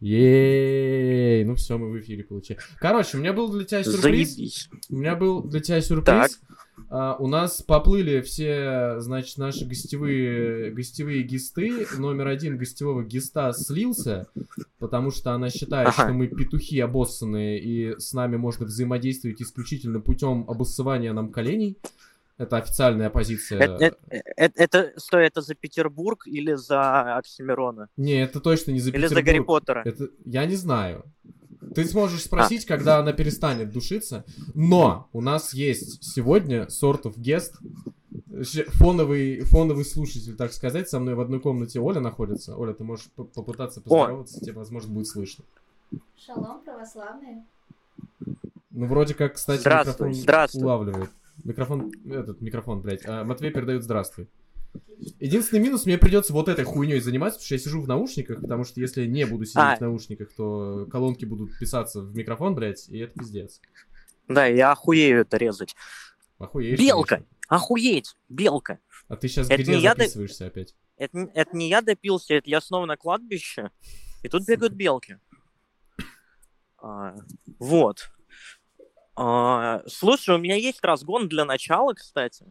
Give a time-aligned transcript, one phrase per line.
[0.00, 2.60] Ей, ну все, мы в эфире получаем.
[2.78, 4.34] Короче, у меня был для тебя сюрприз.
[4.34, 4.68] Заебись.
[4.90, 6.04] У меня был для тебя сюрприз.
[6.04, 6.30] Так.
[6.88, 11.86] А, у нас поплыли все, значит, наши гостевые, гостевые гисты.
[11.98, 14.28] Номер один гостевого гиста слился,
[14.78, 16.04] потому что она считает, Ага.
[16.04, 21.78] что мы петухи обоссанные, и с нами можно взаимодействовать исключительно путем обоссывания нам коленей.
[22.38, 23.58] Это официальная позиция.
[23.60, 23.96] Это, это,
[24.36, 27.88] это, это- стой, это за Петербург или за Оксимирона?
[27.96, 29.46] Не, это точно не за Или за Гарри Петербург.
[29.64, 29.82] Поттера?
[29.84, 31.04] Это я не знаю.
[31.74, 34.24] Ты сможешь спросить, когда она перестанет душиться.
[34.54, 36.68] Но у нас есть сегодня
[37.16, 37.52] guest,
[38.44, 40.88] щ- фоновый, фоновый слушатель, так сказать.
[40.90, 42.54] Со мной в одной комнате Оля находится.
[42.56, 45.44] Оля, ты можешь по- попытаться поздороваться, тебе, возможно, будет слышно.
[46.18, 47.44] Шалом, православные.
[48.70, 50.62] Ну, вроде как, кстати, Здравствуй, микрофон здравствуй.
[50.62, 51.10] улавливает.
[51.44, 53.06] Микрофон, этот микрофон, блядь.
[53.06, 54.28] А, Матвей передает здравствуй.
[55.20, 58.64] Единственный минус, мне придется вот этой хуйней заниматься, потому что я сижу в наушниках, потому
[58.64, 59.76] что если я не буду сидеть А.
[59.76, 63.60] в наушниках, то колонки будут писаться в микрофон, блядь, и это пиздец.
[64.28, 65.76] Да, я охуею это резать.
[66.38, 66.78] Охуеешь.
[66.78, 67.16] Белка!
[67.16, 67.36] конечно.
[67.48, 68.16] Охуеть!
[68.28, 68.78] Белка!
[69.08, 70.74] А ты сейчас Это где не я, записываешься опять?
[70.96, 73.70] Это, это не я допился, это я снова на кладбище,
[74.22, 75.18] и тут бегают белки.
[76.78, 77.14] А,
[77.58, 78.10] вот.
[79.16, 82.44] А, слушай, у меня есть разгон для начала, кстати.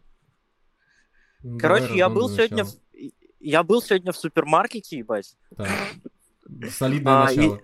[1.42, 2.70] Ну, Короче, я был сегодня в...
[3.38, 5.36] Я был сегодня в супермаркете, ебать.
[5.56, 5.68] Так.
[6.70, 7.60] Солидное А, и- начало.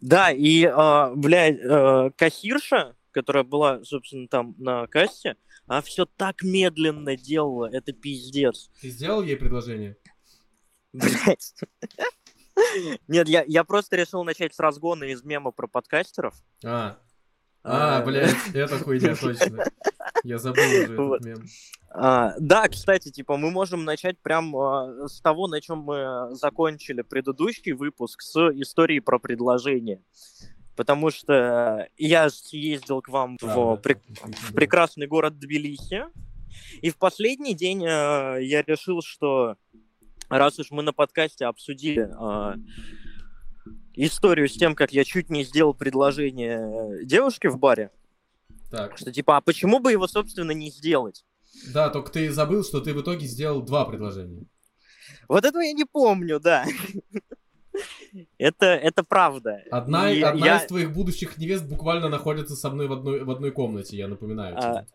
[0.00, 6.42] Да, и, а, блядь, э, кассирша, которая была, собственно, там на кассе, она все так
[6.42, 8.70] медленно делала, это пиздец.
[8.82, 9.96] Ты сделал ей предложение?
[10.92, 11.54] Блядь.
[13.08, 16.34] Нет, я, я просто решил начать с разгона из мема про подкастеров.
[16.62, 16.98] А.
[17.64, 19.64] А, А, блядь, это хуйня точно.
[20.22, 21.20] Я забыл уже Вот.
[21.20, 21.46] этот мем.
[21.90, 27.02] А, да, кстати, типа, мы можем начать прям а, с того, на чем мы закончили
[27.02, 30.02] предыдущий выпуск, с истории про предложение.
[30.76, 33.80] Потому что я съездил к вам в, Правда.
[33.88, 34.02] прек-
[34.50, 36.04] в прекрасный город Тбилиси,
[36.82, 39.56] и в последний день а, я решил, что
[40.28, 42.56] раз уж мы на подкасте обсудили а,
[43.94, 47.90] историю с тем, как я чуть не сделал предложение э, девушке в баре,
[48.70, 48.96] Так.
[48.98, 51.24] что типа, а почему бы его, собственно, не сделать?
[51.72, 54.44] Да, только ты забыл, что ты в итоге сделал два предложения.
[55.28, 56.66] Вот этого я не помню, да.
[58.38, 59.62] Это, это правда.
[59.70, 63.30] Одна, И одна я- из твоих будущих невест буквально находится со мной в одной, в
[63.30, 64.86] одной комнате, я напоминаю тебе.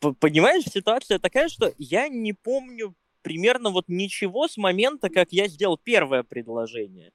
[0.00, 5.48] А, Понимаешь, ситуация такая, что я не помню примерно вот ничего с момента, как я
[5.48, 7.10] сделал первое предложение.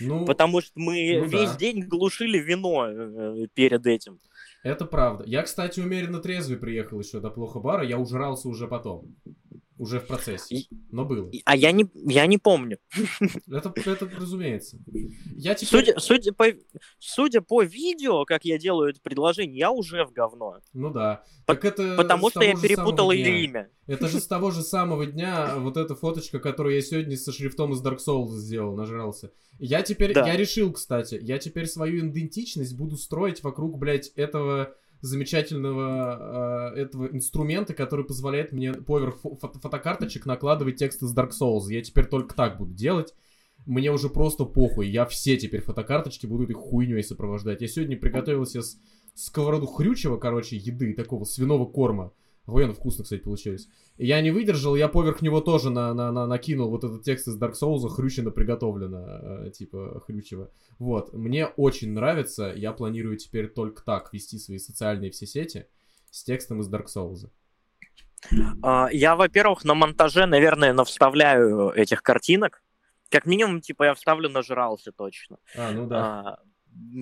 [0.00, 1.56] Ну, Потому что мы ну весь да.
[1.56, 4.18] день глушили вино э, перед этим.
[4.62, 5.24] это правда.
[5.26, 9.14] Я, кстати, умеренно трезвый приехал еще до плохо бара, я ужрался уже потом.
[9.80, 10.66] Уже в процессе.
[10.90, 11.30] Но было.
[11.46, 12.76] А я не, я не помню.
[13.50, 14.76] Это, это разумеется.
[15.34, 15.68] Я теперь...
[15.70, 16.44] Судя, судя, по,
[16.98, 20.58] судя по видео, как я делаю это предложение, я уже в говно.
[20.74, 21.24] Ну да.
[21.46, 23.70] По- Так это Потому что я перепутал ее имя.
[23.86, 27.72] Это же с того же самого дня вот эта фоточка, которую я сегодня со шрифтом
[27.72, 29.32] из Dark Souls сделал, нажрался.
[29.58, 30.26] Я теперь, Да.
[30.26, 37.06] я решил, кстати, я теперь свою идентичность буду строить вокруг, блядь, этого замечательного э, этого
[37.06, 41.64] инструмента, который позволяет мне поверх фо- фото- фотокарточек накладывать текст из Dark Souls.
[41.68, 43.14] Я теперь только так буду делать.
[43.66, 44.88] Мне уже просто похуй.
[44.88, 47.60] Я все теперь фотокарточки буду этой хуйней сопровождать.
[47.60, 48.78] Я сегодня приготовил себе с-
[49.14, 52.12] сковороду хрючего, короче, еды, такого свиного корма.
[52.50, 53.68] Охуенно вкусно, кстати, получилось.
[53.96, 57.28] И я не выдержал, я поверх него тоже на, на, на- накинул вот этот текст
[57.28, 60.50] из Dark Souls, хрючено приготовлено, э, типа хрючево.
[60.80, 65.66] Вот, мне очень нравится, я планирую теперь только так вести свои социальные все сети
[66.10, 67.30] с текстом из Dark Souls.
[68.62, 72.64] А, Я, во-первых, на монтаже, наверное, навставляю этих картинок.
[73.10, 75.36] Как минимум, типа, я вставлю нажрался точно.
[75.56, 75.96] А, ну да.
[75.98, 76.38] А,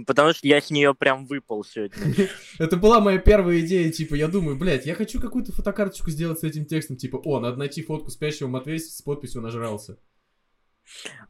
[0.06, 2.28] потому что я с нее прям выпал сегодня.
[2.58, 6.44] Это была моя первая идея, типа, я думаю, блядь, я хочу какую-то фотокарточку сделать с
[6.44, 9.98] этим текстом, типа, о, надо найти фотку спящего Матвея с подписью «Нажрался».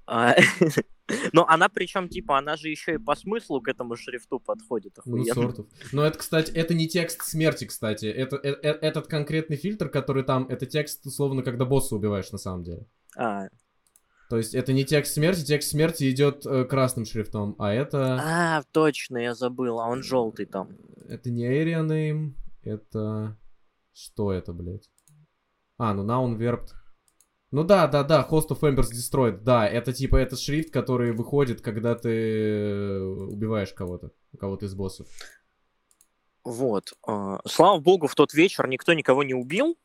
[0.07, 0.35] А,
[1.33, 4.99] Но она причем, типа, она же еще и по смыслу к этому шрифту подходит.
[5.05, 5.67] Ну, сортов.
[5.93, 8.07] Но это, кстати, это не текст смерти, кстати.
[8.07, 12.39] Это, э- э- этот конкретный фильтр, который там, это текст, условно, когда босса убиваешь, на
[12.39, 12.87] самом деле.
[13.17, 13.49] А,
[14.29, 18.21] То есть это не текст смерти, текст смерти идет э, красным шрифтом, а это...
[18.23, 20.77] а, точно, я забыл, а он желтый там.
[21.09, 23.39] Это не area name, это...
[23.95, 24.89] Что это, блядь?
[25.79, 26.69] А, ну noun verb.
[27.51, 31.63] Ну да, да, да, Host of Embers Destroyed, да, это типа этот шрифт, который выходит,
[31.63, 35.09] когда ты э, убиваешь кого-то, кого-то из боссов.
[36.45, 36.93] Вот.
[37.07, 39.79] а, Слава богу, в тот вечер никто никого не убил.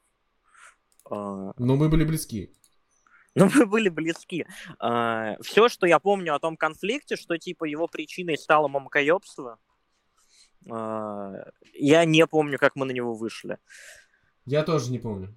[1.09, 2.53] А, Но мы были близки.
[3.35, 4.45] Ну, мы были близки.
[4.79, 9.57] А, все, что я помню о том конфликте, что, типа, его причиной стало мамкоебство,
[10.69, 11.33] а,
[11.73, 13.57] я не помню, как мы на него вышли.
[14.45, 15.35] Я тоже не помню.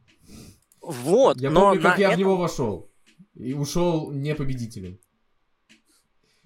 [0.80, 2.92] Вот, Я но помню, как я в этом- него вошел.
[3.34, 4.98] И ушел не победителем.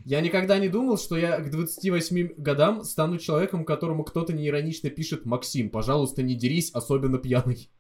[0.05, 5.27] Я никогда не думал, что я к 28 годам стану человеком, которому кто-то неиронично пишет
[5.27, 7.71] «Максим, пожалуйста, не дерись, особенно пьяный».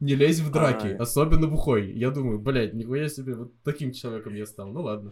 [0.00, 1.02] Не лезь в драки, А.
[1.02, 1.92] особенно бухой.
[1.92, 4.68] Я думаю, блядь, нихуя себе, вот таким человеком я стал.
[4.72, 5.10] Ну ладно.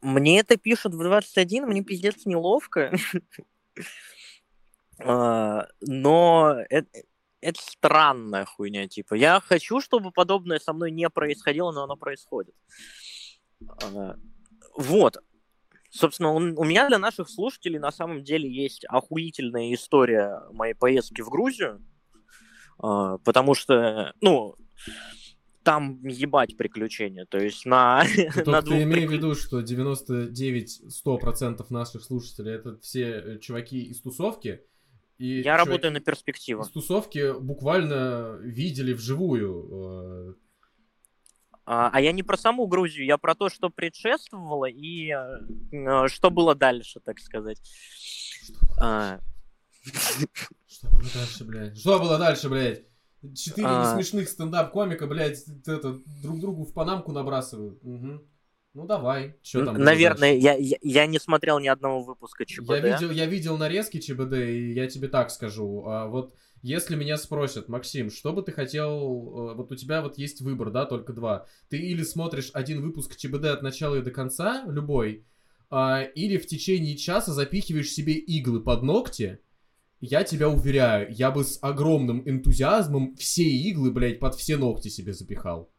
[0.00, 2.92] Мне это пишут в 21, мне пиздец неловко.
[5.00, 6.88] А, Но это,
[7.40, 9.14] это странная хуйня, типа.
[9.14, 12.54] Я хочу, чтобы подобное со мной не происходило, но оно происходит.
[13.68, 14.16] А,
[14.76, 15.18] Вот.
[15.90, 21.30] Собственно, у меня для наших слушателей на самом деле есть охуительная история моей поездки в
[21.30, 21.80] Грузию.
[22.78, 24.56] А, Потому что, ну,
[25.68, 27.26] там ебать приключения.
[27.26, 28.02] То есть на,
[28.46, 33.82] Ну, на двух ты имей в виду, что 99-100% наших слушателей это все э, чуваки
[33.82, 34.62] из тусовки.
[35.18, 36.62] И Я работаю на перспективу.
[36.62, 40.30] Из тусовки буквально видели вживую.
[40.30, 40.34] э,
[41.66, 46.30] А, а я не про саму Грузию, я про то, что предшествовало и э, что
[46.30, 47.60] было дальше, так сказать.
[50.78, 51.78] Что было дальше, блядь?
[51.78, 52.82] Что было дальше, блядь?
[53.34, 53.90] Четыре А.
[53.90, 57.82] несмешных стендап-комика, блядь, это, друг другу в панамку набрасывают.
[57.82, 58.22] Мгм.
[58.74, 59.76] Ну давай, что там?
[59.76, 62.68] наверное, я, я, я не смотрел ни одного выпуска ЧБД.
[62.70, 65.84] Я видел, я видел нарезки ЧБД, и я тебе так скажу.
[65.86, 69.50] А вот если меня спросят, Максим, что бы ты хотел...
[69.50, 71.46] э, Вот у тебя вот есть выбор, да, только два.
[71.70, 75.24] Ты или смотришь один выпуск ЧБД от начала и до конца, любой,
[75.70, 79.40] а, или в течение часа запихиваешь себе иглы под ногти,
[80.00, 85.12] я тебя уверяю, я бы с огромным энтузиазмом все иглы, блядь, под все ногти себе
[85.12, 85.70] запихал.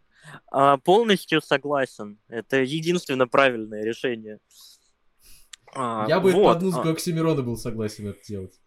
[0.52, 2.20] А, полностью согласен.
[2.28, 4.40] Это единственно правильное решение.
[5.74, 8.60] А, я бы вот, под музыку а, Оксимирона был согласен это делать.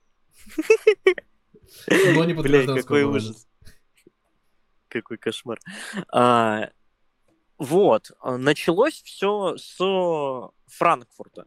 [2.14, 3.46] Но не под Блядь, какой ужас.
[4.88, 5.58] Какой кошмар.
[6.12, 6.70] А,
[7.58, 8.10] вот.
[8.20, 9.78] а, Началось все с
[10.66, 11.46] Франкфурта.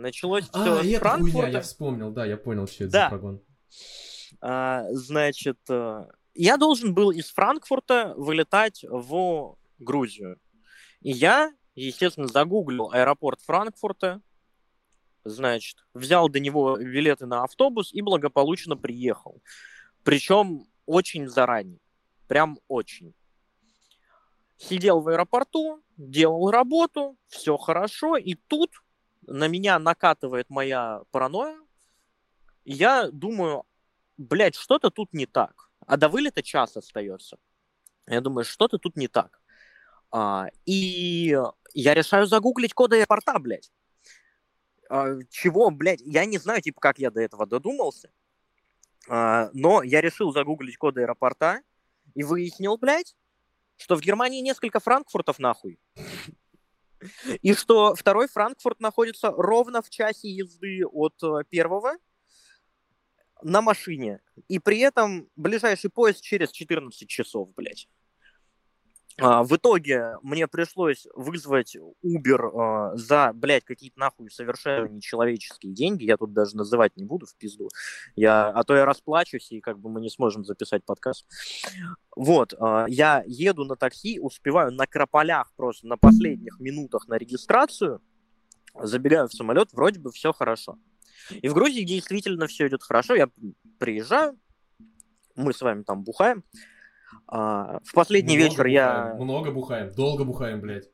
[0.00, 1.32] Началось все А, с и это Франкфурта.
[1.32, 3.04] хуйня, я вспомнил, да, я понял, что это Да.
[3.04, 3.42] за прогон.
[4.40, 10.38] А, значит, э, я должен был из Франкфурта вылетать в Грузию.
[11.00, 14.20] И я, естественно, загуглил аэропорт Франкфурта,
[15.24, 19.42] значит, взял до него билеты на автобус и благополучно приехал.
[20.02, 21.80] Причем очень заранее.
[22.26, 23.14] Прям очень.
[24.56, 28.70] Сидел в аэропорту, делал работу, все хорошо, и тут
[29.30, 31.58] на меня накатывает моя паранойя.
[32.64, 33.64] Я думаю,
[34.16, 35.70] блядь, что-то тут не так.
[35.86, 37.38] А до вылета час остается.
[38.06, 39.40] Я думаю, что-то тут не так.
[40.10, 41.36] А, и
[41.72, 43.72] я решаю загуглить коды аэропорта, блядь.
[44.88, 48.10] А, чего, блядь, я не знаю, типа, как я до этого додумался.
[49.08, 51.62] А, но я решил загуглить коды аэропорта
[52.14, 53.16] и выяснил, блядь,
[53.76, 55.78] что в Германии несколько Франкфуртов нахуй.
[57.42, 61.94] И что второй Франкфурт находится ровно в часе езды от э, первого
[63.42, 64.20] на машине.
[64.48, 67.88] И при этом ближайший поезд через 14 часов, блядь.
[69.20, 76.04] А, в итоге мне пришлось вызвать Uber э, за, блядь, какие-то нахуй совершенно нечеловеческие деньги.
[76.04, 77.68] Я тут даже называть не буду в пизду.
[78.16, 81.26] Я, а то я расплачусь, и как бы мы не сможем записать подкаст.
[82.16, 88.00] Вот, э, я еду на такси, успеваю на крополях просто на последних минутах на регистрацию,
[88.74, 90.78] забегаю в самолет, вроде бы все хорошо.
[91.30, 93.14] И в Грузии действительно все идет хорошо.
[93.14, 93.28] Я
[93.78, 94.38] приезжаю,
[95.36, 96.44] мы с вами там бухаем.
[97.26, 100.88] А, в последний Много вечер я бухаем, Много бухаем, долго бухаем, блядь.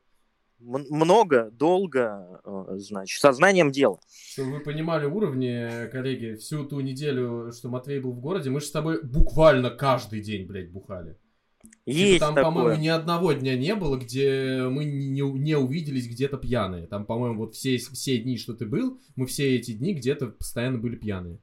[0.60, 3.98] м- много, долго, э, значит, сознанием дела.
[4.32, 8.66] Чтобы вы понимали уровни, коллеги, всю ту неделю, что Матвей был в городе, мы же
[8.66, 11.18] с тобой буквально каждый день, блядь, бухали.
[11.62, 12.44] Типа Есть там, такое.
[12.52, 16.86] по-моему, ни одного дня не было, где мы не, не- не увиделись где-то пьяные.
[16.86, 20.78] Там, по-моему, вот все, все дни, что ты был, мы все эти дни где-то постоянно
[20.78, 21.38] были пьяные.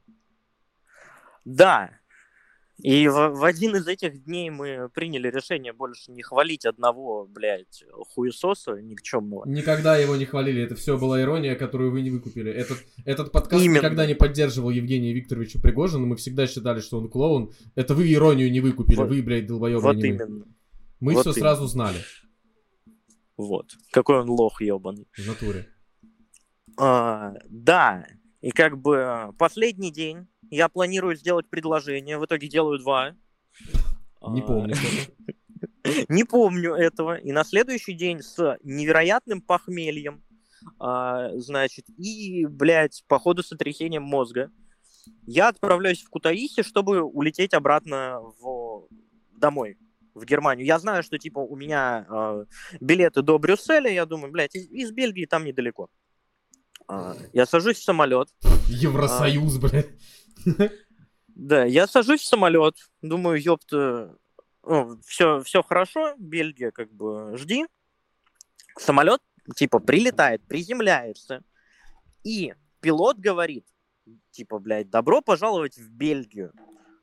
[1.45, 1.91] Да.
[2.77, 7.83] И в, в один из этих дней мы приняли решение больше не хвалить одного, блядь,
[8.13, 9.47] хуесоса никчемного.
[9.47, 12.51] Никогда его не хвалили, это все была ирония, которую вы не выкупили.
[12.51, 13.77] Этот, этот подкаст Именно.
[13.77, 17.53] никогда не поддерживал Евгения Викторовича Пригожина, мы всегда считали, что он клоун.
[17.75, 20.45] Это вы иронию не выкупили, Вот- вы, блядь, долбоебы, вот именно.
[20.99, 21.39] Мы вот все именно.
[21.41, 21.99] сразу знали
[23.37, 23.67] Вот.
[23.91, 25.07] Какой он лох ебаный.
[25.15, 25.67] в натуре.
[26.77, 28.07] А, да.
[28.43, 33.15] И как бы э, последний день я планирую сделать предложение, в итоге делаю два.
[34.21, 34.75] Не А, помню.
[36.09, 37.15] Не помню этого.
[37.15, 40.25] И на следующий день с невероятным похмельем,
[40.77, 44.51] а, значит, и, блядь, походу сотрясением мозга,
[45.25, 48.89] я отправляюсь в Кутаиси, чтобы улететь обратно в...
[49.37, 49.77] домой,
[50.13, 50.65] в Германию.
[50.65, 52.45] Я знаю, что, типа, у меня э,
[52.81, 55.89] билеты до Брюсселя, я думаю, блядь, из, из Бельгии там недалеко.
[56.87, 58.29] А, я сажусь в самолет.
[58.67, 59.89] Евросоюз, блядь.
[61.35, 64.15] Да, я сажусь в самолет, думаю, ёпта,
[64.63, 67.65] ну, все, все хорошо, Бельгия, как бы, жди.
[68.77, 69.19] Самолет,
[69.55, 71.43] типа, прилетает, приземляется,
[72.23, 73.65] и пилот говорит,
[74.31, 76.53] типа, блядь, добро пожаловать в Бельгию,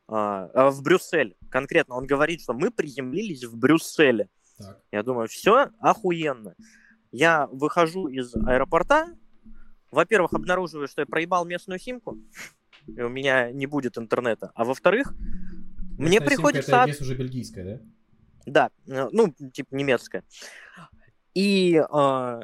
[0.07, 1.35] а, а, в Брюссель.
[1.49, 4.29] Конкретно он говорит, что мы приземлились в Брюсселе.
[4.57, 4.81] Так.
[4.91, 6.55] Я думаю, все охуенно.
[7.11, 9.07] Я выхожу из аэропорта,
[9.91, 12.17] во-первых, обнаруживаю, что я проебал местную симку,
[12.87, 14.51] и у меня не будет интернета.
[14.55, 15.13] А во-вторых,
[15.97, 16.71] мне Местная приходится...
[16.71, 17.79] симка, Это здесь уже бельгийская, да?
[18.45, 20.23] Да, э, ну, типа немецкая.
[21.33, 22.39] И э,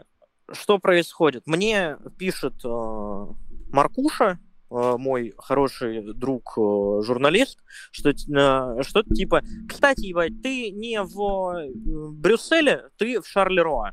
[0.52, 1.48] что происходит?
[1.48, 3.26] Мне пишет э,
[3.72, 4.40] Маркуша,
[4.70, 7.60] э, мой хороший друг, э, журналист,
[7.92, 13.92] что, э, что типа, кстати, ебать, ты не в э, Брюсселе, ты в Шарлеруа.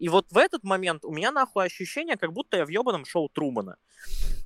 [0.00, 3.28] И вот в этот момент у меня нахуй ощущение, как будто я в ебаном шоу
[3.28, 3.76] Трумана.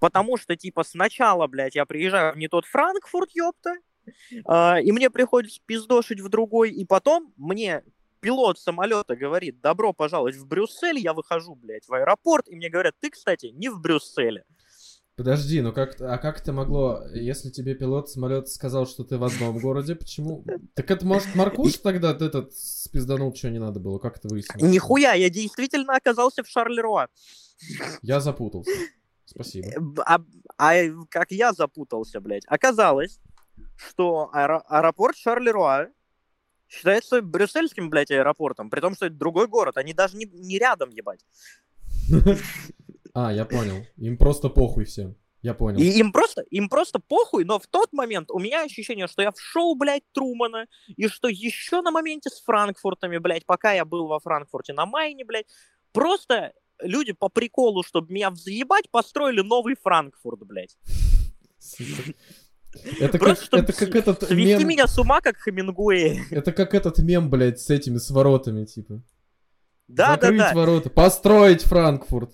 [0.00, 3.76] Потому что, типа, сначала, блядь, я приезжаю в не тот Франкфурт, ёпта,
[4.46, 7.84] а, и мне приходится пиздошить в другой, и потом мне
[8.18, 12.96] пилот самолета говорит, добро пожаловать в Брюссель, я выхожу, блядь, в аэропорт, и мне говорят,
[12.98, 14.44] ты, кстати, не в Брюсселе.
[15.16, 19.22] Подожди, ну как, а как это могло, если тебе пилот самолета сказал, что ты в
[19.22, 20.44] одном городе, почему?
[20.74, 24.72] Так это, может, Маркуш тогда этот спизданул, что не надо было, как это выяснилось?
[24.72, 27.08] Нихуя, я действительно оказался в Шарлеруа.
[28.02, 28.72] Я запутался.
[29.24, 29.68] Спасибо.
[30.04, 30.18] А,
[30.58, 30.74] а
[31.08, 32.44] как я запутался, блядь?
[32.46, 33.20] Оказалось,
[33.76, 35.90] что аэро- аэропорт Шарлеруа
[36.68, 40.90] считается брюссельским, блядь, аэропортом, при том, что это другой город, они даже не, не рядом,
[40.90, 41.24] ебать.
[43.14, 43.86] А, я понял.
[43.96, 45.16] Им просто похуй всем.
[45.40, 45.78] Я понял.
[45.78, 49.30] И им просто, им просто похуй, но в тот момент у меня ощущение, что я
[49.30, 54.06] в шоу, блядь, Трумана, и что еще на моменте с Франкфуртами, блядь, пока я был
[54.06, 55.46] во Франкфурте на Майне, блядь,
[55.92, 60.78] просто люди по приколу, чтобы меня взъебать, построили новый Франкфурт, блядь.
[62.98, 64.68] Это Просто, как, это как этот свести мем...
[64.68, 66.22] меня с ума, как Хемингуэй.
[66.30, 69.02] Это как этот мем, блядь, с этими, с воротами, типа.
[69.88, 70.54] Да, Закрыть да, да.
[70.56, 72.32] ворота, построить Франкфурт.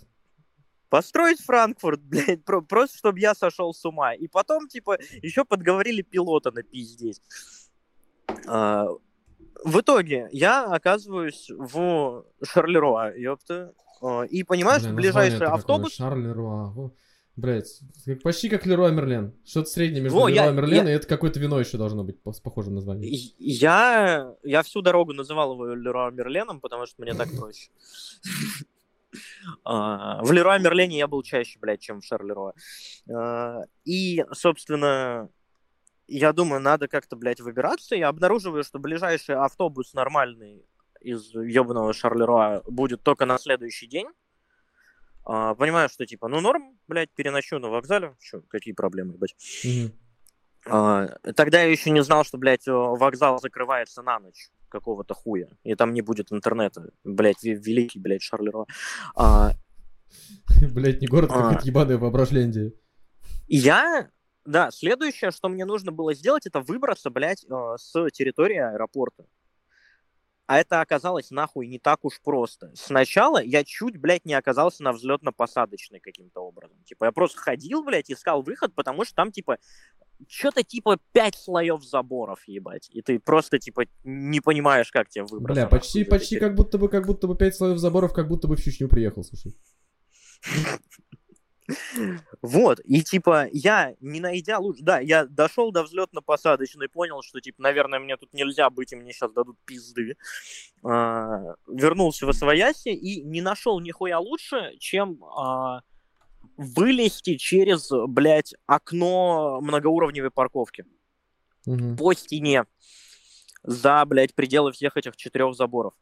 [0.91, 4.13] Построить Франкфурт, блядь, про- просто чтобы я сошел с ума.
[4.13, 7.23] И потом, типа, еще подговорили пилота на пиздеть.
[8.47, 8.87] А,
[9.65, 13.73] в итоге я оказываюсь в Шарлеруа, ёпта.
[14.03, 15.93] А, И понимаешь, Бля, ближайший название-то автобус...
[15.95, 16.91] Шарлеруа.
[18.05, 19.33] Как- почти как Леруа Мерлен.
[19.47, 22.19] Что-то среднее между Во, я- Леруа Мерлен я- и это какое-то вино еще должно быть
[22.33, 23.15] с похожим названием.
[23.39, 27.71] Я, я всю дорогу называл его Леруа Мерленом, потому что мне так проще.
[29.65, 32.55] А, В Леруа Мерлене я был чаще, блядь, чем в Шарлеруа.
[33.13, 35.29] А, И, собственно,
[36.07, 37.95] я думаю, надо как-то, блядь, выбираться.
[37.97, 40.65] Я обнаруживаю, что ближайший автобус нормальный
[41.01, 44.09] из ебаного Шарлеруа будет только на следующий день.
[45.25, 48.17] А, Понимаю, что типа, ну норм, блядь, переночу на вокзале.
[48.21, 49.37] Чё, какие проблемы, блядь.
[49.65, 49.93] Мгм.
[50.67, 55.75] А, Тогда я еще не знал, что, блядь, вокзал закрывается на ночь какого-то хуя, и
[55.75, 56.91] там не будет интернета.
[57.05, 58.67] Блядь, ве- великий, блядь, Шарлеруа.
[59.15, 59.53] А,
[60.73, 61.43] Блядь, не город, А.
[61.43, 62.73] какая-то ебаная воображление.
[63.47, 64.09] И я,
[64.45, 69.27] да, следующее, что мне нужно было сделать, это выбраться, блядь, э, с территории аэропорта.
[70.47, 72.73] А это оказалось нахуй не так уж просто.
[72.75, 76.83] Сначала я чуть, блядь, не оказался на взлетно-посадочной каким-то образом.
[76.85, 79.59] Типа я просто ходил, блядь, искал выход, потому что там, типа,
[80.29, 82.89] что-то типа пять слоев заборов, ебать.
[82.93, 85.63] И ты просто, типа, не понимаешь, как тебе выбраться.
[85.63, 88.57] Бля, почти, почти как будто бы, как будто бы пять слоев заборов, как будто бы
[88.57, 89.55] в Чечню приехал, слушай.
[92.43, 97.63] Вот, и типа я, не найдя лучше, да, я дошел до взлетно-посадочной, понял, что типа,
[97.63, 100.17] наверное, мне тут нельзя быть, и мне сейчас дадут пизды.
[100.83, 105.83] А, вернулся в Освояси и не нашел нихуя лучше, чем а,
[106.61, 110.85] вылезти через, блядь, окно многоуровневой парковки
[111.65, 111.97] Мгм.
[111.97, 112.65] по стене
[113.63, 115.95] за, блядь, пределы всех этих четырех заборов.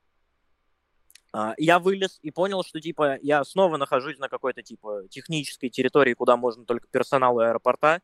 [1.33, 6.15] А, Я вылез и понял, что, типа, я снова нахожусь на какой-то, типа, технической территории,
[6.15, 8.01] куда можно только персоналу аэропорта.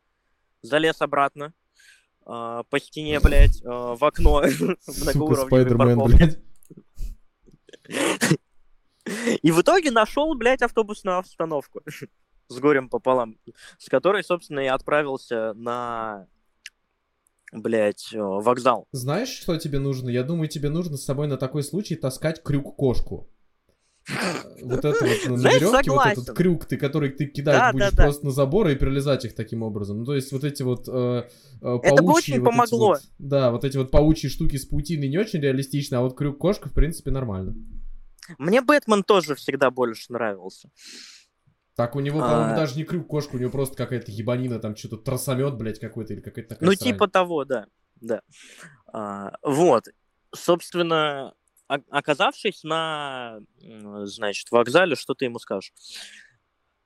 [0.63, 1.53] Залез обратно
[2.25, 4.43] а, по стене, блядь, а, в окно
[4.87, 6.41] многоуровневой парковки.
[9.43, 11.81] И в итоге нашел, блядь, автобусную остановку
[12.55, 13.37] с горем пополам,
[13.79, 16.27] с которой, собственно, я отправился на
[17.53, 18.89] блядь, э, вокзал.
[18.93, 20.11] Знаешь, что тебе нужно?
[20.11, 23.29] Я думаю, тебе нужно с собой на такой случай таскать крюк-кошку.
[24.63, 28.27] Вот это вот на веревке, вот этот крюк, ты, который ты кидать Да, будешь просто
[28.27, 30.01] на заборы и перелезать их таким образом.
[30.01, 31.29] Ну, то есть вот эти вот э,
[31.63, 32.99] э, Это бы паучьи очень помогло.
[33.19, 36.73] да, вот эти вот паучьи штуки с паутиной не очень реалистично, а вот крюк-кошка, в
[36.73, 37.55] принципе, нормально.
[38.39, 40.71] Мне Бэтмен тоже всегда больше нравился.
[41.77, 42.23] Так, у него, А.
[42.23, 46.21] по-моему, даже не крюк-кошка, у него просто какая-то ебанина, там что-то тросомет, блядь, какой-то, или
[46.21, 46.93] какая-то такая Ну, срань.
[46.93, 47.67] типа того, да.
[48.01, 48.23] Да.
[48.93, 49.89] А, вот.
[50.35, 51.35] Собственно,
[51.67, 55.73] оказавшись на, значит, вокзале, что ты ему скажешь?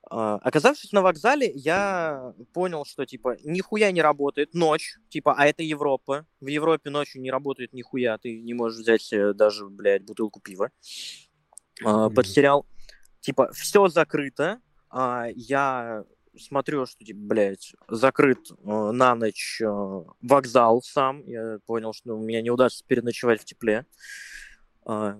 [0.09, 5.61] А, оказавшись на вокзале, я понял, что, типа, нихуя не работает ночь, типа, а это
[5.61, 6.25] Европа.
[6.39, 10.71] В Европе ночью не работает нихуя, ты не можешь взять даже, блядь, бутылку пива
[11.83, 12.65] а, сериал.
[13.21, 16.03] Типа, все закрыто, а, я
[16.37, 19.67] смотрю, что, типа, блядь, закрыт э, на ночь э,
[20.21, 21.23] вокзал сам.
[21.25, 23.85] Я понял, что у меня не удастся переночевать в тепле.
[24.85, 25.19] А,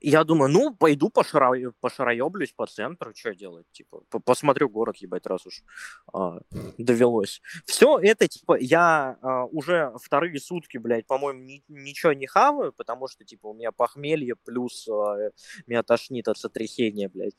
[0.00, 5.26] я думаю, ну, пойду пошара- пошароеблюсь по центру, что делать, типа, по- посмотрю город, ебать,
[5.26, 5.64] раз уж
[6.12, 6.38] а,
[6.78, 7.42] довелось.
[7.66, 13.08] Все это, типа, я а, уже вторые сутки, блядь, по-моему, ни- ничего не хаваю, потому
[13.08, 15.30] что, типа, у меня похмелье плюс а,
[15.66, 17.34] меня тошнит от сотрясения, блядь.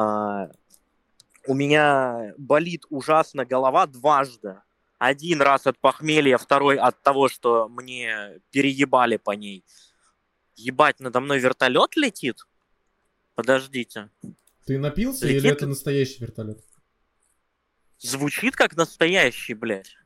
[0.00, 0.48] А,
[1.48, 4.60] у меня болит ужасно голова дважды.
[4.98, 9.64] Один раз от похмелья, второй от того, что мне переебали по ней.
[10.54, 12.46] Ебать, надо мной вертолет летит?
[13.34, 14.10] Подождите.
[14.66, 16.64] Ты напился Летит- или это настоящий вертолет?
[17.98, 19.96] Звучит как настоящий, блядь.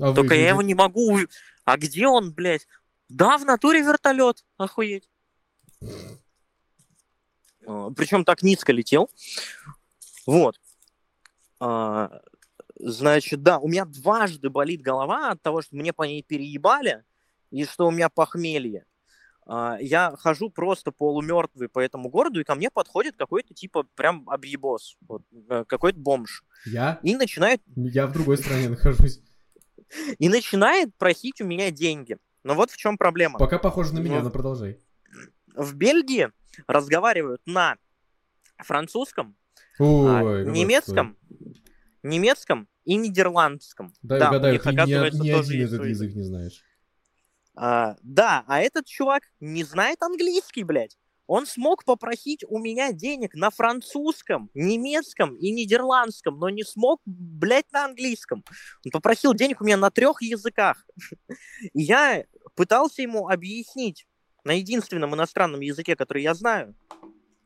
[0.00, 0.48] А Только я выглядит?
[0.48, 1.18] его не могу...
[1.64, 2.66] А где он, блядь?
[3.08, 4.44] Да, в натуре вертолет.
[4.56, 5.08] Охуеть.
[7.96, 9.10] Причем так низко летел.
[10.26, 10.60] Вот.
[11.60, 12.20] А,
[12.80, 17.02] Значит, да, у меня дважды болит голова от того, что мне по ней переебали,
[17.50, 18.84] и что у меня похмелье.
[19.46, 24.28] А, Я хожу просто полумертвый по этому городу, и ко мне подходит какой-то типа прям
[24.30, 26.44] объебос, вот, э, какой-то бомж.
[26.66, 27.00] Я?
[27.02, 29.20] И начинает Я в другой стране нахожусь.
[30.18, 32.16] и начинает просить у меня деньги.
[32.44, 33.38] Но вот в чем проблема.
[33.38, 34.78] Пока похоже на меня, но продолжай.
[35.56, 36.30] В Бельгии
[36.66, 37.76] разговаривают на
[38.58, 39.36] французском,
[39.78, 41.16] а, Ой, немецком,
[42.02, 43.92] немецком и нидерландском.
[44.02, 46.64] Да, у угадаю, них, ты ни, оказывается, ни тоже один этот свой язык не знаешь.
[47.54, 50.96] А, да, а этот чувак не знает английский, блядь.
[51.26, 57.70] Он смог попросить у меня денег на французском, немецком и нидерландском, но не смог, блядь,
[57.70, 58.42] на английском.
[58.86, 60.86] Он попросил денег у меня на трех языках.
[61.74, 64.06] Я пытался ему объяснить
[64.44, 66.74] на единственном иностранном языке, который я знаю,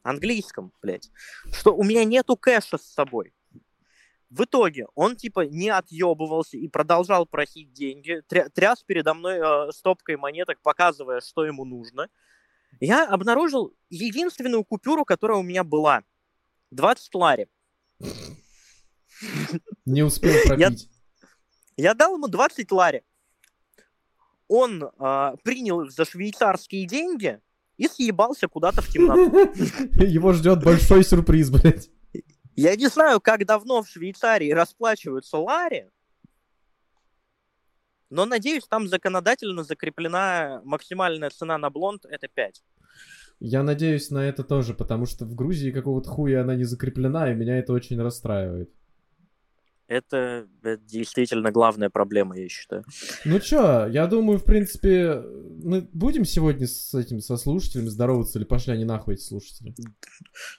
[0.02, 1.10] английском, блядь,
[1.52, 3.32] что у меня нету кэша с собой.
[4.30, 9.72] В итоге он типа не отъебывался и продолжал просить деньги, тря- тряс передо мной э,
[9.72, 12.08] стопкой монеток, показывая, что ему нужно.
[12.80, 16.02] Я обнаружил единственную купюру, которая у меня была.
[16.70, 17.48] 20 лари.
[19.84, 20.88] Не успел пропить.
[21.76, 23.04] Я дал ему 20 лари.
[24.54, 27.40] Он э, принял их за швейцарские деньги
[27.78, 29.50] и съебался куда-то в темноту.
[30.04, 31.88] Его ждет большой сюрприз, блядь.
[32.54, 35.90] Я не знаю, как давно в Швейцарии расплачиваются лари,
[38.10, 42.62] но, надеюсь, там законодательно закреплена максимальная цена на блонд— это 5.
[43.40, 47.34] Я надеюсь на это тоже, потому что в Грузии какого-то хуя она не закреплена, и
[47.34, 48.70] меня это очень расстраивает.
[49.92, 52.84] Это, это действительно главная проблема, я считаю.
[53.26, 55.22] Ну чё, я думаю, в принципе,
[55.62, 59.74] мы будем сегодня с этим, со слушателями здороваться, или пошли они нахуй, эти слушатели?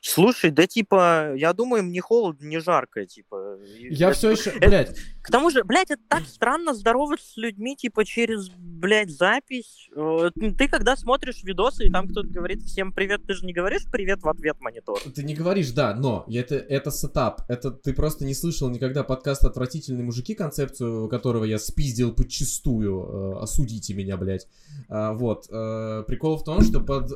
[0.02, 3.58] Слушай, да типа, я думаю, им не холодно, не жарко, типа.
[3.90, 7.76] Я это- все еще, блядь, К тому же, блядь, это так странно здороваться с людьми,
[7.76, 8.52] типа, через,
[8.84, 9.90] блядь, запись.
[9.96, 13.84] Э, Ты когда смотришь видосы, и там кто-то говорит всем привет, ты же не говоришь
[13.90, 15.00] привет в ответ монитор.
[15.16, 19.46] ты не говоришь, да, но это, это сетап, это ты просто не слышал никогда подкаст
[19.46, 24.48] «Отвратительные мужики», концепцию которого я спиздил подчистую, э, осудите меня, блядь.
[24.90, 27.10] А, вот, э, прикол в том, что под...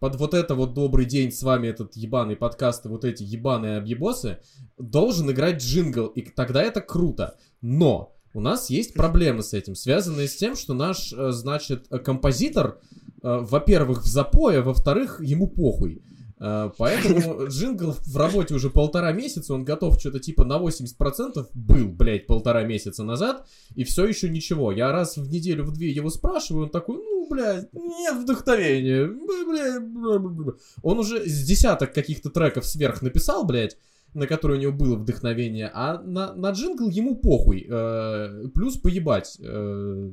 [0.00, 3.78] под вот это вот добрый день с вами этот ебаный подкаст и вот эти ебаные
[3.78, 4.38] объебосы
[4.76, 7.36] должен играть джингл, и тогда это круто.
[7.60, 11.98] Но у нас есть проблемы с этим, связанные с тем, что наш, э, значит, э,
[11.98, 12.78] композитор,
[13.22, 16.02] э, во-первых, в запое, во-вторых, ему похуй.
[16.38, 22.28] Поэтому джингл в работе уже полтора месяца, он готов что-то типа на 80% был, блядь,
[22.28, 24.70] полтора месяца назад, и все еще ничего.
[24.70, 29.06] Я раз в неделю, в две его спрашиваю, он такой, ну, блядь, нет вдохновения.
[29.06, 30.52] бля, бля, бля, бля, бля».
[30.82, 33.76] Он уже с десяток каких-то треков сверх написал, блядь,
[34.14, 37.66] на который у него было вдохновение, а на, на джингл ему похуй.
[37.68, 39.38] Э, плюс поебать.
[39.40, 40.10] Э,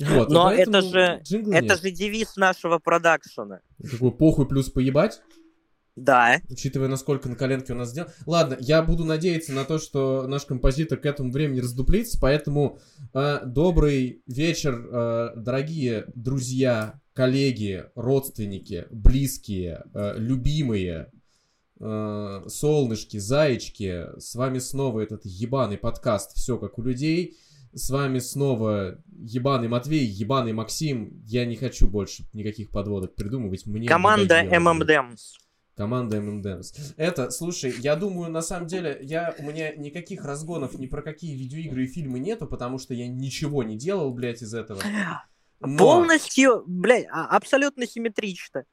[0.00, 1.80] вот, Но это же, это нет.
[1.80, 3.60] же девиз нашего продакшена.
[3.90, 5.20] Какой похуй плюс поебать?
[5.96, 6.40] Да.
[6.50, 8.08] Учитывая, насколько на коленке у нас сделал.
[8.26, 12.80] Ладно, я буду надеяться на то, что наш композитор к этому времени раздуплится, поэтому
[13.12, 21.12] э, добрый вечер, э, дорогие друзья, коллеги, родственники, близкие, э, любимые,
[21.78, 24.06] солнышки, заячки.
[24.18, 27.36] С вами снова этот ебаный подкаст «Все как у людей».
[27.72, 31.20] С вами снова ебаный Матвей, ебаный Максим.
[31.26, 33.66] Я не хочу больше никаких подводок придумывать.
[33.66, 34.44] Мне Команда.
[34.44, 35.34] ММДМС.
[35.76, 36.94] Команда M&M's.
[36.96, 41.34] Это, слушай, я думаю, на самом деле, я, у меня никаких разгонов ни про какие
[41.34, 44.80] видеоигры и фильмы нету, потому что я ничего не делал, блядь, из этого.
[45.60, 48.64] Но- Полностью, блядь, а- абсолютно симметрично.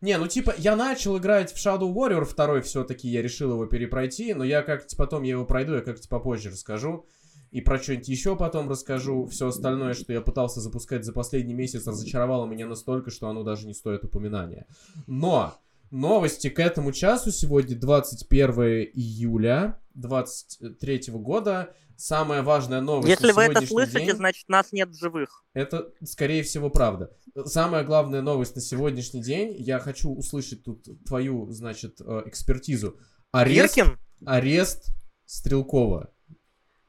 [0.00, 4.34] Не, ну типа, я начал играть в Shadow Warrior 2 все-таки, я решил его перепройти,
[4.34, 7.06] но я как-то потом я его пройду, я как-то попозже расскажу.
[7.52, 9.26] И про что-нибудь еще потом расскажу.
[9.26, 13.66] Все остальное, что я пытался запускать за последний месяц, разочаровало меня настолько, что оно даже
[13.66, 14.66] не стоит упоминания.
[15.06, 15.54] Но
[15.90, 18.50] новости к этому часу сегодня 21
[18.94, 21.74] июля 23 года.
[21.98, 25.44] Самая важная новость Если вы это слышите, день- значит нас нет в живых.
[25.54, 27.10] это, скорее всего, правда.
[27.46, 29.56] Самая главная новость на сегодняшний день.
[29.58, 32.98] Я хочу услышать тут твою, значит, э, экспертизу.
[33.32, 33.98] Арест, Гиркин?
[34.26, 34.88] арест
[35.24, 36.10] Стрелкова.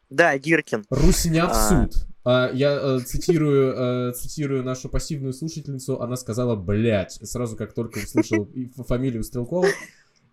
[0.10, 0.86] Да, Гиркин.
[0.90, 1.70] Русня в А.
[1.70, 1.94] суд.
[1.96, 6.02] А, я э, цитирую, э, цитирую нашу пассивную слушательницу.
[6.02, 7.14] Она сказала «блять».
[7.24, 8.50] Сразу как только услышал
[8.88, 9.68] фамилию Стрелкова.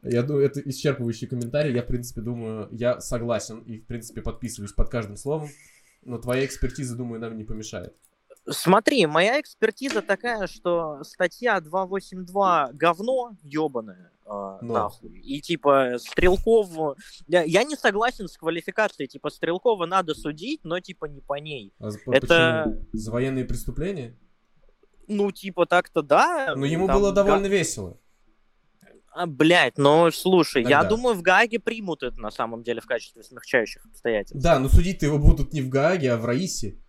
[0.02, 1.74] Я думаю, это исчерпывающий комментарий.
[1.74, 5.48] Я, в принципе, думаю, я согласен и, в принципе, подписываюсь под каждым словом.
[6.04, 7.94] Но твоя экспертиза, думаю, нам не помешает.
[8.48, 14.58] Смотри, моя экспертиза такая, что статья 282 говно ебаное, Но.
[14.60, 15.18] нахуй.
[15.20, 16.96] И типа Стрелков...
[17.26, 21.72] Я, я не согласен с квалификацией, типа Стрелкова надо судить, но типа не по ней.
[21.78, 22.86] А Это- почему?
[22.92, 24.18] За военные преступления?
[25.08, 26.54] Ну, типа так-то да.
[26.56, 27.98] Но ему там было довольно весело.
[29.16, 30.96] А, блядь, но слушай, я Тогда.
[30.96, 34.42] думаю, в Гааге примут это на самом деле в качестве смягчающих обстоятельств.
[34.42, 36.80] Да, но судить-то его будут не в Гааге, а в Раисе.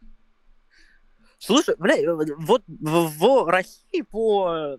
[1.45, 2.05] Слушай, блядь,
[2.37, 4.77] вот в, в России по...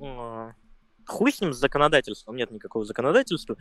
[0.00, 0.52] э,
[1.06, 3.56] Хуй с ним с законодательством, нет никакого законодательства.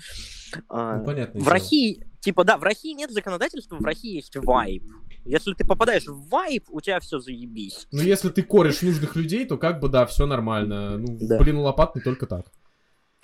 [0.68, 1.40] А, Ну, понятно.
[1.40, 4.84] В России, типа, да, в России нет законодательства, в России есть вайб.
[5.24, 7.88] Если ты попадаешь в вайб, у тебя все заебись.
[7.92, 10.98] Ну, если ты кореш нужных людей, то как бы, да, все нормально.
[10.98, 11.38] Ну, Да.
[11.40, 12.52] блин, лопатный только так.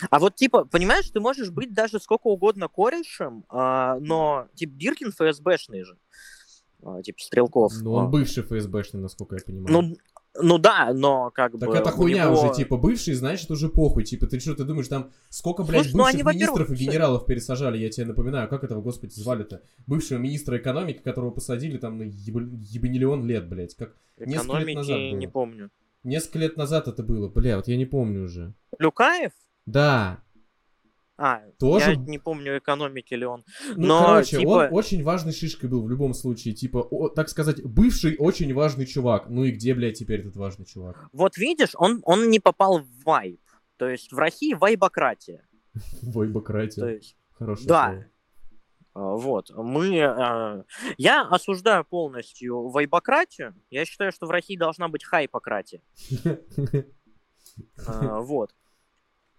[0.10, 5.12] А вот, типа, понимаешь, ты можешь быть даже сколько угодно корешем, а, но, типа, Биркин
[5.12, 5.98] ФСБшный же.
[6.86, 7.74] А, типа, Стрелков.
[7.82, 9.72] Ну, он А, бывший ФСБшный, насколько я понимаю.
[9.72, 9.96] ну,
[10.42, 11.76] ну да, но как так бы...
[11.78, 14.04] это у хуйня него- уже, типа, бывший, значит, уже похуй.
[14.04, 17.26] Типа, ты что, ты думаешь, там сколько, блядь, Слушай, ну бывших во-первых, министров и генералов
[17.28, 18.50] пересажали, я тебе напоминаю.
[18.50, 19.62] Как этого, господи, звали-то?
[19.86, 23.76] Бывшего министра экономики, которого посадили там на еб- ебаниллион лет, блядь.
[23.76, 23.96] Как...
[24.18, 25.16] несколько лет Экономики назад было.
[25.20, 25.70] не помню.
[26.04, 27.30] Несколько лет назад это было.
[27.30, 28.54] Бля, вот я не помню уже.
[28.80, 29.32] Люкаев?
[29.66, 30.20] Да,
[31.16, 31.92] А, Тоже?
[31.92, 33.44] я не помню, экономики ли он.
[33.76, 36.56] Ну, Но, короче, типа- он очень важной шишкой был в любом случае.
[36.56, 39.30] Типа, о- так сказать, бывший очень важный чувак.
[39.30, 41.08] Ну и где, блядь, теперь этот важный чувак?
[41.14, 43.40] Вот видишь, он, он не попал в вайб.
[43.78, 45.48] То есть в России вайбократия.
[45.74, 45.80] То
[46.12, 46.88] Войбократия.
[46.96, 47.86] есть, Хорошее да.
[47.90, 48.06] слово.
[48.94, 50.00] а, вот, мы...
[50.02, 50.64] а,
[50.98, 53.54] Я осуждаю полностью вайбократию.
[53.70, 55.82] Я считаю, что в России должна быть хайпократия.
[57.88, 58.54] А, Вот.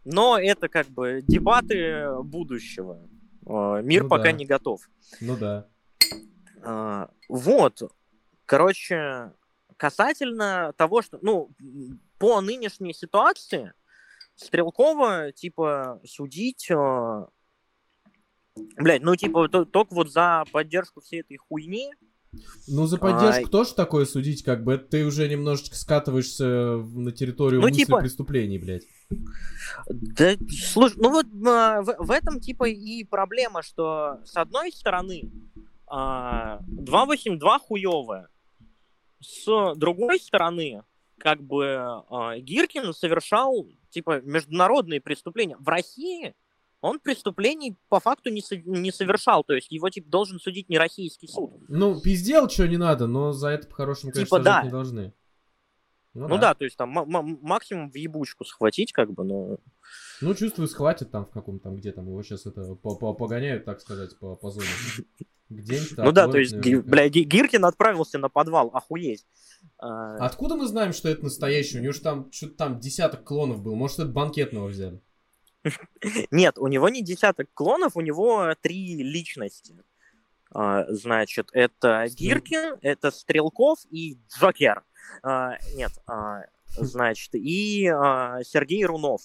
[0.05, 3.09] Но это как бы дебаты будущего.
[3.47, 4.33] А, Мир Ну пока да.
[4.33, 4.89] не готов.
[5.21, 5.69] Ну да.
[6.63, 7.83] А, Вот.
[8.47, 9.33] Короче,
[9.79, 11.51] касательно того, что, ну,
[12.19, 13.73] по нынешней ситуации
[14.37, 17.27] Стрелкова, типа, судить, э,
[18.77, 21.93] блядь, ну, типа, то- только вот за поддержку всей этой хуйни,
[22.67, 23.51] Ну за поддержку Ай.
[23.51, 28.59] тоже такое судить, как бы ты уже немножечко скатываешься на территорию Ну, мысли типа- преступлений,
[28.59, 28.85] блядь.
[29.89, 30.35] Да,
[30.73, 35.31] слушай, ну вот а, в, в этом типа и проблема, что с одной стороны
[35.87, 38.29] а, 282 хуевая,
[39.21, 40.83] с другой стороны
[41.19, 41.77] как бы
[42.11, 45.57] а, Гиркин совершал типа международные преступления.
[45.59, 46.35] В России
[46.85, 50.79] он преступлений по факту не, со- не совершал, то есть его типа должен судить не
[50.79, 51.53] российский суд.
[51.69, 54.63] Ну, пиздел, что не надо, но за это по-хорошему, конечно, Типа, да.
[54.63, 55.13] не должны.
[56.15, 56.55] Ну, да.
[56.55, 59.59] то есть там ма- ма- максимум в ебучку схватить, как бы, но...
[60.21, 63.65] Ну, чувствую, схватит там в каком там, где там его сейчас это по- по- погоняют,
[63.65, 64.67] так сказать, по, по зоне.
[65.49, 69.27] Где-нибудь Ну да, то есть, бля, Ги- Гиркин отправился на подвал, охуеть.
[69.79, 71.79] А, Откуда мы знаем, что это настоящий?
[71.79, 73.75] У него же там что-то там десяток клонов было.
[73.75, 75.01] Может, это банкетного взяли?
[76.31, 79.75] Нет, у него не десяток клонов, у него три личности.
[80.53, 84.85] А, значит, это Гиркин, это Стрелков и Джокер.
[85.23, 86.43] А, нет, а,
[86.77, 87.85] значит, и
[88.45, 89.23] Сергей Рунов.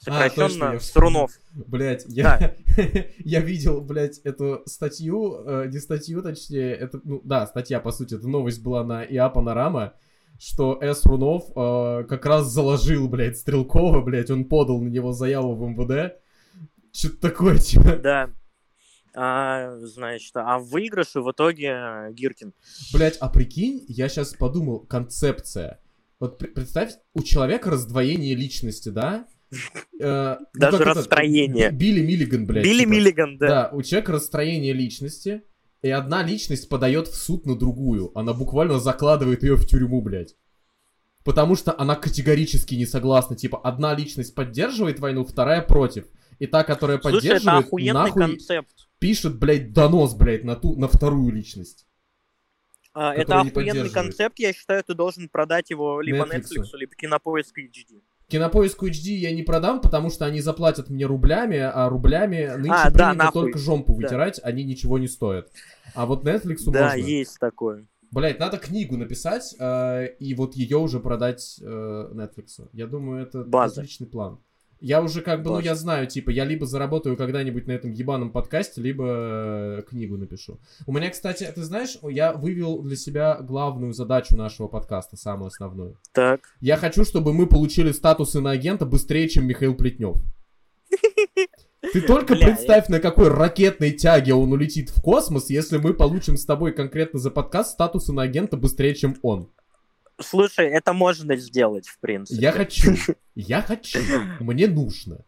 [0.00, 1.08] Сокращенно А, точно, я с вспомнил.
[1.08, 1.32] Рунов.
[1.52, 2.56] Блять, я,
[3.18, 8.14] я видел, блядь, эту статью, э, не статью, точнее, это, ну, да, статья, по сути,
[8.14, 9.92] это новость была на ИА Панорама,
[10.40, 11.04] что С.
[11.04, 16.16] Рунов э, как раз заложил, блядь, Стрелкова, блядь, он подал на него заяву в МВД.
[16.92, 17.96] Что-то такое, типа.
[17.96, 18.30] Да.
[19.14, 22.54] А, значит, а в выигрыше в итоге э, Гиркин.
[22.94, 25.80] Блять, а прикинь, я сейчас подумал, концепция.
[26.20, 29.26] Вот пр- представь, у человека раздвоение личности, да?
[30.00, 31.70] Э, ну, Даже расстроение.
[31.70, 32.64] Билли Миллиган, блядь.
[32.64, 32.90] Билли типа.
[32.90, 33.46] Миллиган, да.
[33.46, 35.42] Да, у человека расстроение личности,
[35.82, 38.16] и одна личность подает в суд на другую.
[38.16, 40.36] Она буквально закладывает ее в тюрьму, блядь.
[41.24, 43.36] Потому что она категорически не согласна.
[43.36, 46.06] Типа, одна личность поддерживает войну, вторая против.
[46.38, 48.88] И та, которая Слушай, это поддерживает, охуенный нахуй концепт.
[48.98, 51.86] пишет, блядь, донос, блядь, на, ту, на вторую личность.
[52.92, 56.62] А, это охуенный концепт, я считаю, ты должен продать его либо Netflix'у.
[56.62, 58.00] Netflix, либо Кинопоиск HD.
[58.30, 62.90] Кинопоиску HD я не продам, потому что они заплатят мне рублями, а рублями нынче А,
[62.90, 63.42] да, принято нахуй.
[63.42, 63.96] только жомпу Да.
[64.06, 65.50] вытирать, они ничего не стоят.
[65.94, 66.98] А вот Netflix Да, можно.
[67.00, 67.86] есть такое.
[68.12, 72.68] Блять, надо книгу написать э, и вот ее уже продать э, Netflix.
[72.72, 73.80] Я думаю, это База.
[73.80, 74.38] отличный план.
[74.80, 78.32] Я уже как бы, ну я знаю, типа, я либо заработаю когда-нибудь на этом ебаном
[78.32, 80.58] подкасте, либо э, книгу напишу.
[80.86, 85.98] У меня, кстати, ты знаешь, я вывел для себя главную задачу нашего подкаста, самую основную.
[86.12, 86.40] Так.
[86.60, 90.16] Я хочу, чтобы мы получили статус иноагента быстрее, чем Михаил Плетнев.
[91.92, 96.36] Ты только Бля, представь, на какой ракетной тяге он улетит в космос, если мы получим
[96.36, 99.50] с тобой конкретно за подкаст статус иноагента быстрее, чем он.
[100.20, 102.40] Слушай, это можно сделать, в принципе.
[102.40, 102.92] Я хочу.
[103.34, 103.98] Я хочу.
[104.40, 105.24] Мне нужно.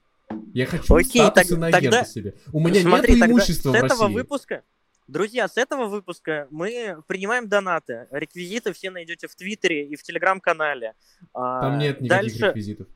[0.55, 2.35] Я хочу Окей, статус так- иноагента тогда- себе.
[2.53, 4.15] У меня Смотри, нет имущества с в этого России.
[4.15, 4.63] выпуска...
[5.09, 8.07] Друзья, с этого выпуска мы принимаем донаты.
[8.13, 10.95] Реквизиты все найдете в Твиттере и в Телеграм-канале.
[11.35, 12.87] А, Там нет никаких Дальше реквизитов.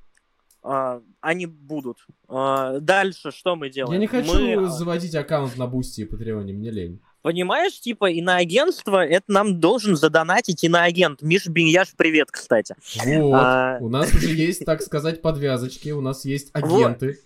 [0.63, 2.07] а, они будут.
[2.29, 3.93] А, дальше что мы делаем?
[3.95, 7.01] Я не хочу Мы, заводить аккаунт на Boosty и Патреоне, мне лень.
[7.27, 11.23] Понимаешь, типа, иноагентство, это нам должен задонатить иноагент.
[11.23, 12.77] Миш Беньяш, привет, кстати.
[13.05, 13.35] Вот.
[13.35, 17.19] А, У нас уже есть, так сказать, подвязочки, у нас есть агенты.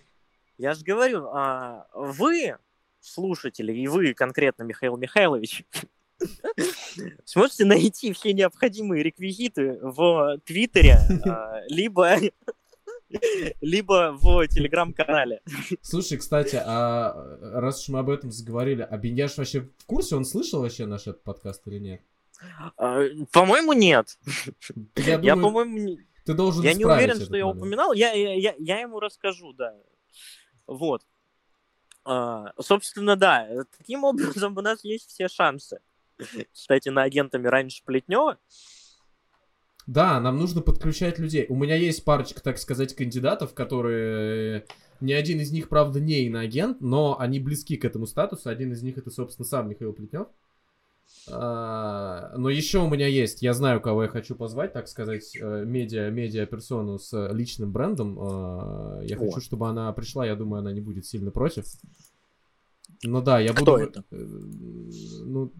[0.57, 2.57] Я же говорю, а, вы,
[2.99, 5.65] слушатели, и вы конкретно, Михаил Михайлович,
[7.25, 12.17] сможете найти все необходимые реквизиты в Твиттере, а, либо,
[13.61, 15.41] либо в Телеграм-канале.
[15.81, 20.25] Слушай, кстати, а раз уж мы об этом заговорили, а Беньяш вообще в курсе, он
[20.25, 22.01] слышал вообще наш этот подкаст или нет?
[22.77, 24.17] А, По-моему, нет.
[24.95, 27.61] Я Я, думаю, по-моему, не- ты должен я не уверен, что я момент.
[27.61, 27.93] упоминал.
[27.93, 29.75] Я, я, я, я ему расскажу, да.
[30.67, 31.01] Вот.
[32.05, 33.47] А, собственно, да.
[33.77, 35.79] Таким образом, у нас есть все шансы.
[36.53, 38.37] Кстати, на агентами раньше Плетнева.
[39.87, 41.45] Да, нам нужно подключать людей.
[41.49, 44.65] У меня есть парочка, так сказать, кандидатов, которые...
[44.99, 48.49] Ни один из них, правда, не иноагент, но они близки к этому статусу.
[48.49, 50.27] Один из них это, собственно, сам Михаил Плетнев.
[51.29, 55.65] А, Но еще у меня есть, я знаю, кого я хочу позвать, так сказать, э,
[55.65, 58.17] медиа, медиа-персону с личным брендом.
[58.21, 59.19] А, Я О.
[59.19, 61.65] хочу, чтобы она пришла, я думаю, она не будет сильно против.
[63.03, 63.77] Ну да, я Кто буду...
[63.77, 64.03] это?
[64.11, 65.51] э, Ну,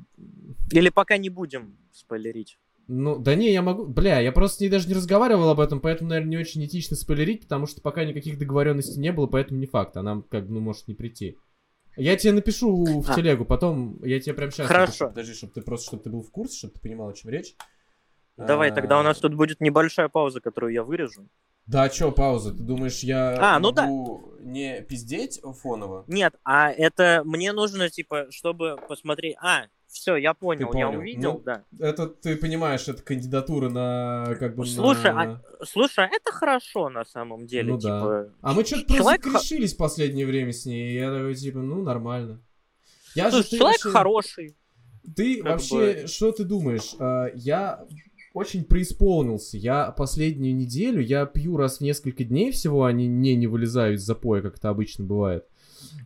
[0.72, 2.60] Или пока не будем спойлерить.
[2.94, 3.86] Ну, да не, я могу...
[3.86, 6.98] Бля, я просто с ней даже не разговаривал об этом, поэтому, наверное, не очень этично
[6.98, 9.96] спойлерить, потому что пока никаких договоренностей не было, поэтому не факт.
[9.96, 11.38] Она, как бы, ну, может не прийти.
[11.96, 13.16] Я тебе напишу в А.
[13.16, 15.08] телегу, потом я тебе прям сейчас Хорошо.
[15.08, 17.56] Подожди, чтобы ты просто, чтобы ты был в курсе, чтобы ты понимал, о чем речь.
[18.36, 21.28] Давай, А, тогда у нас тут будет небольшая пауза, которую я вырежу.
[21.68, 22.52] Да, чё, пауза?
[22.52, 23.84] Ты думаешь, я А, ну да.
[23.84, 26.04] могу не пиздеть фоново?
[26.08, 29.38] Нет, а это мне нужно, типа, чтобы посмотреть...
[29.42, 31.00] А, все, я понял, я понял.
[31.00, 31.64] увидел, Ну, да.
[31.80, 35.42] Это, ты понимаешь, это кандидатура на, как бы, Слушай, на...
[35.60, 37.82] а, слушай, а это хорошо на самом деле, Ну да.
[37.82, 38.34] типа...
[38.42, 41.36] А мы что-то просто человек ха- корешились в последнее время с ней, и я такой,
[41.36, 42.42] типа, ну, нормально.
[43.16, 44.58] Я же, Слушай, ты человек вообще- хороший.
[45.16, 46.96] Ты как вообще, бы- что ты думаешь?
[47.00, 47.86] А, Я
[48.34, 49.58] очень преисполнился.
[49.58, 54.04] Я последнюю неделю, я пью раз в несколько дней всего, они не, не вылезаю из
[54.04, 55.46] запоя, как это обычно бывает.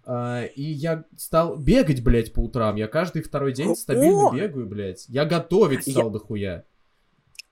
[0.05, 2.75] А, И я стал бегать, блядь, по утрам.
[2.75, 4.33] Я каждый второй день стабильно О!
[4.33, 5.05] бегаю, блядь.
[5.09, 6.63] Я готовить Я- стал дохуя.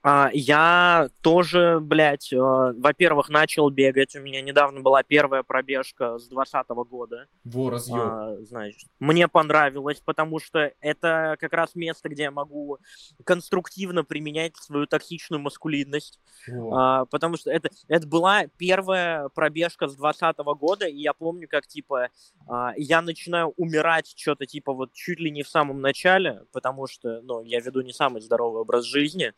[0.06, 4.14] А, я тоже, блядь, э, во-первых, начал бегать.
[4.14, 7.26] У меня недавно была первая пробежка с 2020 года.
[7.42, 7.98] Во, разъем.
[7.98, 12.80] А, значит, мне понравилось, потому что это как раз место, где я могу
[13.24, 16.20] конструктивно применять свою токсичную маскулинность.
[16.48, 16.76] Во.
[16.76, 21.66] А, потому что это, это была первая пробежка с 2020 года, и я помню, как,
[21.66, 22.10] типа,
[22.46, 27.22] а, я начинаю умирать что-то, типа, вот чуть ли не в самом начале, потому что,
[27.22, 29.32] ну, я веду не самый здоровый образ жизни,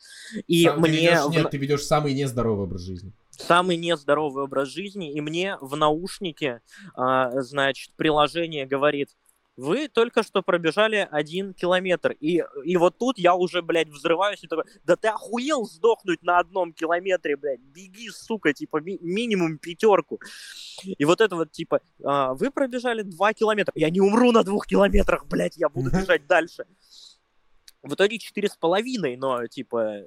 [0.48, 1.00] и Сам ты мне...
[1.10, 3.12] ведёшь- в- Нет, ты ведешь самый нездоровый образ жизни.
[3.30, 6.60] самый нездоровый образ жизни, и мне в наушнике,
[6.94, 9.10] а, значит, приложение говорит,
[9.58, 12.12] вы только что пробежали один километр.
[12.20, 16.38] И, и вот тут я уже, блядь, взрываюсь и такой, да ты охуел сдохнуть на
[16.38, 20.20] одном километре, блядь, беги, сука, типа, ми- минимум пятерку.
[20.84, 24.66] И вот это вот, типа, а, вы пробежали два километра, я не умру на двух
[24.66, 26.66] километрах, блядь, я буду бежать дальше.
[27.86, 30.02] В итоге четыре с половиной, но, типа,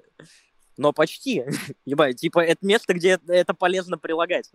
[0.77, 1.43] но почти.
[1.85, 4.49] Ебать, типа, это место, где это- полезно прилагать.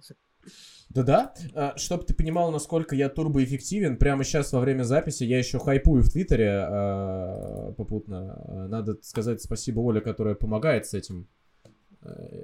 [0.90, 1.34] Да-да.
[1.54, 6.02] А, Чтоб ты понимал, насколько я турбоэффективен, прямо сейчас во время записи я еще хайпую
[6.02, 8.34] в Твиттере а, попутно.
[8.46, 11.26] А, Надо сказать спасибо Оле, которая помогает с этим.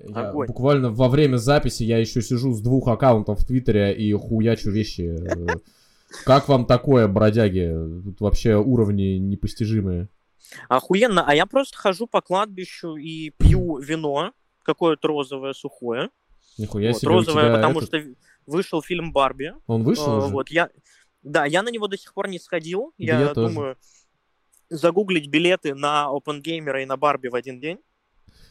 [0.08, 0.46] Я Огонь.
[0.46, 5.18] буквально во время записи я еще сижу с двух аккаунтов в Твиттере и хуячу вещи.
[6.24, 7.70] Как вам такое, бродяги?
[8.04, 10.08] Тут вообще уровни непостижимые.
[10.68, 11.24] Охуенно.
[11.26, 14.32] А я просто хожу по кладбищу и пью вино,
[14.62, 16.10] какое-то розовое, сухое.
[16.58, 18.14] Нихуя Вот, себе розовое, потому этот- что
[18.46, 19.54] вышел фильм Барби.
[19.66, 20.26] Он вышел Э, уже?
[20.28, 20.68] Вот я,
[21.22, 22.92] да, я на него до сих пор не сходил.
[22.98, 23.48] Да я, я тоже.
[23.54, 23.76] думаю
[24.68, 27.78] загуглить билеты на OpenGamer и на Барби в один день.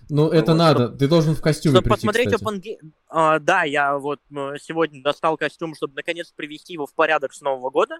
[0.09, 0.89] Ну, это вот, надо.
[0.89, 2.43] Ты должен в костюме Чтобы прийти, посмотреть кстати.
[2.43, 2.91] OpenGamer.
[3.07, 7.41] А, да, я вот э, сегодня достал костюм, чтобы наконец привести его в порядок с
[7.41, 7.99] Нового года.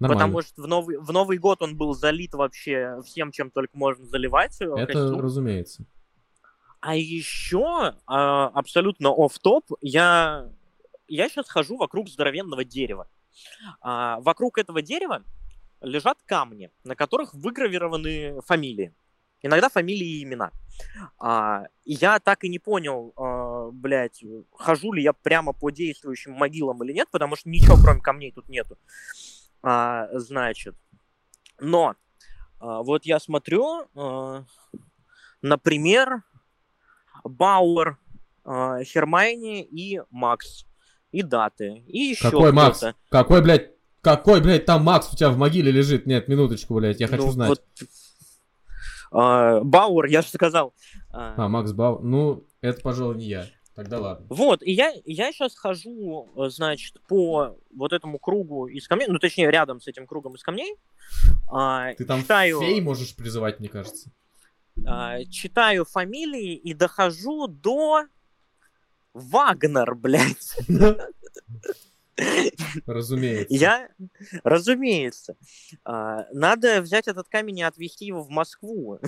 [0.00, 0.24] Нормально.
[0.24, 4.06] Потому что в Новый, в Новый год он был залит вообще всем, чем только можно
[4.06, 4.60] заливать.
[4.60, 5.20] э, Это костюм.
[5.20, 5.84] разумеется.
[6.80, 10.48] А еще а, абсолютно оф топ я
[11.06, 13.08] я сейчас хожу вокруг здоровенного дерева.
[13.82, 15.22] А, вокруг этого дерева
[15.82, 18.94] лежат камни, на которых выгравированы фамилии.
[19.42, 20.50] Иногда фамилии и имена.
[21.18, 26.82] А, я так и не понял, а, блядь, хожу ли я прямо по действующим могилам
[26.84, 28.78] или нет, потому что ничего кроме камней тут нету.
[29.62, 30.74] А, значит,
[31.58, 31.94] но
[32.58, 34.44] а, вот я смотрю, а,
[35.42, 36.22] например,
[37.24, 37.98] Бауэр,
[38.44, 40.66] а, Хермайни и Макс.
[41.12, 41.82] И даты.
[41.88, 42.84] И еще Какой Макс?
[43.10, 46.06] Какой, блядь, какой, блядь, там Макс у тебя в могиле лежит?
[46.06, 47.48] Нет, минуточку, блядь, я хочу Ну, знать.
[47.48, 47.64] вот,
[49.10, 50.72] а, Бауэр, я же сказал.
[51.10, 51.98] А, А, Макс Бау.
[52.00, 53.46] Ну, это, пожалуй, не я.
[53.74, 54.26] Тогда ладно.
[54.28, 59.18] Вот, и я, я сейчас хожу, э, значит, по вот этому кругу из камней, ну,
[59.18, 60.74] точнее, рядом с этим кругом из камней.
[61.50, 64.10] а, Ты там читаю, фей можешь призывать, мне кажется.
[64.86, 68.06] а, читаю фамилии и дохожу до
[69.14, 70.56] Вагнер, блядь.
[72.86, 73.54] Разумеется.
[73.54, 73.88] Я,
[74.44, 75.36] разумеется,
[75.84, 79.00] а, надо взять этот камень и отвезти его в Москву.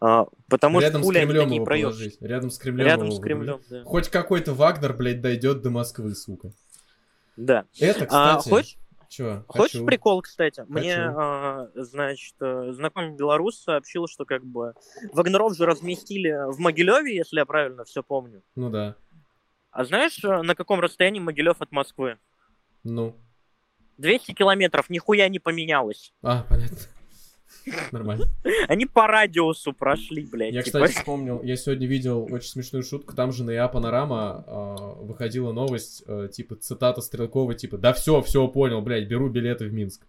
[0.00, 2.16] А, Потому Рядом что с пули они такие положить.
[2.20, 3.84] Рядом с Кремлем Рядом с Кремлем, да.
[3.84, 6.52] Хоть какой-то Вагнер, блядь, дойдет до Москвы, сука.
[7.36, 7.64] Да.
[7.78, 8.48] Это, А, кстати...
[8.54, 9.44] хочешь, Чё?
[9.48, 9.86] хочешь Хочу.
[9.86, 10.64] прикол, кстати?
[10.68, 11.18] Мне, Хочу.
[11.18, 14.74] а, значит, э, знакомый белорус сообщил, что как бы
[15.12, 18.42] Вагнеров же разместили в Могилеве, если я правильно все помню.
[18.54, 18.96] Ну да.
[19.72, 22.18] А знаешь, э, на каком расстоянии Могилев от Москвы?
[22.84, 23.16] Ну.
[23.98, 26.12] 200 километров, нихуя не поменялось.
[26.22, 26.76] А, понятно.
[27.92, 28.26] Нормально.
[28.68, 30.54] Они по радиусу прошли, блядь.
[30.54, 30.80] Я, типа.
[30.80, 35.52] кстати, вспомнил, я сегодня видел очень смешную шутку, там же на ЯА Панорама а, выходила
[35.52, 40.06] новость, э, типа, цитата Стрелкова, типа, да все, все, понял, блядь, беру билеты в Минск.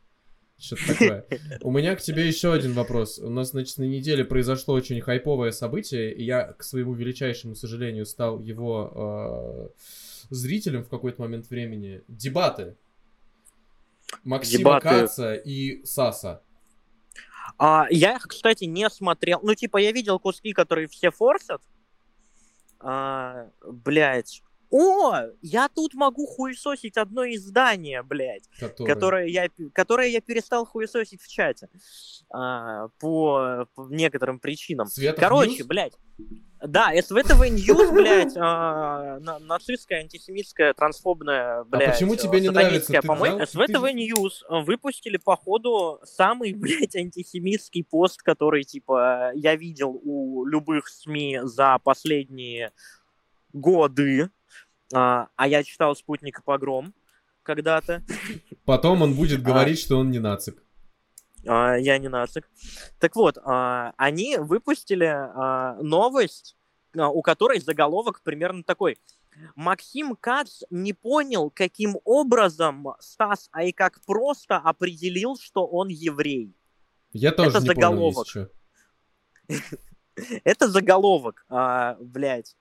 [0.61, 1.25] Что-то такое.
[1.61, 3.17] У меня к тебе еще один вопрос.
[3.17, 8.05] У нас, значит, на неделе произошло очень хайповое событие, и я, к своему величайшему сожалению,
[8.05, 9.83] стал его э,
[10.29, 12.03] зрителем в какой-то момент времени.
[12.07, 12.75] Дебаты.
[14.23, 14.87] Максима Дебаты.
[14.87, 16.43] Каца и Саса.
[17.63, 19.39] А, я их, кстати, не смотрел.
[19.43, 21.61] Ну, типа, я видел куски, которые все форсят.
[22.79, 24.41] А, блядь.
[24.71, 28.87] О, я тут могу хуесосить одно издание, блядь, Который...
[28.87, 31.69] которое я, которое я перестал хуесосить в чате.
[32.33, 34.87] А, по, по некоторым причинам.
[34.87, 35.67] Светов Короче, Ньюс?
[35.67, 35.93] блядь.
[36.63, 42.93] Да, СВТВ News, блядь, а, на- нацистская, антисемитская, трансфобная, блядь, А почему тебе не нравится?
[42.93, 43.39] Ты знал?
[43.47, 50.87] СВТВ Ты- News выпустили, походу, самый, блядь, антисемитский пост, который, типа, я видел у любых
[50.87, 52.71] СМИ за последние
[53.53, 54.29] годы.
[54.93, 56.93] А, а я читал «Спутник и погром»
[57.43, 58.03] когда-то.
[58.65, 59.43] Потом он будет А.
[59.43, 60.61] говорить, что он не нацик.
[61.47, 62.49] А, я не нацик.
[62.99, 66.55] Так вот, а, они выпустили а, новость,
[66.97, 68.97] а, у которой заголовок примерно такой.
[69.55, 76.53] Максим Кац не понял, каким образом Стас Ай как просто определил, что он еврей.
[77.13, 78.27] Я тоже Это не заголовок.
[78.33, 78.49] понял,
[79.47, 79.77] если чё.
[80.43, 82.55] Это заголовок, а, блядь.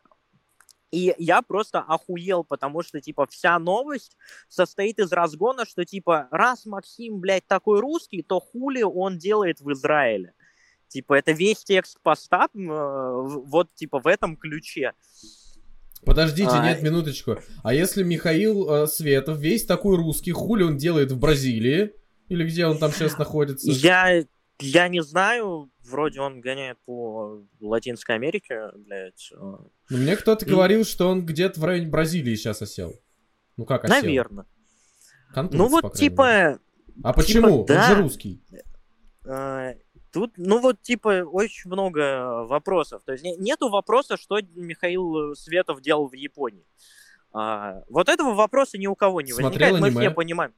[0.91, 4.17] И я просто охуел, потому что, типа, вся новость
[4.49, 9.71] состоит из разгона, что, типа, раз Максим, блядь, такой русский, то хули он делает в
[9.73, 10.35] Израиле.
[10.89, 14.93] Типа, это весь текст поста, э, вот, типа, в этом ключе.
[16.05, 17.37] Подождите, А, нет, минуточку.
[17.63, 21.93] А если Михаил э, Светов весь такой русский, хули он делает в Бразилии?
[22.29, 23.71] Или где он там сейчас находится?
[23.71, 24.25] Я,
[24.61, 29.31] я не знаю, вроде он гоняет по Латинской Америке, блядь.
[29.33, 32.95] э, Ну, мне кто-то И- говорил, что он где-то в районе Бразилии сейчас осел.
[33.57, 33.97] Ну как осел?
[33.97, 34.47] Наверное.
[35.35, 36.59] Контур, Ну вот, типа, мере.
[37.05, 37.65] А почему?
[37.65, 37.89] да.
[37.91, 38.43] Он же русский.
[39.27, 39.75] А,
[40.13, 43.03] Тут, ну вот, типа, очень много вопросов.
[43.05, 46.67] То есть не- нету вопроса, что Михаил Светов делал в Японии.
[47.33, 49.81] А, вот этого вопроса ни у кого не Смотрел возникает.
[49.81, 50.01] Мы аниме?
[50.01, 50.53] все понимаем.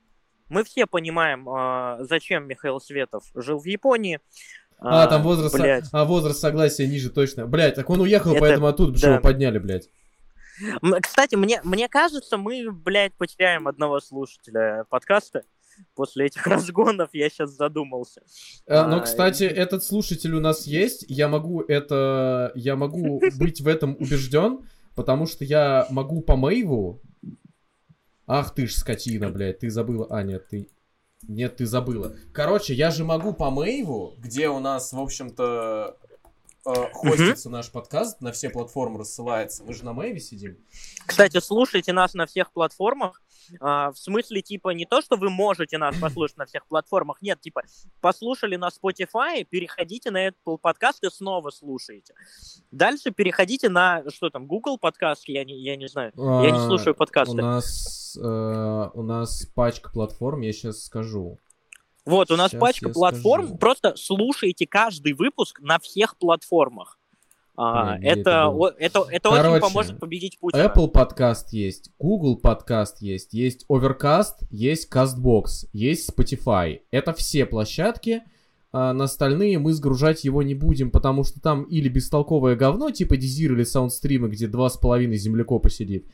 [0.53, 4.20] Мы все понимаем, а, зачем Михаил Светов жил в Японии.
[4.78, 5.84] А, там возраст, блядь.
[5.92, 7.46] а, возраст согласия ниже точно.
[7.46, 9.12] Блять, так он уехал, Это- поэтому оттуда, да.
[9.12, 9.88] его подняли, блядь.
[11.00, 15.42] Кстати, мне, мне кажется, мы, блядь, потеряем одного слушателя подкаста.
[15.94, 18.20] После этих разгонов я сейчас задумался.
[18.66, 21.07] А, но, А, кстати, этот слушатель у нас есть.
[21.09, 22.53] Я могу это...
[22.55, 27.00] Я могу быть в этом убежден, потому что я могу по Мэйву...
[28.26, 30.06] Ах ты ж скотина, блядь, ты забыла.
[30.10, 30.68] А, нет, ты...
[31.28, 32.16] Нет, ты забыла.
[32.32, 35.96] Короче, я же могу по Мэйву, где у нас, в общем-то,
[36.66, 39.62] э, хостится наш подкаст, на все платформы рассылается.
[39.62, 40.56] Мы же на Мэйве сидим.
[41.06, 43.22] Кстати, слушайте нас на всех платформах.
[43.61, 47.20] А, в смысле, типа, не то, что вы можете нас послушать на всех платформах.
[47.22, 47.62] Нет, типа,
[48.01, 52.14] послушали на Spotify, переходите на Apple подкаст и снова слушаете.
[52.70, 56.12] Дальше переходите на, что там, Google подкаст, я не, я не знаю.
[56.16, 57.36] Я не А, слушаю У подкасты.
[57.36, 61.38] нас, э, у нас пачка платформ, я сейчас скажу.
[62.05, 63.45] Вот, у нас Щас пачка платформ.
[63.45, 63.59] скажу.
[63.59, 66.99] Просто слушайте каждый выпуск на всех платформах.
[67.55, 70.62] А, это это, это, это очень Короче, поможет победить Путина.
[70.62, 76.80] Apple подкаст есть, Google подкаст есть, есть Overcast, есть CastBox, есть Spotify.
[76.90, 78.22] Это все площадки.
[78.74, 83.18] А на остальные мы сгружать его не будем, потому что там или бестолковое говно, типа
[83.18, 86.07] Дизир или Саундстрима, где два с половиной землекопа сидит,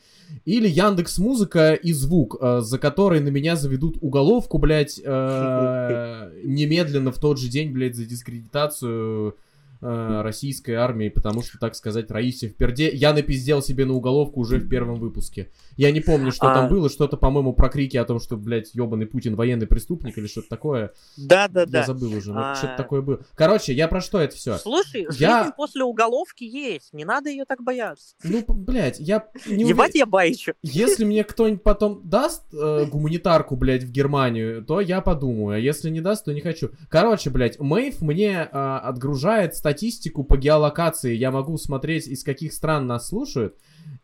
[0.43, 7.13] или Яндекс Музыка и звук, э, за который на меня заведут уголовку, блядь, э, немедленно
[7.13, 9.37] в тот же день, блядь, за дискредитацию
[9.81, 12.89] э, российской армии, потому что, так сказать, Раисе в перде.
[12.89, 15.49] Я напиздел себе на уголовку уже в первом выпуске.
[15.77, 18.73] Я не помню, что А- там было, что-то, по-моему, про крики о том, что, блядь,
[18.73, 20.91] ебаный Путин военный преступник или что-то такое.
[21.17, 21.79] Да, да, да.
[21.79, 23.21] Я забыл уже, но А- что-то такое было.
[23.35, 24.57] Короче, я про что это все?
[24.57, 28.15] Слушай, Я- жизнь после уголовки есть, не надо ее так бояться.
[28.23, 30.53] Ну, блядь, я не Ебать я байчу.
[30.63, 35.55] Если мне кто-нибудь потом даст э, гуманитарку, блядь, в Германию, то я подумаю.
[35.55, 36.71] А если не даст, то не хочу.
[36.89, 41.13] Короче, блядь, Мэйв мне э, отгружает статистику по геолокации.
[41.15, 43.55] Я могу смотреть, из каких стран нас слушают.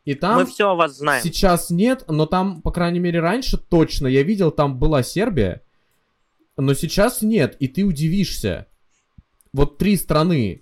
[0.06, 1.24] И там Мы все о вас знаем.
[1.24, 5.64] сейчас нет, но там, по крайней мере, раньше точно я видел, там была Сербия.
[6.58, 8.68] Но сейчас нет, и ты удивишься.
[9.54, 10.62] Вот три страны.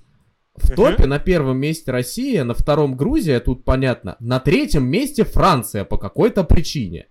[0.55, 0.75] В Мгм.
[0.75, 4.15] топе на первом месте Россия, на втором Грузия, тут понятно.
[4.19, 7.07] На третьем месте Франция по какой-то причине.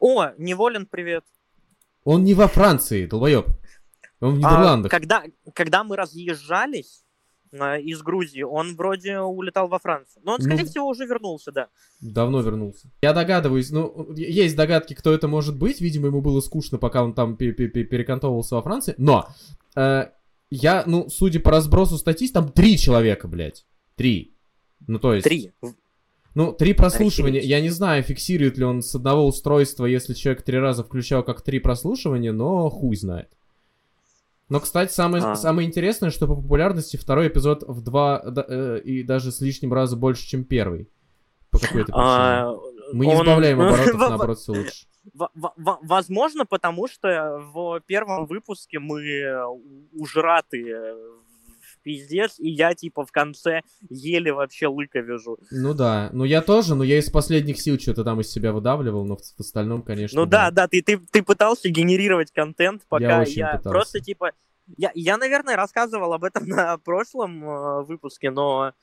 [0.00, 1.24] О, Неволин, привет.
[2.04, 3.46] Он не во Франции, долбоеб.
[4.20, 4.90] Он в А, Нидерландах.
[4.90, 5.22] когда,
[5.54, 7.04] когда мы разъезжались
[7.58, 10.22] а, из Грузии, он вроде улетал во Францию.
[10.24, 10.68] Но он, скорее Ну.
[10.68, 11.68] всего, уже вернулся, да.
[12.00, 12.90] Давно вернулся.
[13.00, 15.80] Я догадываюсь, ну, есть догадки, кто это может быть.
[15.80, 18.94] Видимо, ему было скучно, пока он там пе- пе- пе- перекантовывался во Франции.
[18.98, 19.28] Но,
[19.76, 20.06] э,
[20.50, 23.64] я, ну, судя по разбросу статистик, там три человека, блядь.
[23.96, 24.34] Три.
[24.86, 25.24] Ну, то есть...
[25.24, 25.52] Три.
[26.34, 27.40] Ну, три прослушивания.
[27.40, 31.40] Я не знаю, фиксирует ли он с одного устройства, если человек три раза включал как
[31.42, 33.30] три прослушивания, но хуй знает.
[34.48, 35.36] Но, кстати, самое, А.
[35.36, 39.72] самое интересное, что по популярности второй эпизод в два да, э, и даже с лишним
[39.74, 40.88] раза больше, чем первый.
[41.50, 42.02] По какой-то причине.
[42.04, 42.54] А,
[42.92, 44.86] Мы не он- сбавляем оборотов, наоборот, все лучше.
[45.14, 49.44] во- во- во- Возможно, потому что в первом выпуске мы э,
[49.92, 51.27] ужраты в
[51.88, 55.38] пиздец, и я, типа, в конце еле вообще лыка вяжу.
[55.50, 59.06] Ну да, ну я тоже, но я из последних сил что-то там из себя выдавливал,
[59.06, 60.20] но в, в остальном, конечно.
[60.20, 63.70] Ну да, да, ты, ты, ты пытался генерировать контент, пока очень я, пытался.
[63.70, 64.32] просто типа.
[64.76, 68.74] Я, я, наверное, рассказывал об этом на прошлом э, выпуске, но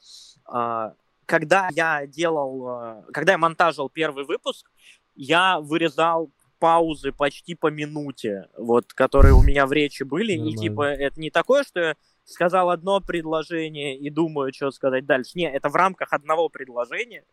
[0.48, 0.94] а,
[1.28, 4.72] когда я делал, э, когда я монтажил первый выпуск,
[5.14, 10.36] я вырезал паузы почти по минуте, вот, которые у меня в речи были.
[10.36, 10.56] Нормально.
[10.56, 11.96] И типа это не такое, что я
[12.26, 15.32] сказал одно предложение и думаю, что сказать дальше.
[15.36, 17.24] Не, это в рамках одного предложения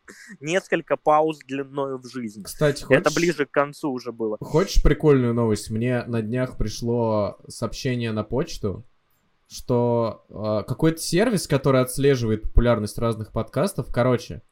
[0.41, 2.43] несколько пауз длиною в жизнь.
[2.45, 3.01] Кстати, хочешь...
[3.01, 4.37] Это ближе к концу уже было.
[4.41, 5.71] Хочешь прикольную новость?
[5.71, 8.85] Мне на днях пришло сообщение на почту,
[9.49, 14.43] что э, какой-то сервис, который отслеживает популярность разных подкастов, короче,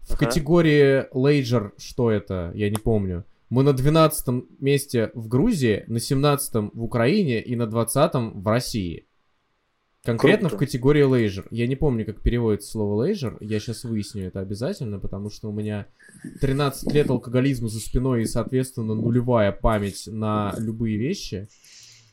[0.00, 0.26] в Ага.
[0.26, 6.72] категории Ledger, что это, я не помню, мы на 12 месте в Грузии, на 17
[6.74, 9.06] в Украине и на 20 в России.
[10.04, 10.56] Конкретно Круто.
[10.56, 11.46] в категории Leisure.
[11.50, 13.38] Я не помню, как переводится слово Leisure.
[13.40, 15.86] Я сейчас выясню это обязательно, потому что у меня
[16.42, 21.48] 13 лет алкоголизма за спиной и, соответственно, нулевая память на любые вещи.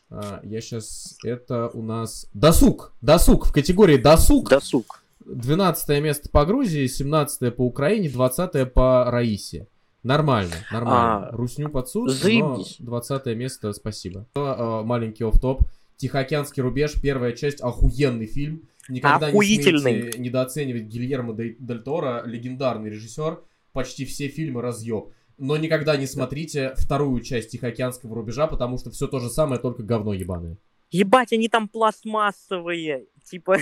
[0.10, 1.18] А, Я сейчас...
[1.24, 2.28] Это у нас...
[2.34, 2.94] Досуг!
[3.02, 3.48] Досуг!
[3.48, 5.04] В категории досуг Досуг.
[5.26, 9.68] 12 место по Грузии, 17 по Украине, 20 по Раисе.
[10.04, 11.28] Нормально, нормально.
[11.28, 12.78] А, Русню под суд, но заебись.
[12.80, 14.28] 20 место, спасибо.
[14.34, 15.64] А, Маленький офф-топ.
[16.02, 18.68] Тихоокеанский рубеж, первая часть, охуенный фильм.
[18.90, 19.94] Никогда Охуительный.
[19.94, 23.40] не смейте недооценивать Гильермо Дель Торо, легендарный режиссер.
[23.72, 25.10] Почти все фильмы разъеб.
[25.38, 29.84] Но никогда не смотрите вторую часть Тихоокеанского рубежа, потому что все то же самое, только
[29.84, 30.58] говно ебаное.
[30.90, 33.06] Ебать, они там пластмассовые.
[33.24, 33.58] Типа,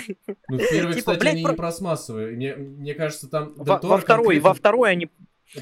[0.48, 2.36] Ну, в первой, Типа, кстати, блядь, они про- не пластмассовые.
[2.38, 5.10] Мне, мне кажется, там во, во второй, конкретно- во второй они,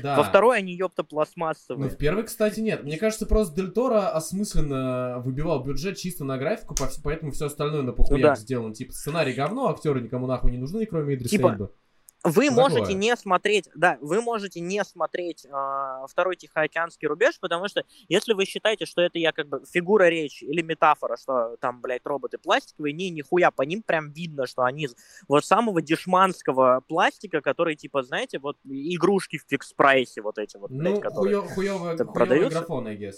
[0.01, 0.17] Да.
[0.17, 1.89] во второй они, ёпта, Ну, пластмассовые.
[1.89, 2.83] в первой, кстати, нет.
[2.83, 7.81] Мне кажется, просто Дель Торо осмысленно выбивал бюджет чисто на графику, по- поэтому все остальное
[7.81, 8.35] на похуях Ну да.
[8.35, 8.73] сделано.
[8.73, 11.71] Типа, сценарий говно, актеры никому нахуй не нужны, кроме Идриса Типа, Эльбы.
[12.27, 12.69] Вы Такое.
[12.69, 18.33] можете не смотреть, да, вы можете не смотреть а, второй Тихоокеанский рубеж, потому что если
[18.33, 22.37] вы считаете, что это я как бы фигура речи или метафора, что там, блядь, роботы
[22.37, 24.89] пластиковые, не, нихуя, по ним прям видно, что они
[25.27, 30.95] вот самого дешманского пластика, который, типа, знаете, вот игрушки в фикс-прайсе вот эти вот, блядь,
[30.95, 31.41] Ну, которые...
[31.41, 32.59] хуё- хуёвый продается?
[32.59, 33.15] графон, I guess.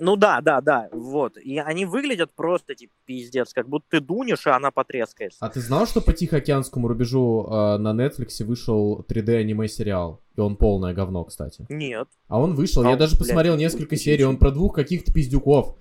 [0.00, 1.36] Ну да, да, да, вот.
[1.36, 5.38] И они выглядят просто, типа, пиздец, как будто ты дунешь, и она потрескается.
[5.40, 10.20] А ты знал, что по Тихоокеанскому рубежу э, на Netflix вышел 3D аниме сериал?
[10.36, 11.66] И он полное говно, кстати.
[11.68, 12.08] Нет.
[12.28, 14.16] А он вышел, А я даже блядь, посмотрел несколько удивительно.
[14.16, 15.76] серий, он про двух каких-то пиздюков,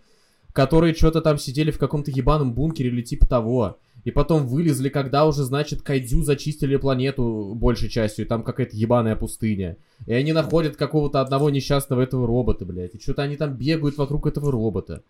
[0.51, 3.77] которые что-то там сидели в каком-то ебаном бункере или типа того.
[4.05, 9.15] И потом вылезли, когда уже, значит, Кайдзю зачистили планету большей частью, и там какая-то ебаная
[9.15, 9.77] пустыня.
[10.07, 12.95] И они находят какого-то одного несчастного этого робота, блядь.
[12.95, 15.03] И что-то они там бегают вокруг этого робота.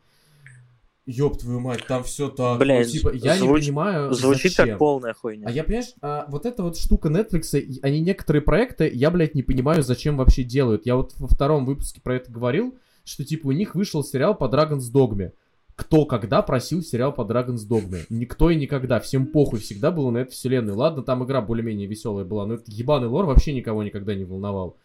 [1.05, 2.53] Ёб твою мать, там все так.
[2.53, 4.67] ну, Блядь, типа, я звуч- не понимаю, Звучит зачем.
[4.69, 5.47] как полная хуйня.
[5.47, 9.41] А я, понимаешь, а, вот эта вот штука Netflix, они некоторые проекты, я, блядь, не
[9.41, 10.85] понимаю, зачем вообще делают.
[10.85, 12.75] Я вот во втором выпуске про это говорил,
[13.05, 15.31] что, типа, у них вышел сериал по Dragon's Dogme.
[15.79, 18.01] Кто когда просил сериал по Dragon's Dogme?
[18.09, 18.99] Никто и никогда.
[18.99, 20.77] Всем похуй всегда было на эту вселенную.
[20.77, 24.75] Ладно, там игра более-менее веселая была, но этот ебаный лор вообще никого никогда не волновал.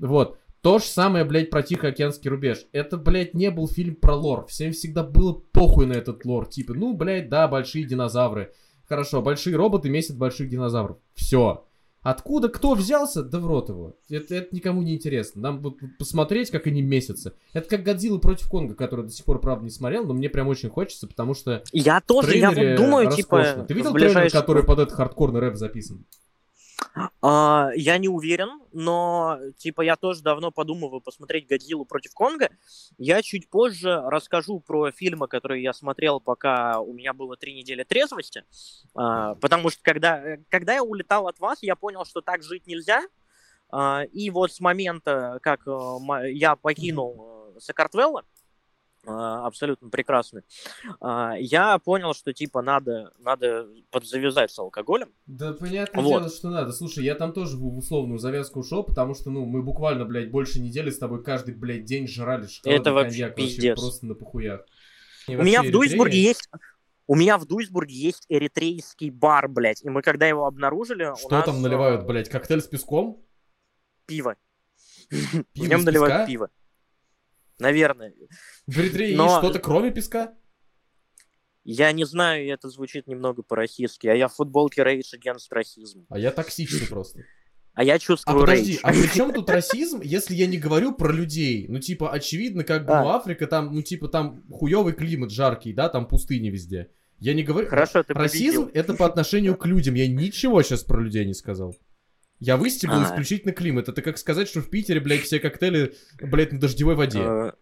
[0.00, 0.38] Вот.
[0.60, 2.66] То же самое, блядь, про Тихоокеанский рубеж.
[2.72, 4.46] Это, блядь, не был фильм про лор.
[4.48, 6.46] Всем всегда было похуй на этот лор.
[6.48, 8.52] Типа, ну, блядь, да, большие динозавры.
[8.88, 10.98] Хорошо, большие роботы месят больших динозавров.
[11.14, 11.64] Все.
[12.02, 13.22] Откуда кто взялся?
[13.22, 13.96] Да в рот его.
[14.08, 15.42] Это, это никому не интересно.
[15.42, 17.34] Нам вот посмотреть, как они месятся.
[17.52, 20.48] Это как Годзилла против Конга, который до сих пор, правда, не смотрел, но мне прям
[20.48, 23.52] очень хочется, потому что Я тоже, я вот думаю, роскошно.
[23.52, 26.06] типа, Ты видел в трейлер, который под этот хардкорный рэп записан?
[27.22, 32.50] А, я не уверен, но, типа, я тоже давно подумываю посмотреть «Годзиллу против Конга».
[32.98, 37.84] Я чуть позже расскажу про фильмы, которые я смотрел, пока у меня было три недели
[37.84, 38.44] трезвости.
[38.94, 43.02] А, потому что, когда, когда я улетал от вас, я понял, что так жить нельзя.
[43.70, 48.24] А, и вот с момента, как э, я покинул э, Сакартвелло,
[49.06, 50.42] абсолютно прекрасный,
[51.00, 55.12] а, я понял, что, типа, надо, надо подзавязать с алкоголем.
[55.26, 56.22] Да, понятное Вот.
[56.22, 56.72] дело, что надо.
[56.72, 60.60] Слушай, я там тоже в условную завязку ушел, потому что, ну, мы буквально, блядь, больше
[60.60, 63.34] недели с тобой каждый, блядь, день жрали шоколадный Это вообще коньяк.
[63.36, 63.80] пиздец.
[63.80, 64.66] просто на похуях.
[65.26, 66.48] И У меня вообще в Дуйсбурге есть...
[67.06, 69.82] У меня в Дуйсбурге есть эритрейский бар, блядь.
[69.82, 73.24] И мы когда его обнаружили, Что нас, там наливают, блядь, коктейль с песком?
[74.06, 74.36] Пиво.
[75.08, 76.50] Пиво из наливают пиво.
[77.60, 78.12] Наверное.
[78.66, 80.34] В Эритрее Но- есть что-то кроме песка?
[81.62, 86.06] Я не знаю, это звучит немного по-российски, а я в футболке Rage Against Racism.
[86.08, 87.20] А я токсичный просто.
[87.74, 88.80] А я А чувствую подожди, рейдж.
[88.82, 91.66] а при чем тут расизм, если я не говорю про людей?
[91.68, 93.02] Ну, типа, очевидно, как бы, А.
[93.02, 96.88] ну, Африка, там, ну, типа, там хуёвый климат, жаркий, да, там пустыни везде.
[97.18, 97.68] Я не говорю...
[97.68, 99.94] Хорошо, ты Расизм это по отношению к людям.
[99.94, 101.76] Я ничего сейчас про людей не сказал.
[102.40, 103.04] Я выстебал А.
[103.04, 103.88] исключительно климат.
[103.88, 107.52] Это как сказать, что в Питере, блядь, все коктейли, блядь, на дождевой воде.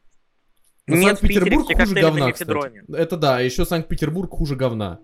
[0.86, 2.92] Питере Санкт-Петербург хуже говна, кстати.
[2.96, 5.00] Это да, а еще Санкт-Петербург хуже говна.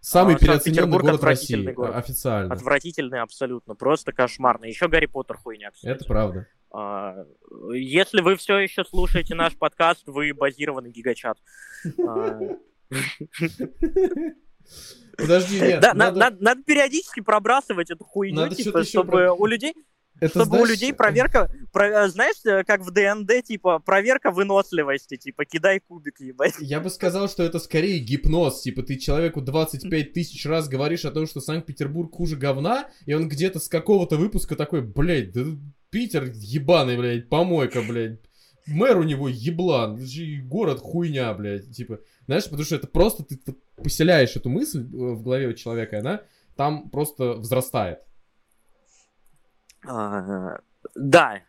[0.00, 1.72] Самый А, переоцененный город России.
[1.72, 1.94] город.
[1.94, 2.52] а- Официально.
[2.54, 4.68] Отвратительный абсолютно, просто кошмарный.
[4.68, 5.96] Еще Гарри Поттер хуйня, кстати.
[5.96, 6.46] Это правда.
[6.70, 7.24] А,
[7.72, 11.38] Если вы все еще слушаете наш подкаст, вы базированный гигачат.
[15.16, 15.80] Подожди, нет.
[15.80, 19.74] Да, на- надо- надо надо периодически пробрасывать эту хуйню, типа, чтобы про- у людей
[20.20, 24.30] это чтобы у знаешь, людей проверка, про- э, знаешь, э, как в ДНД, типа, проверка
[24.30, 26.54] выносливости, типа, кидай кубик, ебать.
[26.60, 28.62] Я бы сказал, что это скорее гипноз.
[28.62, 33.28] Типа, ты человеку 25 тысяч раз говоришь о том, что Санкт-Петербург хуже говна, и он
[33.28, 35.44] где-то с какого-то выпуска такой, блядь, да
[35.90, 38.20] Питер ебаный, блядь, помойка, блядь.
[38.66, 40.00] Мэр у него еблан,
[40.44, 41.70] город хуйня, блядь.
[41.70, 43.38] Типа, знаешь, потому что это просто ты
[43.76, 46.22] поселяешь эту мысль э, в голове у человека, и она
[46.56, 48.00] там просто взрастает.
[49.86, 50.58] А,
[50.94, 51.42] Да,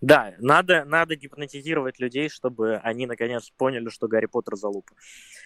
[0.00, 4.92] да, надо, надо гипнотизировать людей, чтобы они наконец поняли, что Гарри Поттер залупа.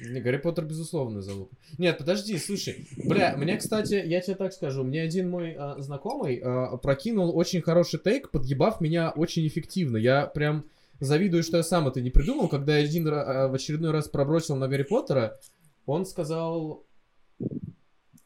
[0.00, 1.56] Не, Гарри Поттер, безусловно, залупа.
[1.78, 2.86] Нет, подожди, слушай.
[3.02, 7.62] Бля, мне, кстати, я тебе так скажу, мне один мой а, знакомый а, прокинул очень
[7.62, 9.96] хороший тейк, подъебав меня очень эффективно.
[9.96, 10.64] Я прям
[11.04, 12.48] завидую, что я сам это не придумал.
[12.48, 15.38] Когда я один а, в очередной раз пробросил на Гарри Поттера,
[15.86, 16.86] он сказал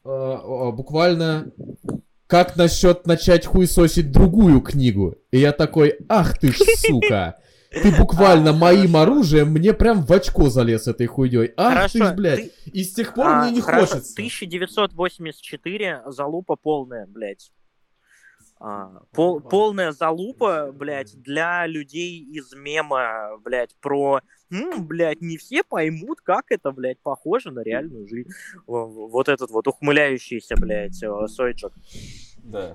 [0.03, 1.51] а, буквально
[2.27, 5.15] как насчет начать хуесосить другую книгу?
[5.31, 6.57] И я такой, ах ты ж
[6.87, 7.37] сука!
[7.69, 9.11] Ты буквально моим хорошо.
[9.11, 11.51] оружием мне прям в очко залез этой хуйней.
[11.57, 12.39] Ах ты ж, Хорошо, блядь.
[12.39, 14.13] ты- И с тех пор а, мне не хорошо, хочется.
[14.13, 17.51] 1984 залупа полная, блядь.
[18.59, 25.63] А, пол- полная залупа, блядь, для людей из мема, блядь, про, «М, блядь, не все
[25.63, 28.29] поймут, как это, блядь, похоже на реальную жизнь.
[28.65, 30.95] Во- во- Вот этот вот ухмыляющийся, блядь,
[31.27, 31.71] Сойчик.
[32.43, 32.73] Да.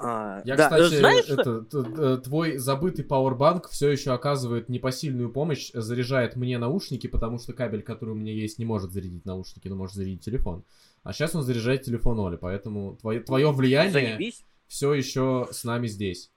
[0.00, 5.28] А, Я, да, кстати, знаешь, что- это, т- твой забытый пауэрбанк все еще оказывает непосильную
[5.30, 9.66] помощь, заряжает мне наушники, потому что кабель, который у меня есть, не может зарядить наушники,
[9.66, 10.62] но может зарядить телефон.
[11.02, 15.86] А сейчас он заряжает телефон Оли, поэтому твое, твое влияние заебись, все еще с нами
[15.86, 16.30] здесь.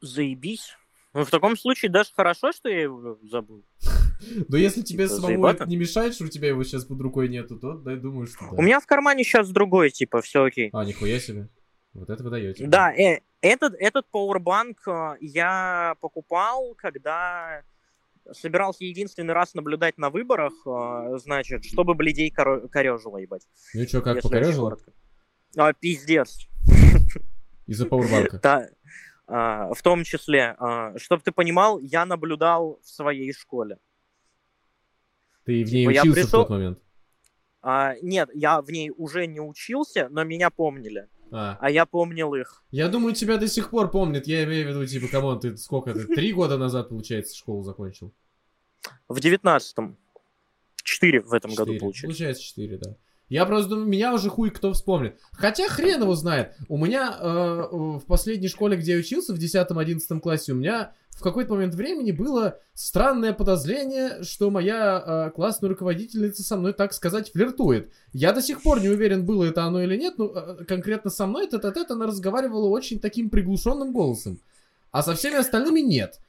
[0.00, 0.76] заебись.
[1.14, 3.64] Ну, в таком случае даже хорошо, что я его забыл.
[4.48, 7.58] Но если тебе самому это не мешает, что у тебя его сейчас под рукой нету,
[7.58, 8.44] то да, я думаю, что.
[8.50, 10.68] У меня в кармане сейчас другой, типа, все окей.
[10.74, 11.48] А, нихуя себе.
[11.94, 12.66] Вот это вы даете.
[12.66, 17.62] Да, э, этот, этот Powerbank э, я покупал, когда
[18.32, 23.46] собирался единственный раз наблюдать на выборах, э, значит, чтобы бледей корежило, ебать.
[23.72, 24.64] Ну что, как если очень покорежил?
[24.64, 24.92] коротко.
[25.56, 26.46] А, пиздец.
[27.66, 28.38] Из-за пауэрбанка.
[28.42, 28.68] Да,
[29.26, 30.56] а, в том числе,
[30.96, 33.78] чтобы ты понимал, я наблюдал в своей школе.
[35.44, 36.78] Ты в ней Типа, учился в тот момент?
[37.62, 41.56] А, нет, я в ней уже не учился, но меня помнили, А.
[41.60, 42.64] а я помнил их.
[42.70, 44.26] Я думаю, тебя до сих пор помнят.
[44.28, 46.06] Я имею в виду, типа, come on, ты сколько ты?
[46.06, 48.12] Три года назад, получается, школу закончил?
[49.08, 49.98] В девятнадцатом.
[50.84, 51.80] Четыре в этом году Четыре.
[51.80, 52.16] получилось.
[52.16, 52.96] Получается четыре, да.
[53.28, 55.18] Я просто думаю, меня уже хуй кто вспомнит.
[55.32, 56.54] Хотя хрен его знает.
[56.68, 61.22] У меня э, в последней школе, где я учился, в 10-11 классе, у меня в
[61.22, 67.32] какой-то момент времени было странное подозрение, что моя э, классная руководительница со мной, так сказать,
[67.32, 67.90] флиртует.
[68.12, 71.26] Я до сих пор не уверен, было это оно или нет, но э, конкретно со
[71.26, 74.38] мной тет тет она разговаривала очень таким приглушенным голосом.
[74.92, 76.20] А со всеми остальными нет.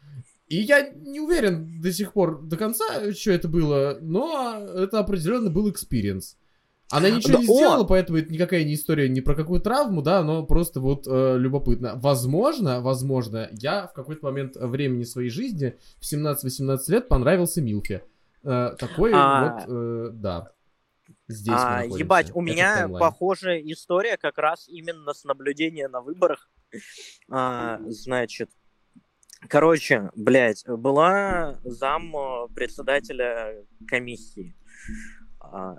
[0.47, 5.49] И я не уверен до сих пор до конца, что это было, но это определенно
[5.49, 6.37] был experience.
[6.89, 7.53] Она ничего Да, не о!
[7.53, 11.37] сделала, поэтому это никакая не история ни про какую травму, да, но просто вот э,
[11.37, 11.93] любопытно.
[11.95, 18.03] Возможно, возможно, я в какой-то момент времени своей жизни в 17-18 лет понравился милфе.
[18.43, 19.43] Э, такой А.
[19.43, 20.51] вот, э, да.
[21.27, 26.49] Здесь А, ебать, у меня похожая история как раз именно с наблюдения на выборах.
[27.29, 28.49] А, значит,
[29.49, 34.55] короче, блядь, была зам э, председателя комиссии.
[35.51, 35.75] А,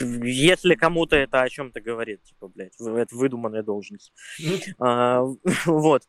[0.00, 4.12] если кому-то это о чем-то говорит, типа, блядь, это выдуманная должность.
[4.78, 5.22] А,
[5.66, 6.02] вот,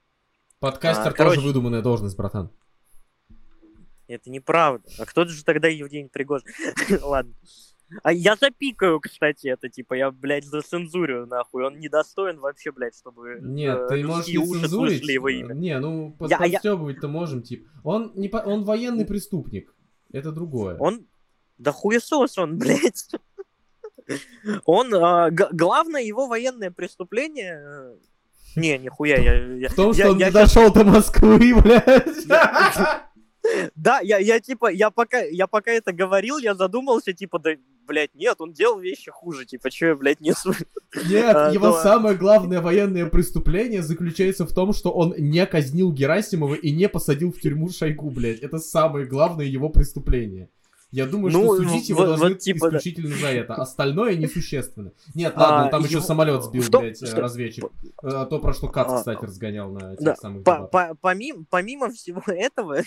[0.59, 2.49] Подкастер А, тоже выдуманная должность, братан.
[4.07, 4.87] это неправда.
[4.99, 6.47] А кто же тогда Евгений Пригожин?
[7.01, 7.33] Ладно.
[8.03, 11.63] А я запикаю, кстати, это, типа, я, блядь, зацензурю, нахуй.
[11.65, 15.07] Он недостоин вообще, блядь, чтобы Нет, э, ты можешь не цензурить.
[15.07, 15.53] его имя.
[15.53, 17.69] Не, ну, под- Я- подстёбывать-то можем, типа.
[17.85, 19.73] Он, не по- он военный преступник.
[20.11, 20.75] Это другое.
[20.79, 21.05] Он...
[21.57, 23.09] Да хуесос он, блядь.
[24.65, 24.89] Он...
[24.89, 27.59] г- Главное его военное преступление...
[27.61, 27.95] э,
[28.55, 29.33] Не, нихуя, я...
[29.57, 32.25] я- В том, я- что он я не дошел до Москвы, блядь.
[33.75, 37.51] Да, я, я типа, я пока, я пока это говорил, я задумался, типа, да,
[37.87, 40.51] блядь, нет, он делал вещи хуже, типа, что я, блядь, несу?
[41.09, 46.55] Нет, А, его самое главное военное преступление заключается в том, что он не казнил Герасимова
[46.55, 48.39] и не посадил в тюрьму Шойгу, блядь.
[48.39, 50.49] Это самое главное его преступление.
[50.91, 52.77] Я думаю, Ну, что судить его вот- должны вот типа, да.
[52.77, 53.55] исключительно за это.
[53.55, 54.93] Остальное несущественно.
[55.15, 57.65] Нет, А, ладно, он там еще его- самолет сбил, в том- блядь, что- разведчик.
[58.03, 60.71] Э, То, про что Кац, А, кстати, разгонял на этих Да, самых по- делах.
[60.71, 62.77] по- помимо, помимо всего этого,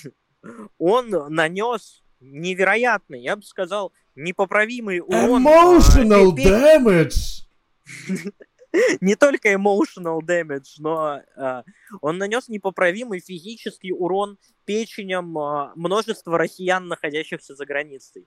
[0.78, 5.46] он нанес невероятный, я бы сказал, непоправимый урон.
[5.46, 7.44] а, Emotional пе- damage!
[9.00, 11.64] не только emotional damage, но а,
[12.00, 18.26] он нанес непоправимый физический урон печеням а, множества россиян, находящихся за границей.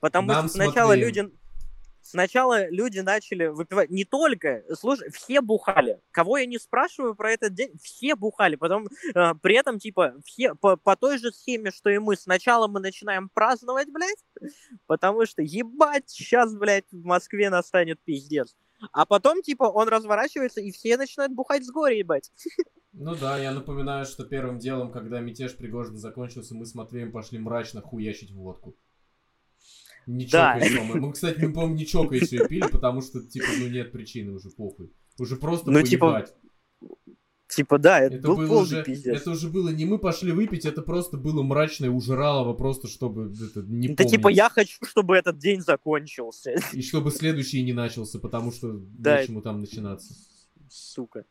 [0.00, 1.04] Потому Нам что сначала смотри.
[1.04, 1.30] люди...
[2.00, 6.00] Сначала люди начали выпивать не только, слушай, все бухали.
[6.10, 8.56] Кого я не спрашиваю про этот день, все бухали.
[8.56, 12.16] Потом а, при этом типа все по, по той же схеме, что и мы.
[12.16, 14.24] Сначала мы начинаем праздновать, блядь,
[14.86, 18.56] потому что ебать, сейчас, блядь, в Москве настанет пиздец.
[18.92, 22.30] А потом, типа, он разворачивается, и все начинают бухать с горя, ебать.
[22.92, 27.38] Ну да, я напоминаю, что первым делом, когда мятеж Пригожина закончился, мы с Матвеем пошли
[27.38, 28.76] мрачно хуячить водку.
[30.06, 30.58] Не Да.
[30.94, 34.50] Мы, кстати, мы, по-моему, не чокаясь ее пили, потому что, типа, ну нет причины уже
[34.50, 34.90] похуй.
[35.18, 36.26] Уже просто Ну, типа, поебать.
[36.28, 36.47] Типа,
[37.78, 39.20] да, это, Это был полный уже, пиздец.
[39.20, 43.62] это уже было не мы пошли выпить, это просто было мрачное ужиралово, просто чтобы это,
[43.62, 44.36] не Это типа помнить.
[44.36, 46.54] я хочу, чтобы этот день закончился.
[46.72, 49.20] И чтобы следующий не начался, потому что Да.
[49.22, 50.14] нечему там начинаться.
[50.70, 51.24] Сука.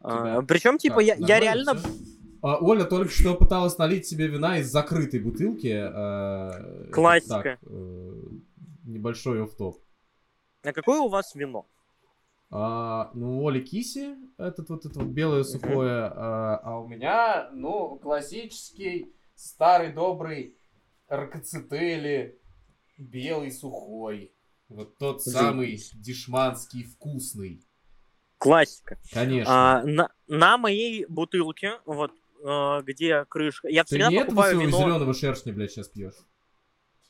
[0.00, 1.78] Тебя причем, типа, Как, я, я реально...
[2.42, 5.66] А, Оля только что пыталась налить себе вина из закрытой бутылки.
[5.68, 7.42] э, Классика.
[7.42, 8.12] так, э,
[8.84, 9.82] небольшой офф-топ.
[10.62, 11.66] А какое у вас вино?
[12.56, 17.98] А, ну, Оли Киси, этот вот это вот белое сухое, а, а у меня, ну,
[18.00, 20.56] классический, старый, добрый
[21.08, 22.38] ракоцители,
[22.96, 24.32] белый сухой.
[24.68, 27.60] Вот тот самый дешманский вкусный.
[28.38, 28.98] Классика.
[29.12, 29.80] Конечно.
[29.80, 32.12] А, на, на моей бутылке, вот,
[32.44, 33.66] э, где крышка...
[33.66, 34.78] Я Ты всегда не покупаю вино...
[34.78, 36.14] зеленого шершня, блядь, сейчас пьешь?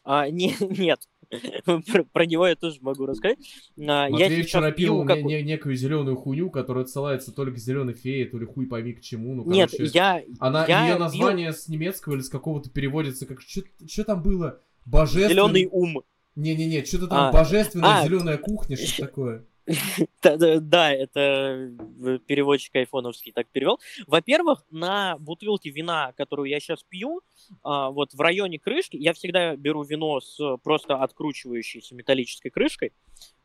[0.04, 1.06] А, не, нет.
[2.12, 3.38] про, него я тоже могу рассказать.
[3.78, 7.44] А, я Матвей сейчас вчера пил пью какой- не- некую зеленую хуйню, которая отсылается то
[7.44, 9.34] ли к зеленой фее, то ли хуй пойми к чему.
[9.34, 10.22] Ну, Нет, короче, я...
[10.38, 13.40] Она, я ее название с немецкого или с какого-то переводится как...
[13.40, 14.60] Что там было?
[14.84, 15.28] Божественный...
[15.28, 16.02] Зеленый ум.
[16.36, 19.44] Не-не-не, что-то там А, божественная а, зеленая кухня, что такое.
[20.22, 23.80] Да, это э, переводчик айфоновский так перевел.
[24.06, 27.22] Во-первых, на бутылке вина, которую я сейчас пью,
[27.62, 32.92] а, вот в районе крышки, я всегда беру вино с просто откручивающейся металлической крышкой,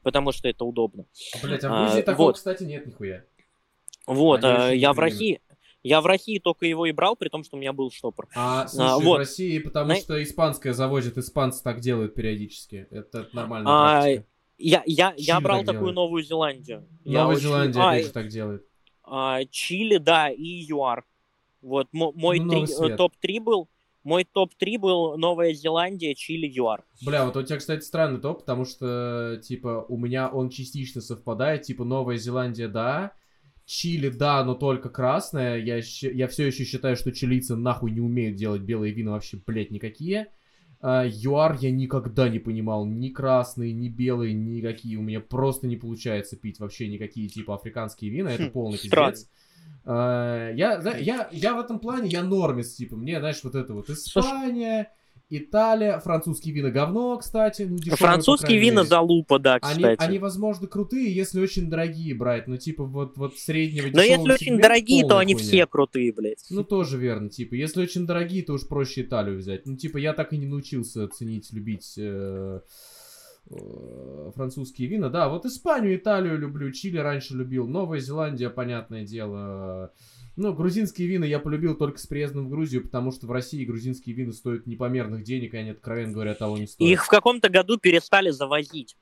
[0.03, 1.05] потому что это удобно.
[1.41, 3.23] Блять, а в А, Грузии такого, кстати, нет нихуя.
[4.05, 4.99] Вот, а, я в.
[4.99, 5.41] России,
[5.83, 8.27] я в России только его и брал, при том, что у меня был штопор.
[8.35, 9.15] А, слушай, вот.
[9.15, 12.87] в России, потому На- что испанское завозят, испанцы так делают периодически.
[12.91, 14.25] Это, это нормальная А, практика.
[14.59, 15.95] Я, я, я брал так такую делает.
[15.95, 16.87] Новую Зеландию.
[17.05, 18.65] Я Новая очень- Зеландия, А, опять же, так делает.
[19.03, 21.05] а, Чили, да, и ЮАР.
[21.61, 22.97] Вот мо- мой Ну, три- э, свет.
[22.97, 23.69] топ-3 был.
[24.03, 26.83] Мой топ-3 был Новая Зеландия, Чили, ЮАР.
[27.05, 31.63] Бля, вот у тебя, кстати, странный топ, потому что, типа, у меня он частично совпадает.
[31.63, 33.11] Типа, Новая Зеландия, да.
[33.65, 35.57] Чили, да, но только красная.
[35.57, 39.69] Я, я все еще считаю, что чилийцы нахуй не умеют делать белые вина вообще, блядь,
[39.71, 40.31] никакие.
[40.81, 42.85] А, ЮАР я никогда не понимал.
[42.85, 44.97] Ни красные, ни белые, никакие.
[44.97, 48.29] У меня просто не получается пить вообще никакие, типа, африканские вина.
[48.29, 49.29] Это Хм, полный пиздец.
[49.85, 53.89] А, я, я, я в этом плане, я нормис, типа, мне, знаешь, вот это вот
[53.89, 54.91] Испания,
[55.31, 57.61] Италия, французские вина говно, кстати.
[57.61, 58.87] Ну, дешёвые, по Французские вина мере.
[58.87, 60.01] залупа, да, Они, кстати.
[60.01, 64.59] они, возможно, крутые, если очень дорогие брать, но типа вот, вот среднего Но если очень
[64.59, 65.47] дорогие, то они хуйня.
[65.47, 66.43] все крутые, блядь.
[66.49, 69.67] Ну, тоже верно, типа, если очень дорогие, то уж проще Италию взять.
[69.67, 72.61] Ну, типа, я так и не научился ценить, любить э,
[73.51, 75.09] э, французские вина.
[75.09, 79.93] Да, вот Испанию, Италию люблю, Чили раньше любил, Новая Зеландия, понятное дело.
[80.39, 84.15] Ну, грузинские вина я полюбил только с приездом в Грузию, потому что в России грузинские
[84.15, 86.89] вина стоят непомерных денег, и они, откровенно говоря, того не стоят.
[86.89, 88.95] Их в каком-то году перестали завозить.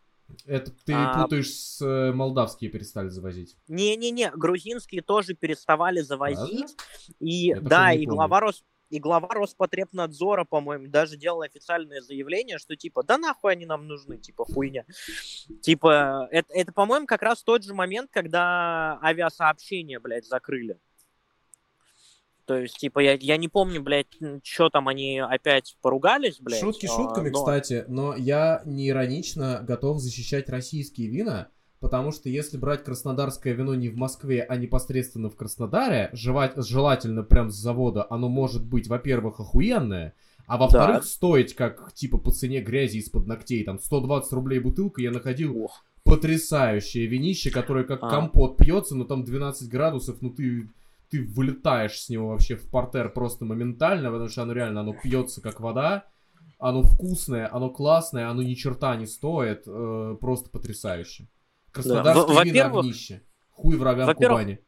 [0.47, 3.55] Это ты А- путаешь с э, молдавские перестали завозить.
[3.67, 6.75] Не-не-не, грузинские тоже переставали завозить.
[7.19, 8.15] И Я да, и помню.
[8.15, 8.63] глава Рос...
[8.89, 14.17] И глава Роспотребнадзора, по-моему, даже делал официальное заявление, что типа, да нахуй они нам нужны,
[14.17, 14.85] типа, хуйня.
[15.61, 20.79] Типа, это, это по-моему, как раз тот же момент, когда авиасообщение, блядь, закрыли.
[22.47, 24.07] То есть, типа, я, я не помню, блядь,
[24.41, 26.61] что там они опять поругались, блядь.
[26.61, 31.49] Шутки а, шутками, но- кстати, но я не иронично готов защищать российские вина,
[31.81, 37.21] потому что если брать краснодарское вино не в Москве, а непосредственно в Краснодаре, жевать, желательно
[37.23, 40.13] прям с завода, оно может быть, во-первых, охуенное,
[40.47, 41.05] а во-вторых, Так.
[41.05, 45.83] стоить как, типа, по цене грязи из-под ногтей, там, 120 рублей бутылка, я находил Ох.
[46.05, 48.09] потрясающее винище, которое как А.
[48.09, 50.69] компот пьется, но там 12 градусов, ну ты,
[51.09, 55.41] ты вылетаешь с него вообще в портер просто моментально, потому что оно реально, оно пьется
[55.41, 56.05] как вода.
[56.59, 61.27] оно вкусное, оно классное, оно ни черта не стоит, э, просто потрясающе.
[61.71, 63.21] Краснодарское Во- вино огнище.
[63.51, 64.59] Хуй врагам Кубани.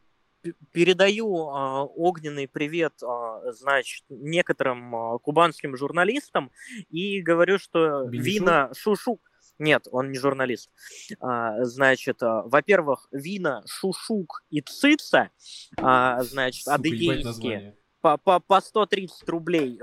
[0.71, 6.51] Передаю а, огненный привет, а, значит, некоторым а, кубанским журналистам
[6.89, 8.25] и говорю, что Бенишук?
[8.25, 9.28] вина Шушук...
[9.59, 10.69] Нет, он не журналист.
[11.19, 15.29] А, значит, а, во-первых, вина Шушук и Цица,
[15.77, 19.77] а, значит, Сука, адыгейские, по, по, по 130 рублей,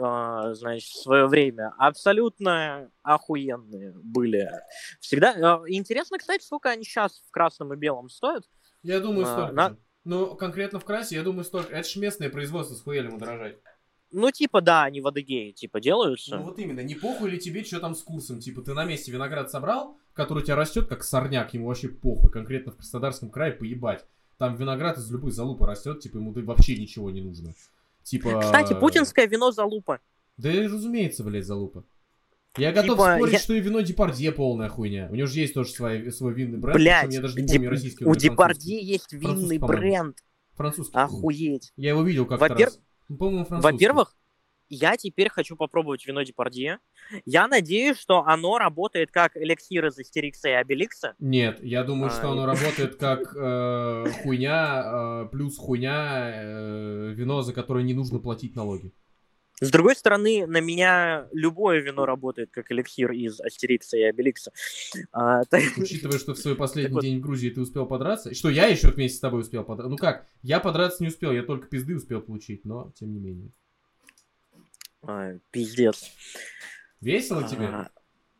[0.55, 4.51] значит, в свое время, абсолютно охуенные были
[5.01, 5.61] всегда.
[5.69, 8.45] Интересно, кстати, сколько они сейчас в красном и белом стоят.
[8.83, 9.79] Я думаю, столько на- же.
[10.05, 11.75] Ну, конкретно в красе, я думаю, столько.
[11.75, 13.59] Это ж местное производство, с хуелем удорожать.
[14.17, 16.39] Ну, типа, да, они в Адыгее, типа, делаются.
[16.39, 18.41] Ну вот именно, не похуй ли тебе, что там с курсом?
[18.41, 22.31] Типа, ты на месте виноград собрал, который у тебя растет, как сорняк, ему вообще похуй,
[22.31, 24.07] конкретно в Краснодарском крае поебать.
[24.39, 27.53] Там виноград из любой залупы растет, типа, ему вообще ничего не нужно.
[28.05, 28.41] Типа...
[28.41, 30.01] Кстати, путинское вино залупа.
[30.39, 31.85] Да разумеется, блядь, залупа.
[32.57, 35.09] Я готов Типа, спорить, я- что и вино Депардье полная хуйня.
[35.11, 38.07] У него же есть тоже свой, свой винный бренд, причем я даже не помню, российский
[38.07, 38.15] у.
[38.15, 40.17] Депардье есть винный бренд.
[40.55, 40.97] Французский.
[40.97, 41.75] Охуеть.
[41.77, 42.81] Я его видел как-то раз.
[43.09, 44.17] Во-первых,
[44.69, 46.79] я теперь хочу попробовать вино Депардье.
[47.25, 51.15] Я надеюсь, что оно работает как эликсир из Астерикса и Обеликса.
[51.21, 54.83] Нет, я думаю, что А, оно и- работает как э, хуйня,
[55.25, 58.93] э, плюс хуйня, э, вино, за которое не нужно платить налоги.
[59.61, 64.53] С другой стороны, на меня любое вино работает как эликсир из Астерикса и Обеликса.
[65.13, 67.03] А, так- Учитывая, что в свой последний Так вот.
[67.03, 69.89] день в Грузии ты успел подраться, что я еще вместе с тобой успел подраться.
[69.91, 73.51] Ну как, я подраться не успел, я только пизды успел получить, но тем не менее.
[75.03, 76.11] А, Пиздец.
[77.01, 77.67] Весело тебе?
[77.67, 77.89] А,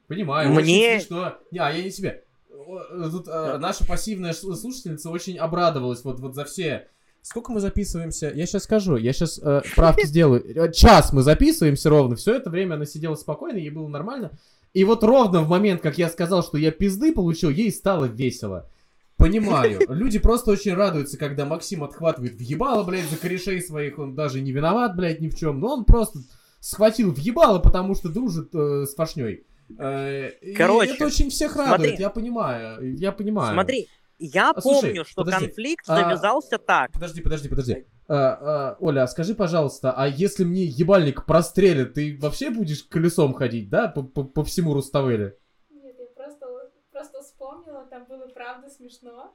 [0.09, 1.39] Понимаю, Мне- смешно.
[1.51, 2.25] Не, а я не тебе.
[2.51, 6.89] О, Тут э, наша пассивная слушательница очень обрадовалась вот, вот за все...
[7.27, 8.31] Сколько мы записываемся?
[8.33, 10.45] Я сейчас скажу, я сейчас э, правки сделаю.
[10.47, 12.15] Э, Час мы записываемся ровно.
[12.15, 14.31] Все это время она сидела спокойно, ей было нормально.
[14.75, 18.71] И вот ровно в момент, как я сказал, что я пизды получил, ей стало весело.
[19.17, 19.81] Понимаю.
[19.89, 23.99] Люди просто очень радуются, когда Максим отхватывает в ебало, блядь, за корешей своих.
[23.99, 25.59] Он даже не виноват, блядь, ни в чем.
[25.59, 26.21] Но он просто
[26.61, 29.43] схватил в ебало, потому что дружит э, с фашней.
[29.81, 31.97] Э, Короче, это очень всех радует, смотри.
[31.99, 33.53] я понимаю, я понимаю.
[33.53, 33.89] Смотри,
[34.19, 36.93] я А, слушай, помню, что подожди, конфликт а- завязался так.
[36.93, 37.87] Подожди, подожди, подожди.
[38.09, 43.35] А, а, Оля, а скажи, пожалуйста, а если мне ебальник прострелит, ты вообще будешь колесом
[43.35, 45.37] ходить, да, по, по- по всему Руставеле?
[45.71, 46.47] Нет, я просто,
[46.93, 49.35] просто вспомнила, там было правда смешно.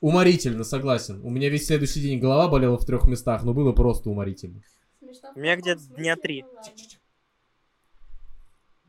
[0.00, 1.20] Уморительно, согласен.
[1.24, 4.60] У меня весь следующий день голова болела в трех местах, но было просто уморительно.
[4.98, 6.42] Смешно У меня где-то дня три.
[6.42, 6.58] Ну.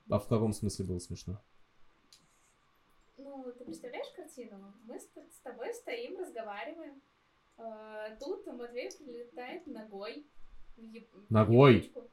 [0.10, 1.42] А в каком смысле было смешно?
[3.18, 4.05] Ну, ты представляешь
[4.36, 4.74] картину?
[4.86, 7.02] Мы с, с тобой стоим, разговариваем.
[7.58, 10.26] Э, тут Матвей прилетает ногой.
[10.78, 11.76] в еб- в Ногой?
[11.76, 12.10] ебучку.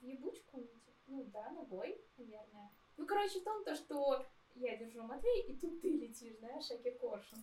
[0.00, 0.68] В ебучку?
[1.06, 2.70] Ну да, ногой, наверное.
[2.96, 4.24] Ну, короче, в том, то, что
[4.56, 7.38] я держу Матвей, и тут ты летишь, знаешь, Аки Коршун.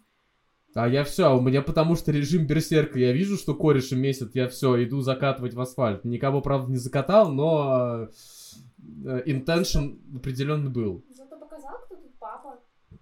[0.74, 2.98] А я все, у меня потому что режим берсерка.
[2.98, 6.06] Я вижу, что кореши месяц, я все, иду закатывать в асфальт.
[6.06, 11.04] Никого, правда, не закатал, но э, intention определенно был.
[11.10, 12.62] Зато показал, кто тут папа.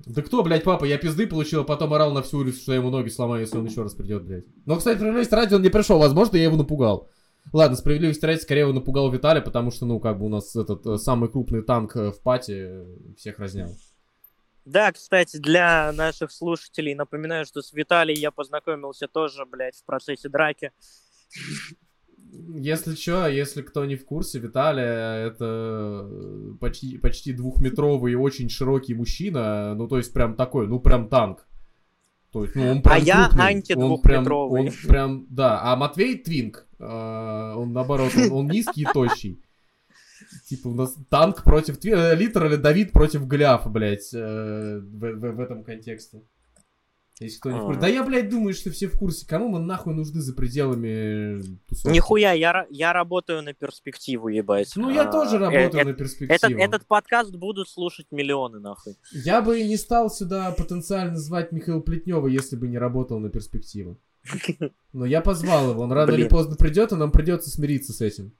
[0.09, 2.79] Да кто, блядь, папа, я пизды получил, а потом орал на всю улицу, что я
[2.79, 4.45] ему ноги сломаю, если он еще раз придет, блядь.
[4.65, 7.07] Но, кстати, справедливости ради, он не пришел, возможно, я его напугал.
[7.53, 10.83] Ладно, справедливости ради, скорее его напугал Виталий, потому что, ну, как бы у нас этот
[10.87, 12.85] э, самый крупный танк э, в пати э,
[13.17, 13.69] всех разнял.
[14.65, 20.27] Да, кстати, для наших слушателей напоминаю, что с Виталием я познакомился тоже, блядь, в процессе
[20.27, 20.71] драки.
[22.31, 28.49] Если что, если кто не в курсе, Виталий это э, почти, почти двухметровый и очень
[28.49, 31.47] широкий мужчина, ну, то есть прям такой, ну, прям танк.
[32.31, 33.45] То есть, ну, он прям А я крупный.
[33.45, 34.61] антидвухметровый.
[34.61, 35.59] Он прям, он прям, да.
[35.63, 36.83] А Матвей Твинк, э,
[37.57, 39.41] он наоборот, он, он низкий и тощий.
[40.47, 45.31] Типа у нас танк против Твинка, Литер или Давид против Голиафа, блядь, э, в, в-
[45.35, 46.21] в этом контексте.
[47.19, 47.79] Если кто не в курсе.
[47.79, 47.81] А.
[47.81, 49.27] Да я, блядь, думаю, что все в курсе.
[49.27, 51.93] Кому мы нахуй нужны за пределами тусовки?
[51.93, 54.71] Нихуя, я, я работаю на перспективу, ебать.
[54.77, 56.59] Ну, я А, тоже э, работаю э, на Этот, перспективу.
[56.59, 58.95] этот подкаст будут слушать миллионы, нахуй.
[59.11, 63.99] Я бы не стал сюда потенциально звать Михаила Плетнева, если бы не работал на перспективу.
[64.93, 68.31] Но я позвал его, он рано или поздно придет, и нам придется смириться с этим.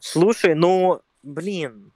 [0.00, 1.92] Слушай, ну, блин.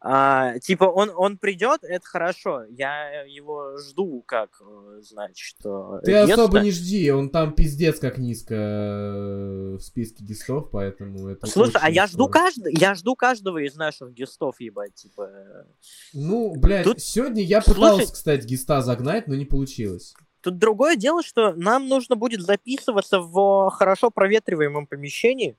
[0.00, 2.64] А, типа, он, он придет, это хорошо.
[2.70, 6.34] Я его жду, как, э, значит, э, Ты геста.
[6.34, 11.80] особо не жди, он там пиздец как низко э, в списке гестов, поэтому это Слушай,
[11.80, 12.44] а я жду, скоро.
[12.44, 12.58] кажд...
[12.70, 15.30] я жду каждого из наших гестов, ебать, типа.
[16.12, 20.14] Ну, блядь, Тут- сегодня я Слушай- пытался, кстати, геста загнать, но не получилось.
[20.40, 25.56] Тут другое дело, что нам нужно будет записываться в хорошо проветриваемом помещении.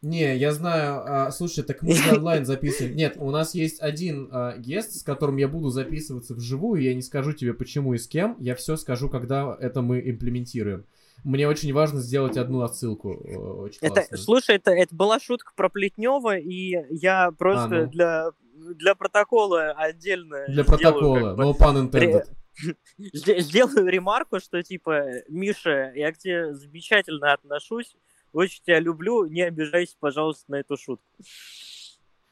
[0.00, 1.02] Не, я знаю.
[1.26, 2.94] а, слушай, так мы же онлайн записываем.
[2.96, 6.82] Нет, у нас есть один а, гест, с которым я буду записываться вживую.
[6.82, 8.36] Я не скажу тебе, почему и с кем.
[8.38, 10.84] Я все скажу, когда это мы имплементируем.
[11.24, 13.10] Мне очень важно сделать одну отсылку.
[13.12, 14.18] Очень Это, классную.
[14.22, 17.90] слушай, это, это была шутка про Плетнева, и я просто А, ну.
[17.90, 21.18] для, для протокола отдельно Для сделаю, протокола.
[21.30, 22.26] как бы, No pun intended.
[23.40, 27.96] Сделаю ремарку, что типа, Миша, я к тебе замечательно отношусь,
[28.32, 31.06] очень тебя люблю, не обижайся, пожалуйста, на эту шутку.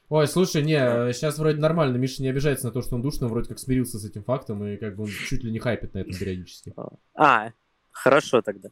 [0.09, 0.79] Ой, слушай, не,
[1.13, 1.97] сейчас вроде нормально.
[1.97, 4.77] Миша не обижается на то, что он душно, вроде как смирился с этим фактом, и
[4.77, 6.75] как бы он чуть ли не хайпит на этом периодически.
[7.15, 7.51] А,
[7.91, 8.71] хорошо тогда.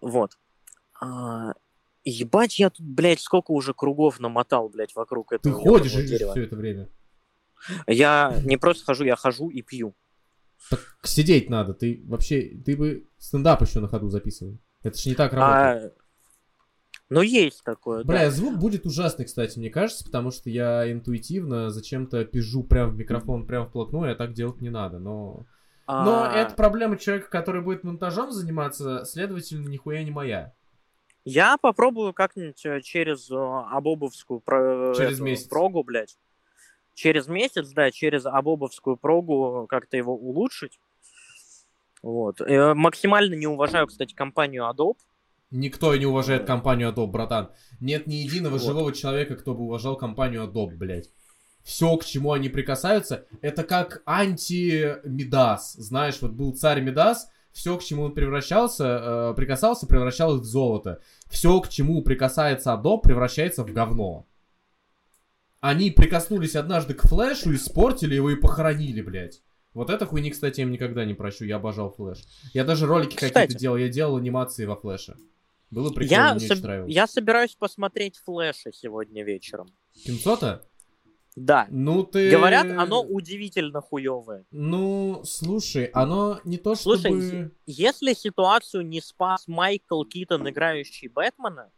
[0.00, 0.32] Вот.
[1.00, 1.54] А,
[2.04, 6.08] ебать, я тут, блядь, сколько уже кругов намотал, блядь, вокруг Ты этого ходишь ёбаного же
[6.08, 6.30] дерева.
[6.32, 6.88] все это время.
[7.86, 9.94] Я не просто хожу, я хожу и пью.
[10.68, 11.74] Так сидеть надо.
[11.74, 14.58] Ты вообще, ты бы стендап еще на ходу записывал.
[14.82, 15.94] Это ж не так работает.
[15.96, 15.99] А,
[17.10, 18.30] ну, есть такое, Бля, да.
[18.30, 23.46] звук будет ужасный, кстати, мне кажется, потому что я интуитивно зачем-то пижу прям в микрофон,
[23.46, 25.44] прям вплотную, а так делать не надо, но...
[25.88, 30.52] Но А, это проблема человека, который будет монтажом заниматься, следовательно, нихуя не моя.
[31.24, 35.48] Я попробую как-нибудь э, через э, Абобовскую про- Через эту месяц.
[35.48, 36.16] прогу, блядь.
[36.94, 40.78] Через месяц, да, через Абобовскую прогу как-то его улучшить.
[42.02, 42.40] Вот.
[42.40, 44.96] Э, максимально не уважаю, кстати, компанию Adobe.
[45.50, 47.50] Никто не уважает компанию Adobe, братан.
[47.80, 48.62] Нет ни единого Вот.
[48.62, 51.10] живого человека, кто бы уважал компанию Adobe, блядь.
[51.64, 55.74] Все, к чему они прикасаются, это как анти-Мидас.
[55.74, 61.00] Знаешь, вот был царь Мидас, все, к чему он превращался, э, прикасался, превращалось в золото.
[61.28, 64.26] Все, к чему прикасается Adobe, превращается в говно.
[65.60, 69.42] Они прикоснулись однажды к флешу, испортили его и похоронили, блядь.
[69.74, 71.44] Вот это хуйни, кстати, я им никогда не прощу.
[71.44, 72.24] Я обожал флеш.
[72.54, 73.32] Я даже ролики Кстати.
[73.32, 73.76] какие-то делал.
[73.76, 75.16] Я делал анимации во флеше.
[75.70, 79.68] Было прикольно, Я, мне соб- я собираюсь посмотреть Флэша сегодня вечером.
[80.04, 80.66] Кинцо-то?
[81.36, 81.66] Да.
[81.70, 82.30] Ну ты...
[82.30, 84.44] Говорят, оно удивительно хуевое.
[84.50, 87.54] Ну, слушай, оно не то Слушай, чтобы...
[87.66, 91.70] Если ситуацию не спас Майкл Китон, играющий Бэтмена,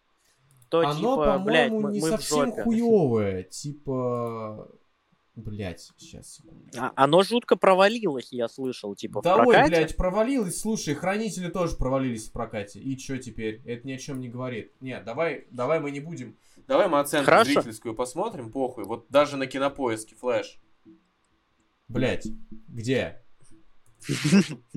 [0.70, 3.43] то Оно, типа, блядь, по-моему, мы, не мы совсем хуевое.
[3.43, 4.70] Типа...
[5.34, 6.42] Блять, сейчас.
[6.76, 9.70] А- Оно жутко провалилось, я слышал, типа, Да в ой, прокате.
[9.70, 10.60] блядь, провалилось.
[10.60, 12.80] Слушай, хранители тоже провалились в прокате.
[12.80, 13.62] И чё теперь?
[13.64, 14.72] Это ни о чем не говорит.
[14.80, 16.36] Нет, давай, давай мы не будем.
[16.68, 17.52] Давай мы оценку Хорошо.
[17.62, 18.84] зрительскую посмотрим, похуй.
[18.84, 20.60] Вот даже на кинопоиске флэш.
[21.88, 22.26] Блять,
[22.68, 23.22] где?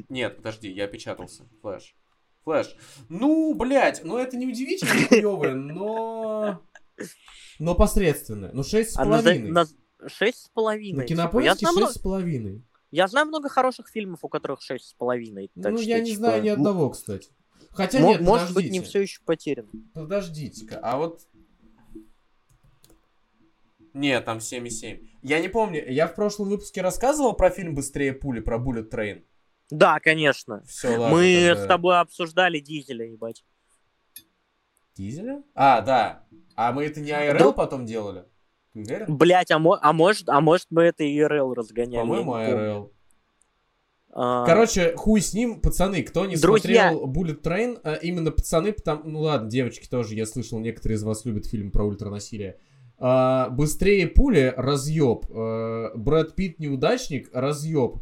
[0.10, 1.44] Нет, подожди, я опечатался.
[1.62, 1.96] Флэш.
[2.46, 2.76] Флэш.
[3.10, 6.62] Ну, блядь, ну это не удивительно хуёвое, но...
[7.60, 8.52] Но посредственное.
[8.54, 9.52] Ну, шесть с А половиной.
[10.08, 10.98] Шесть с половиной.
[11.00, 11.20] На типа.
[11.20, 12.62] я, кинопоиске знаю много, шесть с половиной.
[12.92, 15.52] я знаю много хороших фильмов, у которых шесть с половиной.
[15.56, 17.30] Ну, что, я не типа, знаю ни м- одного, кстати.
[17.72, 19.70] Хотя нет, может быть, не все еще потеряно.
[19.94, 21.22] Подождите-ка, а вот...
[23.94, 25.08] Нет, там 7,7.
[25.24, 29.24] Я не помню, я в прошлом выпуске рассказывал про фильм «Быстрее пули», про Bullet Train.
[29.70, 30.64] Да, конечно.
[30.68, 31.16] Все, ладно.
[31.18, 31.64] Мы тогда.
[31.64, 33.44] с тобой обсуждали дизеля, ебать.
[34.96, 35.44] Дизеля?
[35.56, 36.26] А, да.
[36.56, 37.52] А мы это не IRL Да.
[37.52, 38.26] потом делали?
[38.76, 39.18] Уверен?
[39.18, 42.02] Блять, а, мо- а может, а может мы это IRL разгоняли?
[42.02, 42.34] По-моему.
[42.36, 42.92] IRL.
[44.18, 46.92] А, Короче, хуй с ним, пацаны, кто не Друзья.
[46.92, 49.10] смотрел Bullet Train, а именно пацаны, потому...
[49.10, 52.58] ну ладно, девочки тоже, я слышал, некоторые из вас любят фильм про ультранасилие.
[52.98, 55.26] А, быстрее пули, разъеб.
[55.30, 57.98] А, Брэд Питт неудачник, разъеб.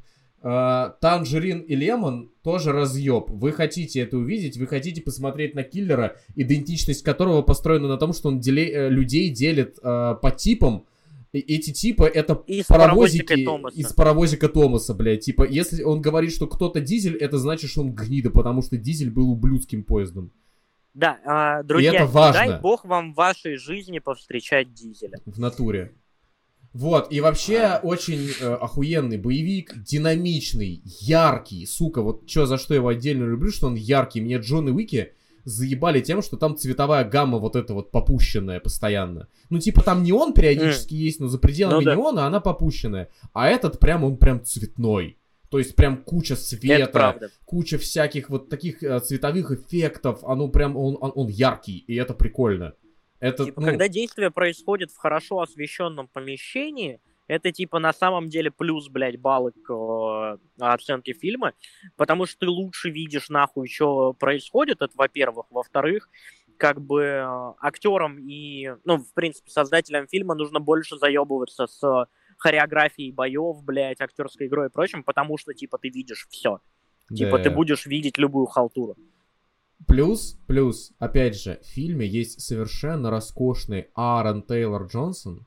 [0.45, 3.29] А, Танжерин и Лемон тоже разъеб.
[3.29, 8.27] Вы хотите это увидеть, вы хотите посмотреть на киллера, идентичность которого построена на том, что
[8.27, 10.85] он деле- э, людей делит а, по типам.
[11.31, 13.75] И эти типы это Из паровозики Томаса.
[13.75, 15.21] из паровозика Томаса, блядь.
[15.21, 19.09] Типа, если он говорит, что кто-то дизель, это значит, что он гнида, потому что дизель
[19.09, 20.31] был ублюдским поездом.
[20.93, 22.51] Да, а, друзья, это не важно.
[22.51, 25.17] дай бог вам в вашей жизни повстречать дизеля.
[25.25, 25.93] В натуре.
[26.74, 32.80] Вот, и вообще очень э, охуенный боевик, динамичный, яркий, сука, вот чё, за что я
[32.80, 34.21] его отдельно люблю, что он яркий.
[34.21, 35.13] Мне Джон и Уики
[35.43, 39.28] заебали тем, что там цветовая гамма вот эта вот попущенная постоянно.
[39.49, 41.95] Ну, типа, там неон периодически есть, но за пределами Ну да.
[41.95, 43.09] неона она попущенная.
[43.34, 45.17] А этот прям, он прям цветной.
[45.49, 50.97] То есть прям куча света, куча всяких вот таких э, цветовых эффектов, оно прям, он,
[50.99, 52.74] он, он яркий, и это прикольно.
[53.24, 58.51] Это, Типа, ну, когда действие происходит в хорошо освещенном помещении, это типа на самом деле
[58.51, 61.53] плюс, блядь, баллы к э, оценке фильма,
[61.95, 65.45] потому что ты лучше видишь нахуй, что происходит, это во-первых.
[65.51, 66.09] Во-вторых,
[66.57, 72.07] как бы э, актерам и, ну, в принципе, создателям фильма нужно больше заебываться с
[72.38, 76.59] хореографией боев, блядь, актерской игрой и прочим, потому что, типа, ты видишь все.
[77.15, 77.45] Типа, да.
[77.45, 78.97] ты будешь видеть любую халтуру.
[79.88, 85.45] Плюс, плюс, опять же, в фильме есть совершенно роскошный Аарон Тейлор Джонсон,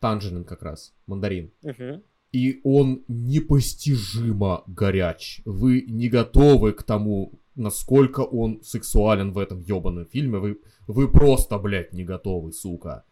[0.00, 1.52] Танжерин как раз, мандарин.
[1.62, 2.02] Мгм.
[2.32, 5.42] И он непостижимо горяч.
[5.44, 10.38] Вы не готовы к тому, насколько он сексуален в этом ебаном фильме.
[10.38, 13.04] Вы, вы просто, блядь, не готовы, сука.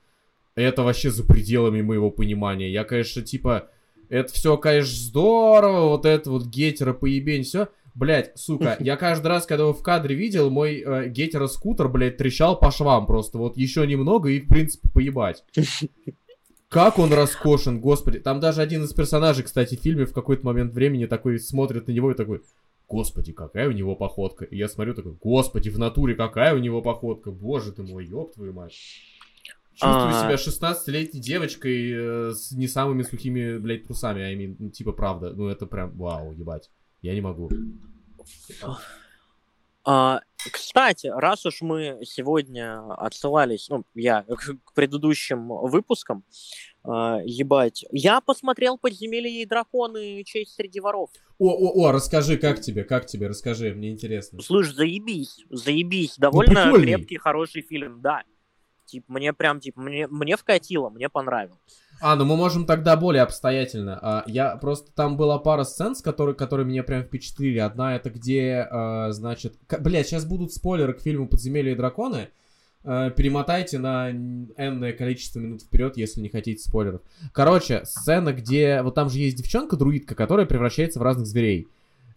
[0.54, 2.70] Это вообще за пределами моего понимания.
[2.70, 3.70] Я, конечно, типа,
[4.08, 7.68] это все, конечно, здорово, вот это вот гетера поебень, все.
[7.98, 12.56] Блять, сука, я каждый раз, когда его в кадре видел, мой э, гетеро-скутер, блядь, трещал
[12.56, 13.38] по швам просто.
[13.38, 15.42] Вот еще немного и, в принципе, поебать.
[16.68, 18.20] Как он роскошен, господи.
[18.20, 21.92] Там даже один из персонажей, кстати, в фильме в какой-то момент времени такой смотрит на
[21.92, 22.42] него и такой,
[22.88, 24.44] господи, какая у него походка.
[24.44, 27.32] И я смотрю такой, господи, в натуре какая у него походка.
[27.32, 28.78] Боже ты мой, ёб твою мать.
[29.74, 30.36] Чувствую А.
[30.36, 34.22] себя 16-летней девочкой э, с не самыми сухими, блядь, трусами.
[34.22, 35.32] I mean, типа, правда.
[35.32, 36.70] Ну, это прям, вау, ебать.
[37.02, 37.50] Я не могу.
[39.84, 44.22] А, кстати, раз уж мы сегодня отсылались, ну, я
[44.64, 46.24] к предыдущим выпускам,
[46.84, 50.22] а, ебать, я посмотрел «Подземелье и драконы.
[50.24, 51.10] Честь среди воров».
[51.38, 54.42] О, о, о, расскажи, как тебе, как тебе, расскажи, мне интересно.
[54.42, 56.94] Слышь, заебись, заебись, довольно прикольный.
[56.94, 58.24] крепкий, хороший фильм, да.
[58.84, 61.58] Типа, мне прям, типа, мне, мне вкатило, мне понравилось.
[62.00, 63.98] А, ну мы можем тогда более обстоятельно.
[64.00, 67.58] А, я просто там была пара сцен, с которой, которые меня прям впечатлили.
[67.58, 72.28] Одна это где, а, значит, к- блядь, сейчас будут спойлеры к фильму «Подземелье и драконы».
[72.84, 77.00] А, перемотайте на энное количество минут вперед, если не хотите спойлеров.
[77.32, 81.66] Короче, сцена, где вот там же есть девчонка-друидка, которая превращается в разных зверей.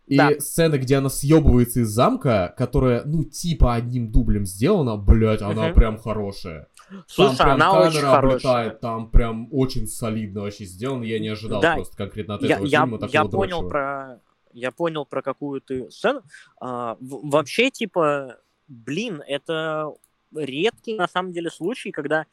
[0.07, 0.29] И Да.
[0.39, 5.73] сцена, где она съебывается из замка, которая, ну, типа одним дублем сделана, блядь, она Мгм.
[5.75, 6.67] прям хорошая.
[7.07, 8.17] Слушай, там она камера очень хорошая.
[8.17, 11.03] облетает, там прям очень солидно вообще сделано.
[11.03, 13.69] Я не ожидал Да, просто конкретно от я, этого я, фильма такого я понял дрочего.
[13.69, 14.21] про
[14.53, 16.23] я понял про какую ты сцену.
[16.59, 18.37] А, в- вообще, типа,
[18.67, 19.93] блин, это
[20.35, 22.25] редкий на самом деле случай, когда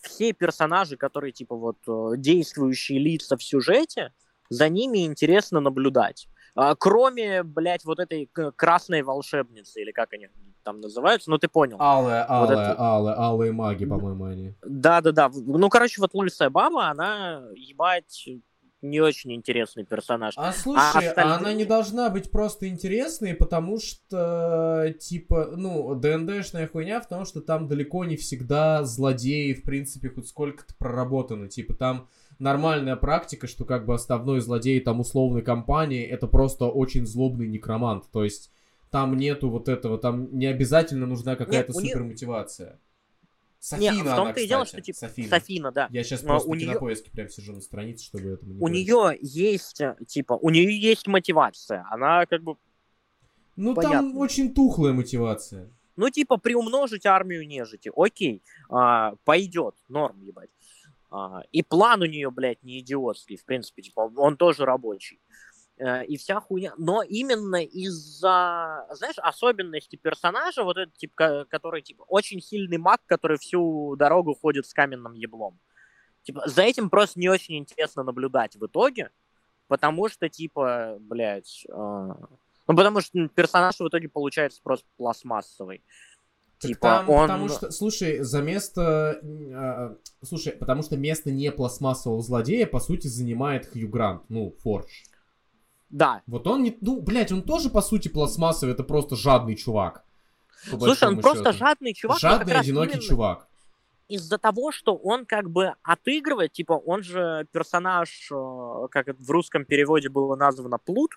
[0.00, 4.12] все персонажи, которые типа вот э, действующие лица в сюжете,
[4.48, 6.28] за ними интересно наблюдать.
[6.54, 10.28] А, кроме, блядь, вот этой красной волшебницы, или как они
[10.68, 11.76] там называются, ну ты понял.
[11.80, 14.54] Алая, Вот алая, это- алая, алые маги, по-моему, они.
[14.66, 15.30] Да-да-да.
[15.34, 18.28] Ну, короче, вот Лысая Баба, она, ебать,
[18.82, 20.34] не очень интересный персонаж.
[20.36, 26.68] А слушай, а остальные- она не должна быть просто интересной, потому что, типа, ну, ДНДшная
[26.68, 31.48] хуйня в том, что там далеко не всегда злодеи, в принципе, хоть сколько-то проработаны.
[31.48, 32.08] Типа, там
[32.38, 38.04] нормальная практика, что как бы основной злодей там условной компании это просто очень злобный некромант.
[38.12, 38.52] То есть
[38.90, 42.78] там нету вот этого, там не обязательно нужна какая-то супермотивация.
[43.60, 45.28] Софина в том-то она, и дело, что, типа, Софина.
[45.28, 45.88] Софина, да.
[45.90, 48.68] Я сейчас Но просто у у неё- кинопоиске прям сижу на странице, чтобы это У
[48.68, 51.84] нее есть, э, типа, у нее есть мотивация.
[51.90, 52.54] Она как бы,
[53.56, 54.18] Ну, там понятно.
[54.18, 55.68] очень тухлая мотивация.
[55.96, 57.90] ну, типа, приумножить армию нежити.
[57.96, 60.50] Окей, а, пойдет, норм, ебать.
[61.10, 65.20] А, и план у нее, блядь, не идиотский, в принципе, типа, он тоже рабочий.
[65.78, 66.74] Э, И вся хуйня.
[66.76, 73.38] Но именно из-за, знаешь, особенности персонажа, вот этот, ко- который, типа, очень сильный маг, который
[73.38, 75.58] всю дорогу ходит с каменным еблом.
[76.22, 79.10] Типа, за этим просто не очень интересно наблюдать в итоге,
[79.68, 85.82] потому что, типа, блядь, э, ну, потому что персонаж в итоге получается просто пластмассовый.
[86.60, 87.28] Так Типа, там, он...
[87.28, 93.06] потому что, слушай, за место, э, слушай, потому что место не пластмассового злодея, по сути,
[93.06, 94.90] занимает Хью Грант, ну, Фордж.
[95.90, 96.22] Да.
[96.26, 100.04] Вот он не, ну, блядь, он тоже, по сути, пластмассовый, это просто жадный чувак.
[100.62, 101.58] Слушай, он большому просто счету.
[101.58, 102.18] жадный чувак.
[102.18, 103.48] Жадный, одинокий чувак.
[104.08, 109.66] Из-за того, что он как бы отыгрывает, типа, он же персонаж, э, как в русском
[109.66, 111.12] переводе было названо, плут,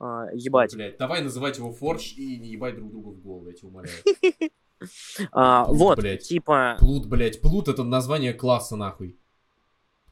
[0.00, 0.04] э,
[0.34, 0.74] ебать.
[0.74, 3.96] Блядь, давай называть его Фордж и не ебать друг друга в голову, я тебя умоляю.
[5.32, 6.76] А, вот, типа...
[6.78, 9.18] Плут, блядь, Плут это название класса, нахуй.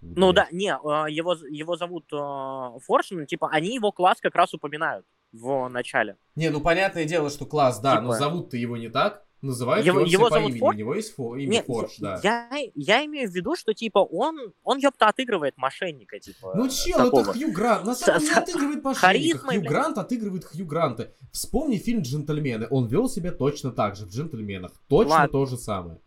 [0.02, 4.34] Ну да, не, э, его, его зовут э, Форш, ну, типа, они его класс как
[4.34, 6.16] раз упоминают в начале.
[6.36, 9.24] Не, ну понятное дело, что класс, да, но Типа- зовут-то его не так.
[9.40, 10.58] Называют Его- его, его по имени.
[10.60, 10.74] Фордж?
[10.76, 12.20] У него есть фо- имя Не, Фордж, да.
[12.22, 16.98] я, я имею в виду, что, типа, он, он ёпта, отыгрывает мошенника, типа, Ну чел,
[16.98, 17.22] такого.
[17.22, 17.84] это Хью Грант.
[17.84, 19.06] На самом деле отыгрывает мошенника.
[19.06, 19.72] харизмой, Хью блядь.
[19.72, 21.12] Грант отыгрывает Хью Гранта.
[21.32, 22.68] Вспомни фильм «Джентльмены».
[22.70, 24.70] Он вел себя точно так же в «Джентльменах».
[24.88, 25.28] Точно Ладно.
[25.28, 25.98] то же самое.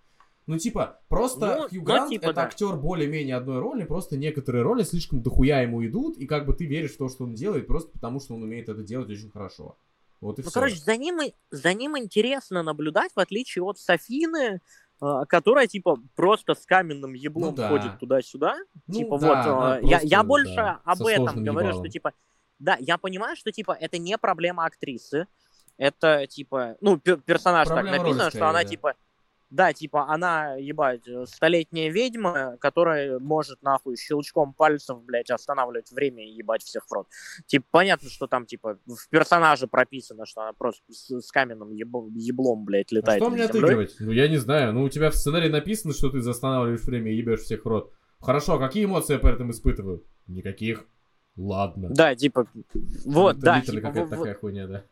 [0.47, 2.43] Ну, типа, просто Ну, Хью ну, Грант типа, это да.
[2.43, 6.65] актер более-менее одной роли, просто некоторые роли слишком дохуя ему идут, и как бы ты
[6.65, 9.75] веришь в то, что он делает, просто потому что он умеет это делать очень хорошо.
[10.21, 10.53] Вот и Ну, все.
[10.53, 11.19] короче, за ним,
[11.49, 14.61] за ним интересно наблюдать, в отличие от Софины,
[15.01, 17.69] э, которая, типа, просто с каменным еблом Ну да.
[17.69, 18.55] ходит туда-сюда.
[18.87, 21.83] Ну типа, да, вот, она э, я, просто, я больше да, об этом говорю, ебалом.
[21.83, 22.13] что, типа,
[22.59, 25.27] да, я понимаю, что, типа, это не проблема актрисы,
[25.77, 28.69] это, типа, ну, пер- персонаж Проблема так написано, роли что скорее, она, да.
[28.69, 28.93] типа,
[29.49, 36.25] да, типа, она, ебать, э, столетняя ведьма, которая может, нахуй, щелчком пальцев, блядь, останавливать время
[36.27, 37.07] и ебать всех в рот.
[37.45, 42.09] Типа, понятно, что там, типа, в персонаже прописано, что она просто с, с каменным еб-
[42.15, 43.95] еблом, блядь, А летает что над мне отыгрывать?
[43.99, 44.73] Ну, я не знаю.
[44.73, 47.93] Ну, у тебя в сценарии написано, что ты застанавливаешь время и ебешь всех в рот.
[48.19, 50.03] Хорошо, а какие эмоции я при этом испытываю?
[50.27, 50.85] Никаких.
[51.37, 51.89] Ладно.
[51.91, 52.47] Да, типа,
[53.05, 54.85] вот, Это да, типа, какая-то вот- такая хуйня, да.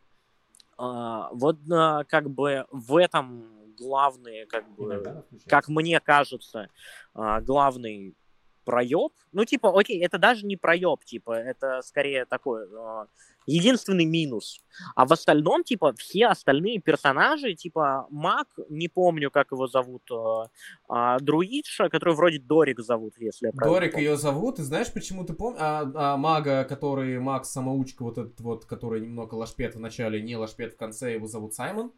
[0.76, 3.44] а, вот, а, как бы, в этом
[3.78, 6.68] главные, как бы, как мне кажется,
[7.14, 8.16] а, главный
[8.64, 9.12] проеб.
[9.32, 13.06] Ну, типа, окей, это даже не проеб, типа, это скорее такой а,
[13.46, 14.60] единственный минус.
[14.96, 20.48] А в остальном, типа, все остальные персонажи, типа, Мак, не помню, как его зовут, а,
[20.88, 24.08] а, Друидша, который вроде Дорик зовут, если я правильно Дорик помню.
[24.08, 25.60] ее зовут, и знаешь, почему ты помнишь?
[25.60, 30.36] А, а мага, который, маг самоучка, вот этот вот, который немного лошпет в начале, не
[30.36, 31.92] лошпет в конце, его зовут Саймон.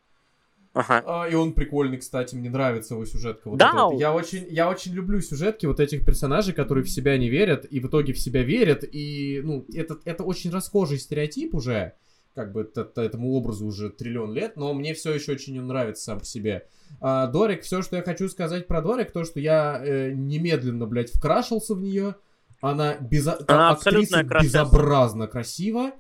[0.79, 1.03] Ага.
[1.07, 3.49] А, и он прикольный, кстати, мне нравится его сюжетка.
[3.49, 3.95] Вот Да, вот.
[3.95, 7.65] он- Я очень, я очень люблю сюжетки вот этих персонажей, которые в себя не верят,
[7.71, 11.95] и в итоге в себя верят, и, ну, это, это очень расхожий стереотип уже,
[12.35, 16.19] как бы т- этому образу уже триллион лет, но мне все еще очень нравится сам
[16.19, 16.67] по себе.
[17.01, 21.11] А, Дорик, все, что я хочу сказать про Дорик, то, что я э, немедленно, блядь,
[21.11, 22.17] вкрашился в нее,
[22.61, 23.39] она, безо...
[23.49, 24.59] Она абсолютная красавица.
[24.59, 25.93] безобразно красива,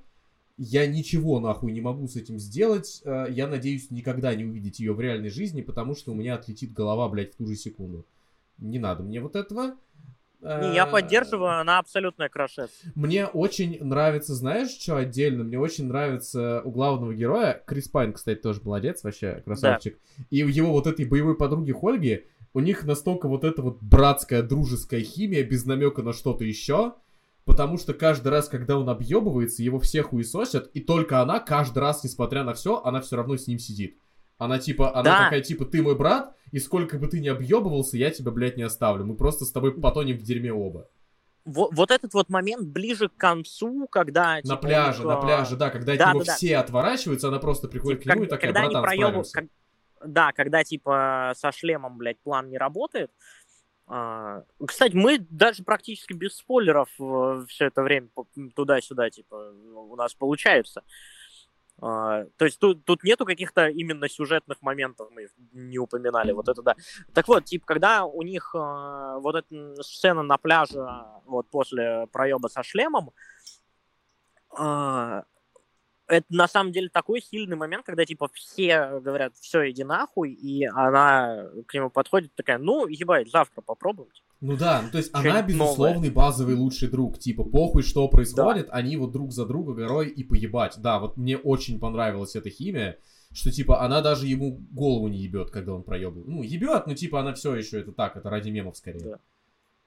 [0.58, 3.02] я ничего нахуй не могу с этим сделать.
[3.04, 6.72] Э, Я надеюсь никогда не увидеть ее в реальной жизни, потому что у меня отлетит
[6.72, 8.06] голова, блядь, в ту же секунду.
[8.58, 9.76] Не надо мне вот этого.
[10.40, 12.70] Не, я Э, поддерживаю, она абсолютная крашет.
[12.94, 15.44] Мне очень нравится, знаешь, что отдельно?
[15.44, 19.98] Мне очень нравится у главного героя, Крис Пайн, кстати, тоже молодец, вообще красавчик.
[20.30, 24.42] И у его вот этой боевой подруги Хольги, у них настолько вот эта вот братская,
[24.42, 26.94] дружеская химия, без намека на что-то еще,
[27.46, 32.04] потому что каждый раз, когда он объебывается, его все хуесосят, и только она каждый раз,
[32.04, 33.96] несмотря на все, она все равно с ним сидит.
[34.36, 35.24] Она типа, она Да.
[35.24, 38.64] такая, типа, ты мой брат, и сколько бы ты ни объебывался, я тебя, блядь, не
[38.64, 39.06] оставлю.
[39.06, 40.88] Мы просто с тобой потонем в дерьме оба.
[41.46, 44.34] Во- вот этот вот момент ближе к концу, когда...
[44.36, 46.34] На типа, пляже, у них, на пляже, да, когда от да, него да, да.
[46.34, 49.26] все отворачиваются, она просто приходит Типа, к нему и как- такая, когда они братан, проебывают,
[49.28, 49.54] справимся.
[50.00, 53.10] как- да, когда типа со шлемом, блядь, план не работает.
[53.88, 56.88] А, кстати, мы даже практически без спойлеров
[57.48, 58.08] все это время
[58.54, 60.82] туда-сюда, типа, у нас получается.
[61.78, 66.62] А, то есть тут, тут нету каких-то именно сюжетных моментов, мы не упоминали, вот это
[66.62, 66.74] да.
[67.12, 72.06] Так вот, типа, когда у них а, вот эта сцена на пляже, а, вот после
[72.12, 73.12] проеба со шлемом,
[76.08, 80.64] это на самом деле такой сильный момент, когда типа все говорят, все, иди нахуй, и
[80.64, 84.10] она к нему подходит такая, ну, ебать, завтра попробуем.
[84.10, 84.26] типа».
[84.40, 87.18] Ну да, ну то есть она безусловный базовый лучший друг.
[87.18, 90.74] Типа, похуй, что происходит, они вот друг за друга горой и поебать.
[90.78, 92.98] Да, вот мне очень понравилась эта химия,
[93.32, 96.28] что типа она даже ему голову не ебет, когда он проебывает.
[96.28, 99.04] Ну, ебет, но типа она все еще это так, это ради мемов скорее.
[99.04, 99.18] Да.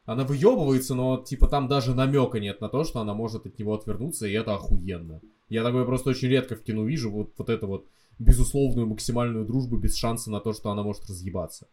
[0.06, 3.76] Она выебывается, но типа там даже намека нет на то, что она может от него
[3.76, 5.22] отвернуться, и это охуенно.
[5.50, 7.88] Я такое просто очень редко в кино вижу, вот, вот эту вот
[8.20, 11.68] безусловную максимальную дружбу без шанса на то, что она может разъебаться.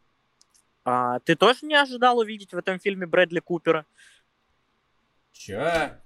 [0.85, 3.85] А, ты тоже не ожидал увидеть в этом фильме Брэдли Купера?
[5.33, 6.01] Че?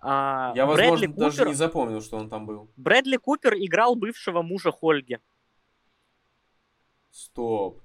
[0.00, 2.70] А, Я, Брэдли возможно, даже Купер- не запомнил, что он там был.
[2.76, 5.18] Брэдли Купер играл бывшего мужа Хольги.
[7.10, 7.82] Стоп.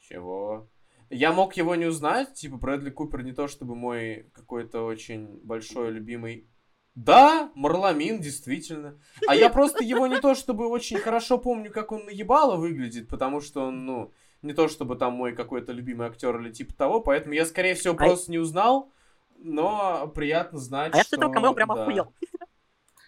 [0.00, 0.68] Чего?
[1.10, 5.90] Я мог его не узнать, типа Брэдли Купер не то чтобы мой какой-то очень большой
[5.90, 6.48] любимый...
[6.94, 8.98] Да, Марламин, действительно.
[9.26, 13.40] А я просто его не то чтобы очень хорошо помню, как он наебало выглядит, потому
[13.40, 14.12] что он, ну,
[14.42, 17.94] не то чтобы там мой какой-то любимый актер или типа того, поэтому я, скорее всего,
[17.94, 18.92] А- просто не узнал,
[19.38, 21.16] но приятно знать, А я с что...
[21.16, 21.82] этого камео прям да.
[21.82, 22.12] охуел.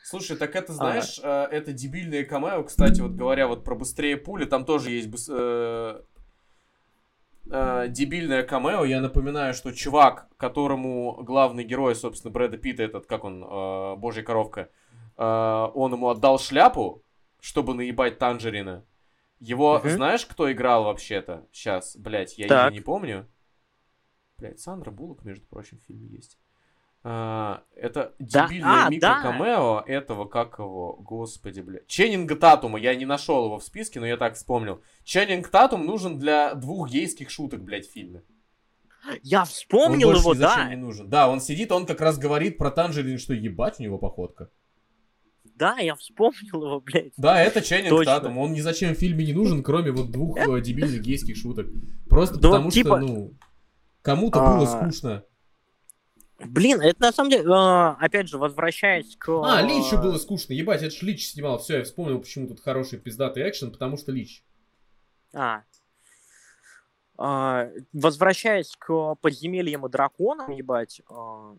[0.02, 4.44] Слушай, так это, знаешь, э, это дебильное камео, кстати, вот говоря вот про быстрее пули,
[4.44, 6.02] там тоже есть э,
[7.51, 8.85] э, дебильное камео.
[8.85, 14.23] Я напоминаю, что чувак, которому главный герой, собственно, Брэда Питта, этот, как он, э, божья
[14.23, 14.71] коровка,
[15.16, 15.23] э,
[15.75, 17.03] он ему отдал шляпу,
[17.41, 18.85] чтобы наебать Танжерина.
[19.41, 19.91] Его, Мгм.
[19.91, 21.47] знаешь, кто играл вообще-то?
[21.53, 22.73] Сейчас, блядь, я Так.
[22.73, 23.27] ее не помню.
[24.39, 26.39] Блядь, Сандра Буллок, между прочим, в фильме есть.
[27.07, 31.87] А, это Да, дебильное а, микро-камео этого, как его, господи, блядь.
[31.87, 34.81] Ченнинга Татума, я не нашел его в списке, но я так вспомнил.
[35.05, 38.23] Ченнинг Татум нужен для двух гейских шуток, блядь, в фильме.
[39.23, 40.69] Я Он вспомнил больше его, ни да.
[40.71, 41.11] не нужен.
[41.11, 44.49] Да, он сидит, он как раз говорит про Танжерин, что ебать у него походка.
[45.57, 47.13] Да, я вспомнил его, блядь.
[47.19, 48.15] Да, это Ченнинг Точно.
[48.15, 48.39] Татум.
[48.39, 51.67] Он ни зачем в фильме не нужен, кроме вот двух э, дебильных гейских шуток.
[52.09, 53.35] Просто Да, потому типа- что, ну,
[54.01, 54.57] кому-то А.
[54.57, 55.23] было скучно.
[56.39, 59.28] Блин, это на самом деле, э, опять же, возвращаясь к...
[59.44, 60.52] А, Личу было скучно.
[60.52, 61.59] Ебать, это ж Лич снимал.
[61.59, 64.43] Все, я вспомнил, почему тут хороший пиздатый экшен, потому что Лич.
[65.32, 65.62] А.
[67.16, 71.55] А, возвращаясь к подземельям и драконам, ебать, а,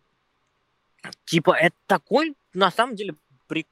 [1.24, 3.16] типа, это такой, на самом деле,
[3.48, 3.66] при,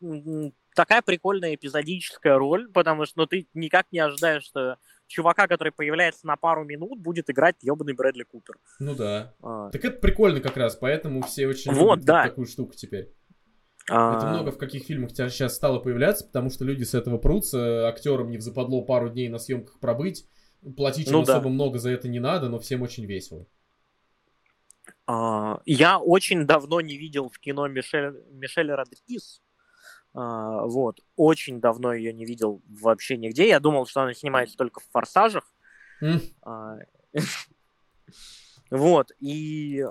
[0.74, 4.78] такая прикольная эпизодическая роль, потому что ну, ты никак не ожидаешь, что
[5.14, 8.56] чувака, который появляется на пару минут, будет играть ебаный Брэдли Купер.
[8.80, 9.34] Ну да.
[9.42, 12.24] А, Так это прикольно как раз, поэтому все очень Вот, любят да.
[12.24, 13.12] такую штуку теперь.
[13.90, 17.88] а, Это много в каких фильмах сейчас стало появляться, потому что люди с этого прутся,
[17.88, 20.28] актерам не взападло пару дней на съемках пробыть,
[20.76, 21.34] платить им Ну да.
[21.36, 23.46] особо много за это не надо, но всем очень весело.
[25.06, 29.42] а, я очень давно не видел в кино Мишель, Мишель Родригес.
[30.14, 31.00] А, вот.
[31.16, 33.48] Очень давно ее не видел вообще нигде.
[33.48, 35.44] Я думал, что она снимается только в «Форсажах».
[36.44, 36.78] А,
[38.70, 39.86] Вот, и,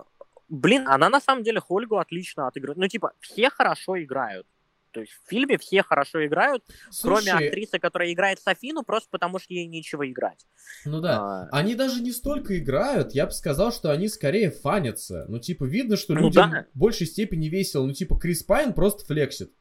[0.48, 2.78] блин, она на самом деле Хольгу отлично отыгрывает.
[2.78, 4.46] Ну, типа, все хорошо играют.
[4.90, 6.64] То есть в фильме все хорошо играют,
[7.00, 10.46] кроме Слушай, актрисы, которая играет Софину, просто потому что ей нечего играть.
[10.84, 11.18] ну да.
[11.20, 15.24] А, Они даже не столько играют, я бы сказал, что они скорее фанятся.
[15.28, 16.66] Ну, типа, видно, что Ну людям да.
[16.74, 17.86] в большей степени весело.
[17.86, 19.54] Ну, типа, Крис Пайн просто флексит.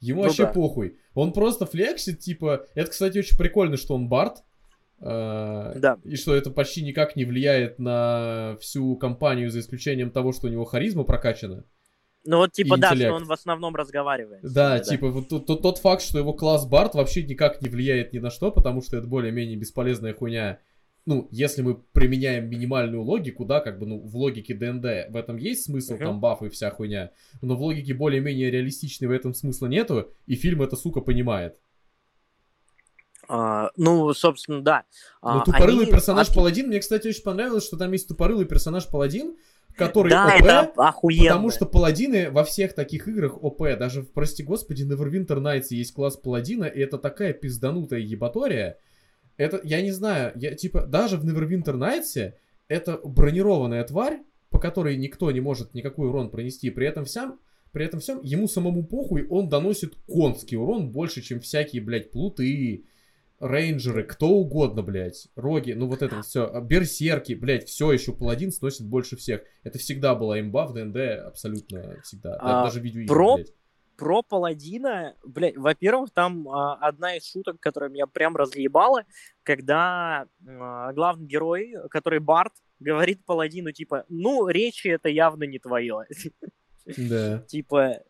[0.00, 0.52] Ему Ну вообще да.
[0.52, 0.98] похуй.
[1.14, 2.66] Он просто флексит, типа...
[2.74, 4.44] Это, кстати, очень прикольно, что он Бард.
[5.00, 5.98] э, Да.
[6.04, 10.50] И что это почти никак не влияет на всю компанию, за исключением того, что у
[10.50, 11.64] него харизма прокачана.
[12.28, 13.08] Ну вот, типа, да, интеллект.
[13.10, 14.40] что он в основном разговаривает.
[14.42, 17.68] Да, ними, типа вот тот, тот- тот факт, что его класс Бард вообще никак не
[17.68, 20.58] влияет ни на что, потому что это более-менее бесполезная хуйня.
[21.06, 25.36] Ну, если мы применяем минимальную логику, да, как бы, ну, в логике ДНД в этом
[25.36, 26.04] есть смысл, Мгм.
[26.04, 30.34] там, бафы и вся хуйня, но в логике более-менее реалистичной в этом смысла нету, и
[30.34, 31.56] фильм это, сука, понимает.
[33.28, 34.84] А, ну, собственно, да.
[35.22, 38.86] Ну, А, тупорылый они персонаж Паладин, мне, кстати, очень понравилось, что там есть тупорылый персонаж
[38.88, 39.36] Паладин,
[39.76, 41.24] который Да, ОП, это охуенно.
[41.28, 45.92] Потому что паладины во всех таких играх ОП, даже, в, прости господи, Neverwinter Nights есть
[45.92, 48.78] класс паладина, и это такая пизданутая ебатория.
[49.36, 52.32] Это, я не знаю, я типа, даже в Neverwinter Nights
[52.68, 57.38] это бронированная тварь, по которой никто не может никакой урон пронести, при этом всем,
[57.72, 62.84] при этом всем, ему самому похуй, он доносит конский урон больше, чем всякие, блядь, плуты,
[63.38, 68.86] рейнджеры, кто угодно, блядь, роги, ну вот это все, берсерки, блядь, все еще паладин сносит
[68.86, 69.42] больше всех.
[69.62, 72.36] Это всегда была имба в ДНД, абсолютно всегда.
[72.40, 73.52] А, даже видеоигры, про- блядь.
[73.96, 79.04] Про паладина, блядь, во-первых, там а, одна из шуток, которая меня прям разъебала,
[79.42, 86.06] когда а, главный герой, который Барт, говорит паладину, типа, ну, речи это явно не твое.
[86.96, 87.40] Да.
[87.48, 88.02] Типа,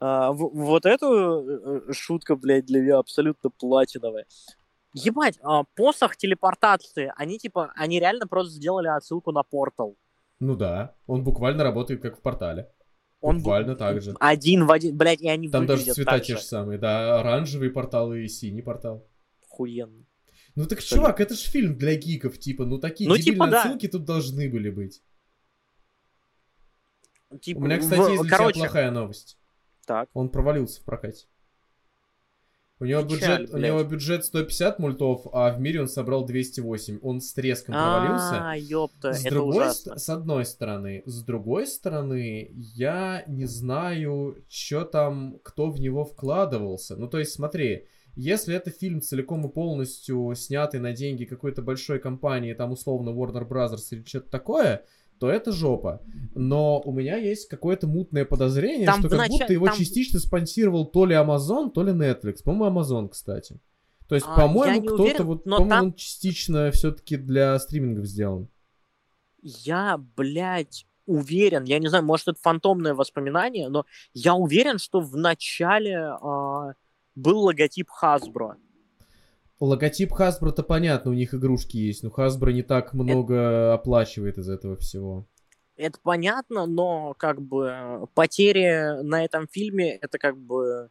[0.00, 4.26] а, вот эту э, шутка, блядь, для меня абсолютно платиновая.
[4.94, 9.96] Ебать, а, посох телепортации, они типа, они реально просто сделали отсылку на портал.
[10.40, 12.70] Ну да, он буквально работает как в портале.
[13.24, 14.14] Он Буквально так же.
[14.20, 16.42] Один в один, блядь, и они Там даже цвета те же.
[16.42, 19.08] самые, да, оранжевый портал и синий портал.
[19.50, 20.04] Охуенно.
[20.56, 20.96] Ну так, Абсолютно.
[21.06, 23.62] чувак, это же фильм для гиков, типа, ну такие Ну, дебильные типа, да.
[23.62, 25.02] отсылки тут должны были быть.
[27.40, 29.38] Типа, У меня, в- кстати, есть для короче, плохая новость.
[29.86, 30.08] так.
[30.12, 31.26] Он провалился в прокате.
[32.84, 36.98] У него, Печаль, бюджет, у него бюджет 150 мультов, а в мире он собрал 208.
[37.02, 38.50] Он с треском провалился.
[38.50, 39.98] А, ёпта, С это другой, ужасно.
[39.98, 46.94] с одной стороны, с другой стороны, я не знаю, что там, кто в него вкладывался.
[46.96, 47.86] Ну, то есть, смотри,
[48.16, 53.48] если это фильм целиком и полностью снятый на деньги какой-то большой компании, там, условно, Warner
[53.48, 54.84] Brothers или что-то такое,
[55.24, 56.02] то это жопа.
[56.34, 60.20] Но у меня есть какое-то мутное подозрение, Там что как начале- будто его там- частично
[60.20, 62.42] спонсировал то ли Amazon, то ли Netflix.
[62.44, 63.58] По-моему, Amazon, кстати.
[64.06, 68.48] То есть, А, по-моему, кто-то вот, по-моему, там- он частично все-таки для стримингов сделан.
[69.42, 75.16] Я, блядь, уверен, я не знаю, может, это фантомное воспоминание, но я уверен, что в
[75.16, 76.74] начале а,
[77.14, 78.56] был логотип Hasbro.
[79.60, 84.76] Логотип Hasbro-то понятно, у них игрушки есть, но Hasbro не так много оплачивает из этого
[84.76, 85.28] всего.
[85.76, 90.90] Это понятно, но как бы потери на этом фильме, это как бы...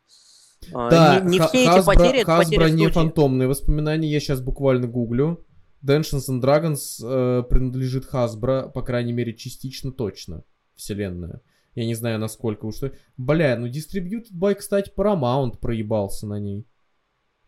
[0.73, 2.93] а, Да, не, не все Hasbro, эти потери, это Hasbro потери не студии.
[2.93, 5.45] фантомные воспоминания, я сейчас буквально гуглю.
[5.85, 10.43] Dungeons and Dragons э, принадлежит Hasbro, по крайней мере, частично точно,
[10.75, 11.41] вселенная.
[11.75, 12.75] Я не знаю, насколько уж...
[13.17, 16.65] Бля, ну Distributed by, кстати, Paramount проебался на ней.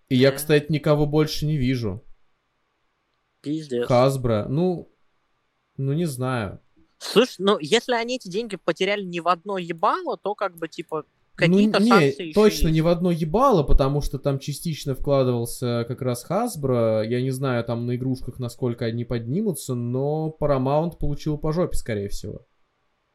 [0.10, 2.04] И я, кстати, никого больше не вижу.
[3.42, 3.90] Пиздец.
[3.90, 4.92] Hasbro, ну...
[5.78, 6.62] Ну, не знаю.
[7.00, 11.04] Слушай, ну если они эти деньги потеряли не в одно ебало, то как бы типа
[11.04, 11.06] Ну,
[11.36, 12.76] какие-то не, шансы еще точно есть.
[12.76, 17.06] не в одно ебало, потому что там частично вкладывался как раз Hasbro.
[17.06, 22.08] Я не знаю там на игрушках, насколько они поднимутся, но Paramount получил по жопе, скорее
[22.08, 22.48] всего.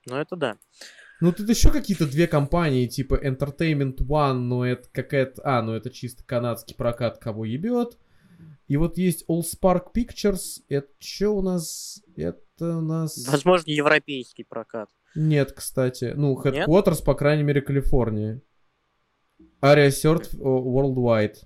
[0.07, 0.59] Ну, это да.
[1.21, 5.43] Ну, тут еще какие-то две компании, типа Entertainment One, но это какая-то...
[5.45, 7.99] А, ну это чисто канадский прокат, кого ебет.
[8.69, 10.63] И вот есть All Spark Pictures.
[10.69, 12.03] Это что у нас?
[12.17, 13.27] Это у нас...
[13.29, 14.89] Возможно, европейский прокат.
[15.15, 16.13] Нет, кстати.
[16.17, 18.41] Ну, Headquarters, по крайней мере, Калифорния.
[19.61, 21.37] Aria Cert Worldwide.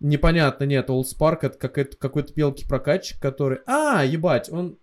[0.00, 3.60] Непонятно, нет, All Spark это какой-то, какой-то мелкий прокатчик, который...
[3.66, 4.78] А, ебать, он...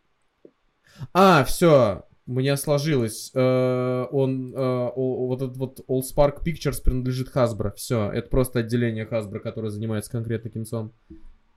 [1.13, 3.31] А, все, у меня сложилось.
[3.35, 7.73] Э, он, э, вот этот вот All Spark Pictures принадлежит Hasbro.
[7.75, 10.93] Все, это просто отделение Hasbro, которое занимается конкретно кинцом.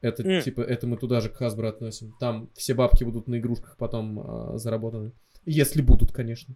[0.00, 0.42] Это, mm.
[0.42, 2.14] типа, это мы туда же к Hasbro относим.
[2.20, 4.20] Там все бабки будут на игрушках потом
[4.54, 5.12] э, заработаны.
[5.44, 6.54] Если будут, конечно.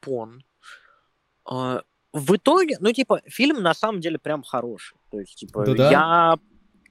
[0.00, 0.44] Пон.
[1.48, 1.82] А,
[2.12, 4.98] в итоге, ну, типа, фильм на самом деле прям хороший.
[5.10, 5.90] То есть, типа, Да-да.
[5.90, 6.38] я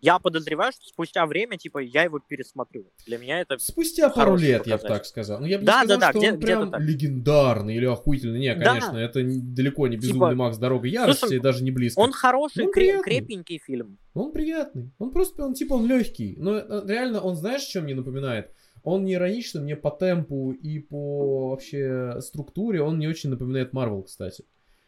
[0.01, 2.91] я подозреваю, что спустя время, типа, я его пересмотрю.
[3.05, 5.39] Для меня это Спустя пару лет, я бы так сказал.
[5.39, 8.39] Ну, я бы да, не сказал, да, да, что где, он прям легендарный или охуительный.
[8.39, 9.01] Не, конечно, да.
[9.01, 11.99] это далеко не безумный типа, Макс Дорога ярости, слушай, даже не близко.
[11.99, 13.99] Он хороший, он креп, крепенький фильм.
[14.13, 14.91] Он приятный.
[14.97, 16.35] Он просто, он типа, он легкий.
[16.37, 18.51] Но э, реально, он знаешь, чем мне напоминает?
[18.83, 24.01] Он не ироничный мне по темпу и по вообще структуре, он не очень напоминает Марвел,
[24.03, 24.43] кстати.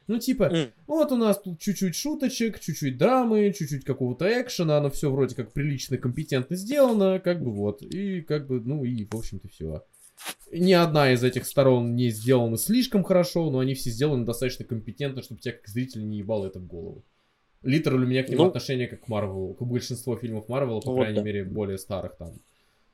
[0.07, 0.71] Ну, типа, mm.
[0.87, 5.53] вот у нас тут чуть-чуть шуточек, чуть-чуть драмы, чуть-чуть какого-то экшена, оно все вроде как
[5.53, 9.85] прилично, компетентно сделано, как бы вот, и как бы, ну и, в общем-то, все.
[10.51, 15.21] Ни одна из этих сторон не сделана слишком хорошо, но они все сделаны достаточно компетентно,
[15.21, 17.03] чтобы тебя как зрителя не ебало это в голову.
[17.63, 20.91] Литер у меня к нему ну, отношение как к Марвелу, к большинству фильмов Марвела, по
[20.91, 21.23] вот крайней да.
[21.23, 22.33] мере, более старых там.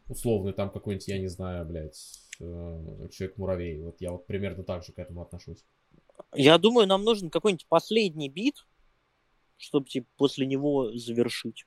[0.07, 1.99] Условный там какой-нибудь, я не знаю, блядь,
[2.39, 3.81] э, Человек-муравей.
[3.81, 5.63] Вот я вот примерно так же к этому отношусь.
[6.33, 8.65] Я думаю, нам нужен какой-нибудь последний бит,
[9.57, 11.65] чтобы типа, после него завершить.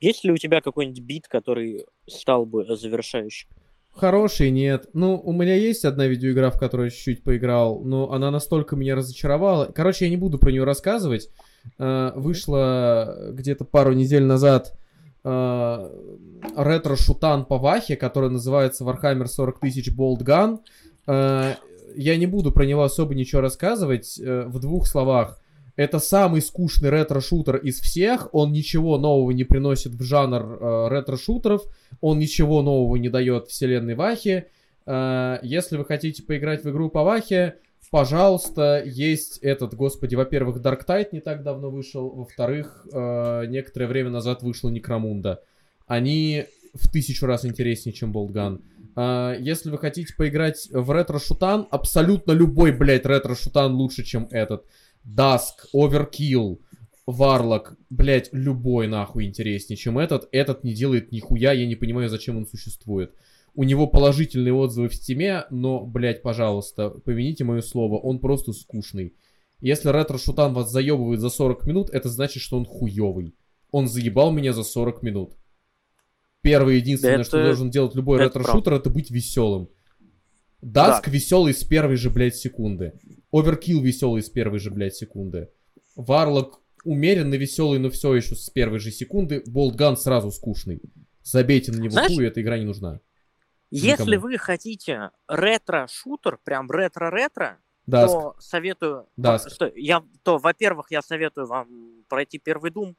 [0.00, 3.48] Есть ли у тебя какой-нибудь бит, который стал бы завершающим?
[3.96, 4.90] Хороший, нет.
[4.92, 8.94] Ну, у меня есть одна видеоигра, в которую я чуть-чуть поиграл, но она настолько меня
[8.94, 9.72] разочаровала.
[9.74, 11.30] Короче, я не буду про нее рассказывать.
[11.78, 14.78] Uh, вышла где-то пару недель назад
[15.24, 15.90] uh,
[16.56, 20.60] ретро-шутан по Вахе, который называется Warhammer 40 тысяч Bolt Gun.
[21.96, 24.20] Я не буду про него особо ничего рассказывать.
[24.20, 25.40] Э, в двух словах.
[25.76, 28.28] Это самый скучный ретро-шутер из всех.
[28.32, 31.62] Он ничего нового не приносит в жанр э, ретро-шутеров.
[32.00, 34.46] Он ничего нового не дает вселенной Вахи.
[34.86, 37.56] Э, если вы хотите поиграть в игру по Вахе,
[37.90, 44.10] пожалуйста, есть этот, господи, во-первых, Dark Tide не так давно вышел, во-вторых, э, некоторое время
[44.10, 45.42] назад вышла Некромунда.
[45.86, 48.56] Они в тысячу раз интереснее, чем Болтган.
[48.56, 54.64] Uh, если вы хотите поиграть в ретро-шутан, абсолютно любой, блядь, ретро-шутан лучше, чем этот.
[55.04, 56.58] Dusk, Overkill,
[57.08, 60.28] Warlock, блядь, любой нахуй интереснее, чем этот.
[60.32, 63.14] Этот не делает нихуя, я не понимаю, зачем он существует.
[63.54, 69.14] У него положительные отзывы в стиме, но, блядь, пожалуйста, помяните мое слово, он просто скучный.
[69.60, 73.34] Если ретро-шутан вас заебывает за 40 минут, это значит, что он хуёвый.
[73.70, 75.32] Он заебал меня за 40 минут.
[76.42, 77.24] Первое единственное, это...
[77.24, 79.68] что должен делать любой ретро-шутер, это быть веселым.
[80.62, 81.10] Даск да.
[81.10, 82.92] веселый с первой же, блядь, секунды.
[83.30, 85.50] Оверкилл веселый с первой же, блядь, секунды.
[85.94, 89.42] Варлок умеренно веселый, но все еще с первой же секунды.
[89.46, 90.80] Болтган сразу скучный.
[91.22, 93.00] Забейте на него Знаешь, хуй, эта игра не нужна.
[93.70, 94.22] Если Никому.
[94.22, 97.58] вы хотите ретро-шутер, прям ретро-ретро,
[97.90, 99.08] то советую...
[99.16, 99.50] Даск.
[99.50, 102.94] Что, я, то, во-первых, я советую вам пройти первый Doom.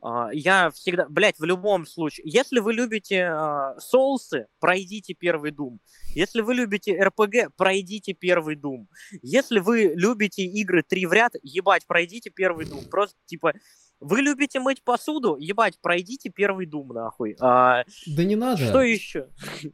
[0.00, 5.78] А, я всегда, блядь, в любом случае, если вы любите uh, соусы, пройдите первый Doom.
[6.14, 8.86] Если вы любите РПГ, пройдите первый Doom.
[9.22, 12.88] Если вы любите игры три в ряд, ебать, пройдите первый Doom.
[12.88, 13.54] Просто, типа,
[14.00, 17.36] вы любите мыть посуду, ебать, пройдите первый Doom, нахуй.
[17.40, 18.64] А, да не надо.
[18.64, 19.28] Что еще?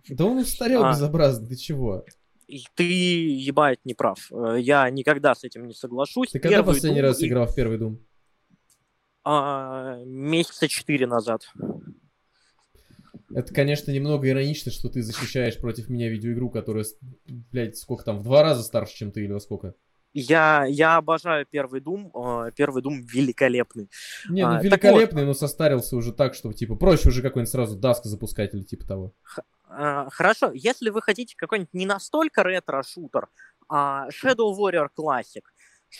[0.09, 2.05] Да он устарел а, безобразно, ты чего?
[2.75, 4.31] Ты, ебать, не прав.
[4.31, 6.31] Э, я никогда с этим не соглашусь.
[6.31, 7.29] Ты когда последний Doom раз и...
[7.29, 7.99] играл в первый Doom?
[9.25, 11.51] А, месяца четыре назад.
[13.35, 16.85] Это, конечно, немного иронично, что ты защищаешь против меня видеоигру, которая,
[17.27, 19.75] блядь, сколько там, в два раза старше, чем ты или во сколько?
[20.13, 22.13] Я, я обожаю первый Дум.
[22.15, 23.91] А, первый Дум великолепный.
[24.29, 27.77] Не, ну а, великолепный, вот, но состарился уже так, что типа проще уже какой-нибудь сразу
[27.77, 29.13] Даск запускать или типа того.
[29.67, 33.27] Хорошо, если вы хотите какой-нибудь не настолько ретро-шутер,
[33.69, 35.43] а Shadow Warrior Classic,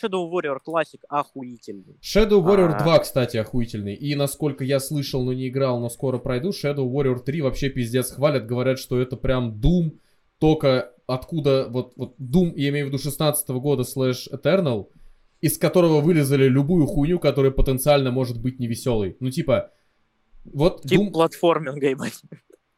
[0.01, 1.97] Shadow Warrior Classic охуительный.
[2.01, 2.83] Shadow Warrior а...
[2.83, 3.95] 2, кстати, охуительный.
[3.95, 8.11] И насколько я слышал, но не играл, но скоро пройду, Shadow Warrior 3 вообще пиздец
[8.11, 8.45] хвалят.
[8.45, 9.97] Говорят, что это прям Doom,
[10.39, 14.87] только откуда, вот, вот Doom, я имею в виду 16 -го года слэш Eternal,
[15.41, 19.15] из которого вылезали любую хуйню, которая потенциально может быть невеселой.
[19.19, 19.71] Ну, типа,
[20.43, 21.11] вот Тип Doom...
[21.11, 22.21] платформинга, ебать.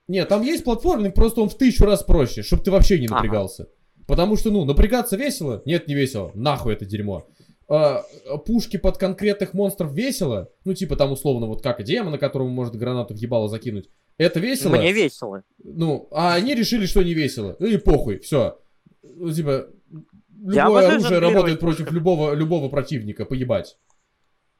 [0.07, 3.63] Нет, там есть платформинг, просто он в тысячу раз проще, чтобы ты вообще не напрягался.
[3.63, 3.71] Ага.
[4.07, 5.61] Потому что, ну, напрягаться весело?
[5.65, 6.31] Нет, не весело.
[6.33, 7.27] Нахуй это дерьмо.
[7.69, 8.03] А,
[8.45, 10.49] пушки под конкретных монстров весело?
[10.63, 13.89] Ну, типа там условно вот как демона, которому может гранату в ебало закинуть.
[14.17, 14.75] Это весело?
[14.75, 15.43] Мне весело.
[15.61, 17.57] Ну, а они решили, что не весело.
[17.59, 18.57] Ну и похуй, все.
[19.03, 19.67] Ну, типа,
[20.41, 21.95] любое оружие работает против пушками.
[21.95, 23.77] любого, любого противника, поебать.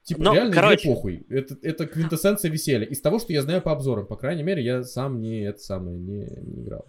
[0.03, 0.87] Типа, Ну, реально короче.
[0.87, 1.25] похуй.
[1.29, 2.85] Это, это квинтэссенция веселья.
[2.85, 5.97] Из того, что я знаю по обзорам, по крайней мере, я сам не это самое
[5.97, 6.85] не, не играл.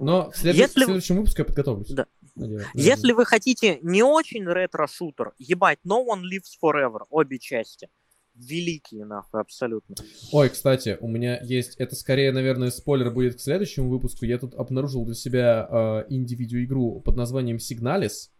[0.00, 1.88] Но в, следу- Если- в следующем выпуске я подготовлюсь.
[1.90, 2.06] Да.
[2.36, 2.64] Надеюсь.
[2.74, 7.88] Если вы хотите не очень ретро-шутер, ебать, No One Lives Forever, обе части.
[8.34, 9.96] Великие, нахуй, абсолютно.
[10.32, 11.76] Ой, кстати, у меня есть...
[11.76, 14.24] Это скорее, наверное, спойлер будет к следующему выпуску.
[14.24, 18.30] Я тут обнаружил для себя э, инди-видеоигру под названием Signalis.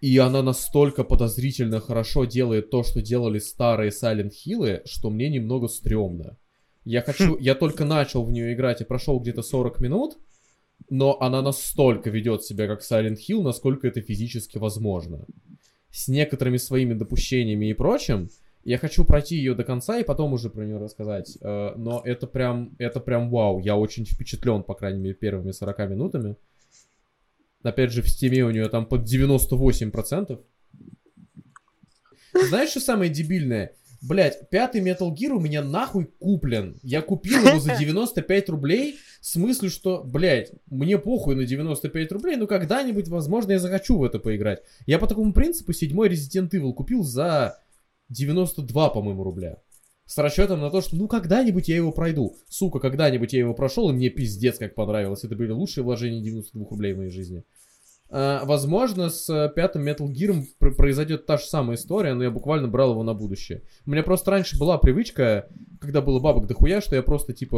[0.00, 5.66] И она настолько подозрительно хорошо делает то, что делали старые Silent Hill, что мне немного
[5.66, 6.36] стрёмно.
[6.88, 7.36] Я хочу...
[7.38, 10.16] Я только начал в нее играть и прошел где-то 40 минут,
[10.88, 15.26] но она настолько ведет себя как Silent Hill, насколько это физически возможно.
[15.90, 18.30] С некоторыми своими допущениями и прочим.
[18.64, 21.36] Я хочу пройти ее до конца и потом уже про нее рассказать.
[21.42, 23.58] Э, Но это прям, это прям вау.
[23.58, 26.36] Я очень впечатлен, по крайней мере, первыми 40 минутами.
[27.62, 30.40] Опять же, в стиме у нее там под 98%.
[32.48, 33.72] Знаешь, что самое дебильное?
[34.00, 36.78] Блять, пятый Metal Gear у меня нахуй куплен.
[36.82, 38.96] Я купил его за 95 рублей.
[39.20, 44.04] В смысле, что, блять, мне похуй на 95 рублей, но когда-нибудь, возможно, я захочу в
[44.04, 44.62] это поиграть.
[44.86, 47.58] Я по такому принципу седьмой Resident Evil купил за
[48.10, 49.58] 92, по-моему, рубля.
[50.06, 52.36] С расчетом на то, что ну когда-нибудь я его пройду.
[52.48, 55.24] Сука, когда-нибудь я его прошел, и мне пиздец как понравилось.
[55.24, 57.44] Это были лучшие вложения 92 рублей в моей жизни.
[58.10, 62.30] А, возможно, с э, пятым Metal Gear пр- произойдет та же самая история, но я
[62.30, 63.62] буквально брал его на будущее.
[63.86, 65.46] У меня просто раньше была привычка,
[65.80, 67.56] когда было бабок дохуя, что я просто, типа,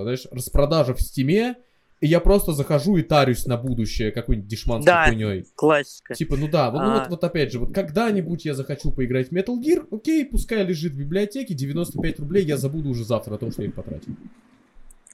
[0.00, 1.56] э, знаешь, распродажа в стиме,
[2.00, 5.06] и я просто захожу и тарюсь на будущее какой-нибудь дешманской Да.
[5.06, 5.44] хуйней.
[5.56, 6.14] Классика.
[6.14, 6.98] Типа, ну да, вот, ну А.
[7.00, 10.92] вот, вот опять же, вот когда-нибудь я захочу поиграть в Metal Gear, окей, пускай лежит
[10.92, 14.12] в библиотеке, 95 рублей, я забуду уже завтра о том, что я их потратил.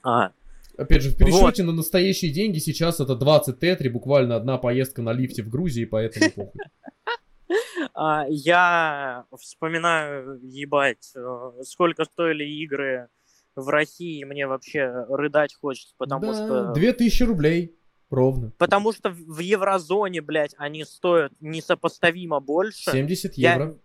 [0.03, 0.29] А,
[0.77, 5.13] Опять же, в пересчете на настоящие деньги сейчас это 20 тетри, буквально одна поездка на
[5.13, 6.61] лифте в Грузии, поэтому похуй.
[7.93, 13.07] а, я вспоминаю, ебать, э, сколько стоили игры
[13.55, 16.73] в России, мне вообще рыдать хочется, потому Да, что...
[16.73, 17.75] 2000 рублей,
[18.09, 18.51] ровно.
[18.57, 22.91] Потому что в еврозоне, блядь, они стоят несопоставимо больше.
[22.91, 23.79] 70 Я- евро.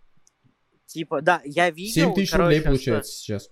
[0.87, 3.51] Типа, да, я видел, 7 тысяч короче, рублей что- получается сейчас.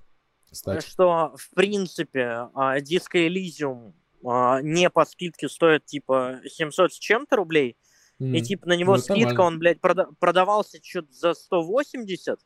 [0.51, 0.87] Кстати.
[0.87, 3.93] что, в принципе, а, Disco Elysium
[4.27, 7.77] а, не по скидке стоит, типа, 700 с чем-то рублей,
[8.19, 8.43] и, М.
[8.45, 9.43] типа, на него Ну, скидка, нормально.
[9.45, 12.41] он, блядь, прода- продавался что-то за 180,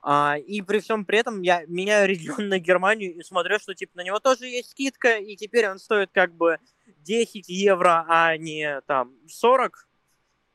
[0.00, 3.96] а, и при всем при этом я меняю регион на Германию и смотрю, что, типа,
[3.96, 6.58] на него тоже есть скидка, и теперь он стоит, как бы,
[6.98, 9.87] 10 евро, а не, там, 40,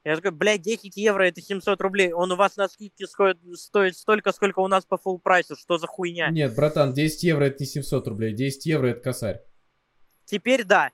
[0.03, 2.11] я такой, блядь, 10 евро это 700 рублей.
[2.11, 5.55] Он у вас на скидке стоит, стоит столько, сколько у нас по full прайсу.
[5.55, 6.30] Что за хуйня?
[6.30, 9.41] Нет, братан, 10 евро это не 700 рублей, 10 евро это косарь.
[10.25, 10.91] Теперь да.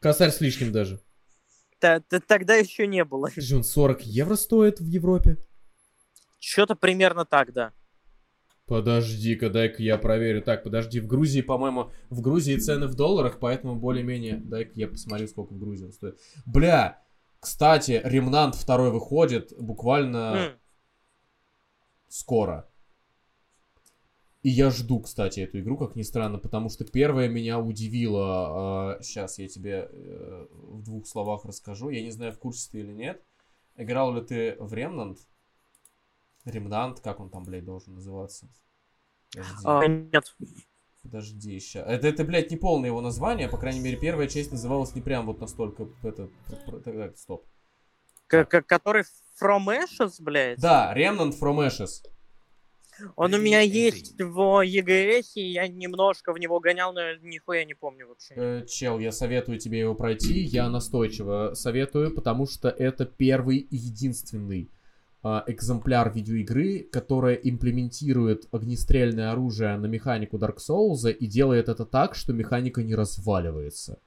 [0.00, 1.00] Косарь с лишним даже.
[1.78, 3.30] Т- т- Тогда еще не было.
[3.52, 5.38] Он 40 евро стоит в Европе?
[6.38, 7.72] Что-то примерно так, да.
[8.66, 10.40] Подожди-ка, дай-ка я проверю.
[10.42, 14.36] Так, подожди, в Грузии, по-моему, в Грузии цены в долларах, поэтому более-менее...
[14.36, 16.18] Дай-ка я посмотрю, сколько в Грузии он стоит.
[16.46, 17.02] Бля,
[17.44, 20.60] кстати, Ремнант второй выходит буквально М,
[22.08, 22.66] скоро.
[24.42, 28.98] И я жду, кстати, эту игру, как ни странно, потому что первая меня удивила.
[29.02, 31.90] сейчас я тебе э, в двух словах расскажу.
[31.90, 33.22] Я не знаю, в курсе ты или нет.
[33.76, 35.18] Играл ли ты в Ремнант?
[36.46, 38.48] Ремнант, как он там, блядь, должен называться?
[39.64, 40.36] А, нет.
[41.04, 41.80] Подожди, ща.
[41.80, 43.48] Это, это, блядь, не полное его название.
[43.48, 45.86] По крайней мере, первая часть называлась не прям вот настолько...
[46.02, 46.28] Это,
[46.84, 47.44] так, стоп.
[48.26, 49.04] К- к- который
[49.40, 50.58] From Ashes, блядь.
[50.60, 52.02] Да, Remnant from Ashes.
[53.16, 57.64] Он у меня есть в ЕГС, и я немножко в него гонял, но я нихуя
[57.64, 58.34] не помню вообще.
[58.36, 60.40] Э, чел, я советую тебе его пройти.
[60.40, 64.70] Я настойчиво советую, потому что это первый и единственный
[65.24, 72.32] экземпляр видеоигры, которая имплементирует огнестрельное оружие на механику Dark Souls и делает это так, что
[72.32, 73.98] механика не разваливается.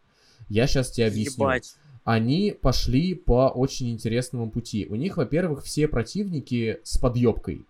[0.48, 1.44] Я сейчас тебе объясню.
[1.44, 1.76] Ебать.
[2.04, 4.86] они пошли по очень интересному пути.
[4.90, 7.66] У них, во-первых, все противники с подъебкой.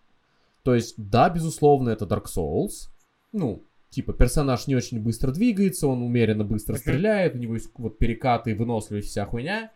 [0.63, 2.89] То есть, да, безусловно, это Dark Souls.
[3.31, 7.97] Ну, типа, персонаж не очень быстро двигается, он умеренно быстро стреляет, у него есть вот
[7.97, 9.71] перекаты, выносливость, вся хуйня.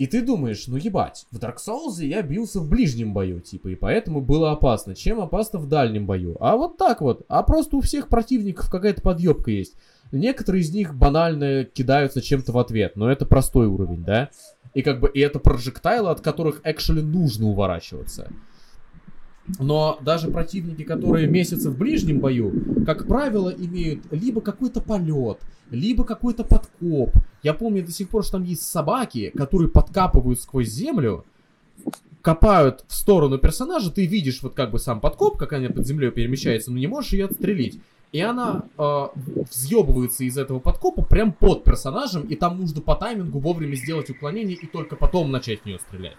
[0.00, 3.74] И ты думаешь, ну ебать, в Dark Souls я бился в ближнем бою, типа, и
[3.74, 4.94] поэтому было опасно.
[4.94, 6.38] Чем опасно в дальнем бою?
[6.40, 7.26] А вот так вот.
[7.28, 9.76] А просто у всех противников какая-то подъебка есть.
[10.10, 14.30] Некоторые из них банально кидаются чем-то в ответ, но это простой уровень, да?
[14.72, 18.32] И как бы и это прожектайлы, от которых actually нужно уворачиваться.
[19.58, 22.52] Но даже противники, которые месяцы в ближнем бою,
[22.86, 25.38] как правило, имеют либо какой-то полет,
[25.70, 27.14] либо какой-то подкоп.
[27.42, 31.24] Я помню до сих пор, что там есть собаки, которые подкапывают сквозь землю,
[32.22, 36.10] копают в сторону персонажа, ты видишь вот как бы сам подкоп, как она под землей
[36.10, 37.80] перемещается, но не можешь ее отстрелить.
[38.12, 39.06] И она э,
[39.50, 44.56] взъебывается из этого подкопа прям под персонажем, и там нужно по таймингу вовремя сделать уклонение
[44.56, 46.18] и только потом начать в нее стрелять.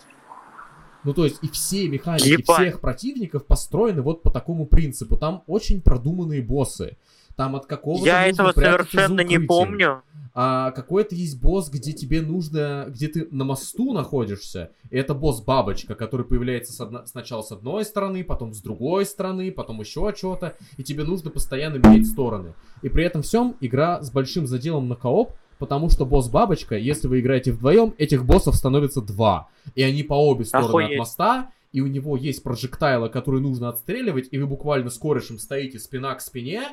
[1.03, 2.57] Ну, то есть, и все механики Ебать.
[2.57, 5.17] всех противников построены вот по такому принципу.
[5.17, 6.97] Там очень продуманные боссы.
[7.35, 10.03] Там от какого-то Я этого совершенно не помню.
[10.33, 14.71] А какой-то есть босс, где тебе нужно, где ты на мосту находишься.
[14.89, 19.05] И это босс бабочка, который появляется с одно- сначала с одной стороны, потом с другой
[19.05, 20.55] стороны, потом еще что-то.
[20.77, 22.53] И тебе нужно постоянно менять стороны.
[22.81, 27.07] И при этом всем игра с большим заделом на кооп, потому что босс бабочка, если
[27.07, 29.47] вы играете вдвоем, этих боссов становится два.
[29.75, 30.97] И они по обе стороны от Охуеть.
[30.97, 31.51] моста.
[31.71, 36.15] И у него есть прожектайлы, которые нужно отстреливать, и вы буквально с корешем стоите спина
[36.15, 36.63] к спине,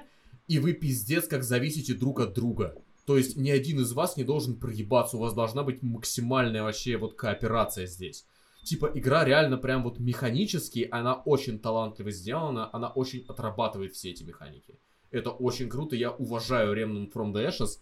[0.48, 2.76] и вы пиздец как зависите друг от друга.
[3.04, 6.96] То есть ни один из вас не должен проебаться, у вас должна быть максимальная вообще
[6.96, 8.24] вот кооперация здесь.
[8.64, 14.24] Типа игра реально прям вот механически, она очень талантливо сделана, она очень отрабатывает все эти
[14.24, 14.78] механики.
[15.10, 17.78] Это очень круто, я уважаю Remnant from the Ashes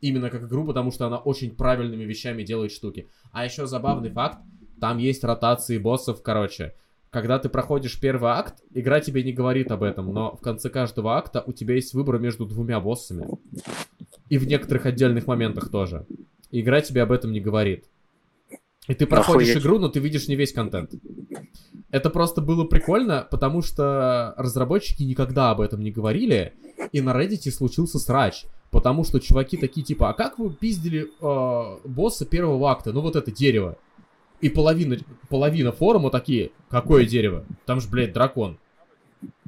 [0.00, 3.08] именно как игру, потому что она очень правильными вещами делает штуки.
[3.32, 4.38] А еще забавный факт,
[4.80, 6.74] там есть ротации боссов, короче.
[7.10, 11.16] Когда ты проходишь первый акт, игра тебе не говорит об этом, но в конце каждого
[11.16, 13.26] акта у тебя есть выбор между двумя боссами.
[14.28, 16.06] И в некоторых отдельных моментах тоже.
[16.52, 17.84] Игра тебе об этом не говорит.
[18.86, 19.62] И ты проходишь Охуеть.
[19.62, 20.92] игру, но ты видишь не весь контент.
[21.90, 26.54] Это просто было прикольно, потому что разработчики никогда об этом не говорили,
[26.92, 28.44] и на Reddit случился срач.
[28.70, 32.92] Потому что чуваки такие типа, а как вы пиздили э, босса первого акта?
[32.92, 33.76] Ну вот это дерево.
[34.40, 34.96] И половина,
[35.28, 37.44] половина форума такие, какое дерево?
[37.66, 38.58] Там же, блядь, дракон.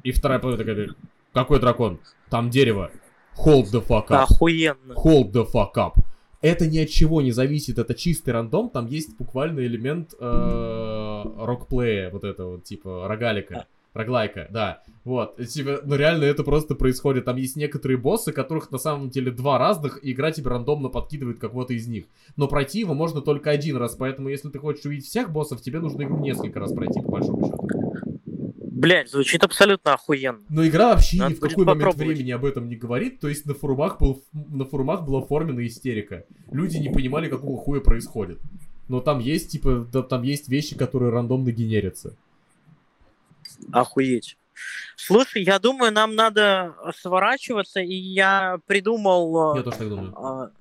[0.03, 0.89] И вторая половина такая,
[1.31, 1.99] какой дракон?
[2.29, 2.91] Там дерево.
[3.37, 4.25] Hold the fuck up.
[4.29, 4.93] Охуенно.
[4.93, 5.93] Hold the fuck up.
[6.41, 12.09] Это ни от чего не зависит, это чистый рандом, там есть буквально элемент э, рокплея,
[12.11, 17.37] вот это вот, типа, рогалика, роглайка, да, вот, типа, ну реально это просто происходит, там
[17.37, 21.73] есть некоторые боссы, которых на самом деле два разных, и игра тебе рандомно подкидывает какого-то
[21.73, 22.05] из них,
[22.35, 25.79] но пройти его можно только один раз, поэтому если ты хочешь увидеть всех боссов, тебе
[25.79, 27.67] нужно игру несколько раз пройти, по большому счету.
[28.83, 30.41] Блять, звучит абсолютно охуенно.
[30.49, 33.21] Но игра вообще Надо ни в какой момент времени об этом не говорит.
[33.21, 36.25] То есть на форумах, был, на форумах была оформлена истерика.
[36.51, 38.41] Люди не понимали, какого хуя происходит.
[38.89, 42.17] Но там есть, типа, да, там есть вещи, которые рандомно генерятся.
[43.71, 44.37] Охуеть.
[44.95, 49.55] Слушай, я думаю, нам надо сворачиваться, и я придумал...
[49.55, 50.51] э, Я тоже так думаю.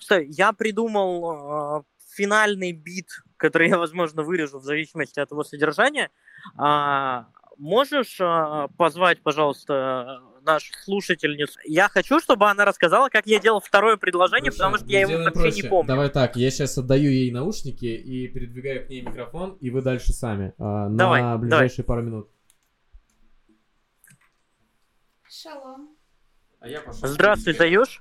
[0.00, 1.82] Стой, я придумал а,
[2.16, 6.10] финальный бит, который я, возможно, вырежу в зависимости от его содержания.
[6.56, 7.26] А,
[7.58, 11.58] можешь а, позвать, пожалуйста, нашу слушательницу?
[11.64, 15.24] Я хочу, чтобы она рассказала, как я делал второе предложение, потому что я его Сделаем
[15.26, 15.62] вообще проще.
[15.62, 15.88] не помню.
[15.88, 20.12] Давай так, я сейчас отдаю ей наушники и передвигаю к ней микрофон, и вы дальше
[20.12, 20.54] сами.
[20.58, 21.38] Давай, на давай.
[21.38, 22.30] ближайшие пару минут.
[25.30, 25.96] Шалом.
[26.60, 27.08] А я пошел.
[27.08, 28.00] Здравствуй, сделаю.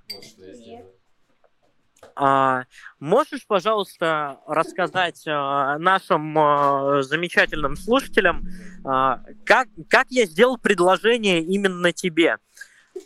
[2.15, 2.65] А,
[2.99, 8.43] можешь, пожалуйста, рассказать а, нашим а, замечательным слушателям,
[8.83, 12.37] а, как, как я сделал предложение именно тебе?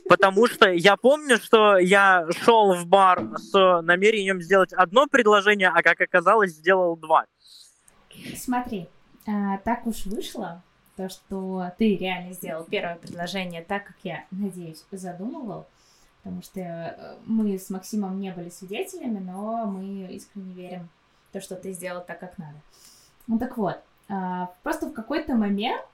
[0.07, 5.81] Потому что я помню, что я шел в бар с намерением сделать одно предложение, а
[5.83, 7.25] как оказалось, сделал два.
[8.37, 8.87] Смотри,
[9.27, 10.63] а, так уж вышло,
[10.95, 15.65] то, что ты реально сделал первое предложение так, как я, надеюсь, задумывал.
[16.23, 20.89] Потому что э, мы с Максимом не были свидетелями, но мы искренне верим
[21.29, 22.57] в то, что ты сделал так, как надо.
[23.27, 25.87] Ну так вот, а, просто в какой-то момент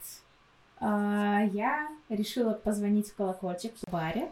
[0.80, 4.32] а, я решила позвонить в колокольчик в баре.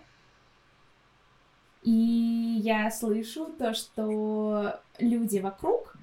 [1.84, 1.92] И
[2.64, 5.95] я слышу то, что люди вокруг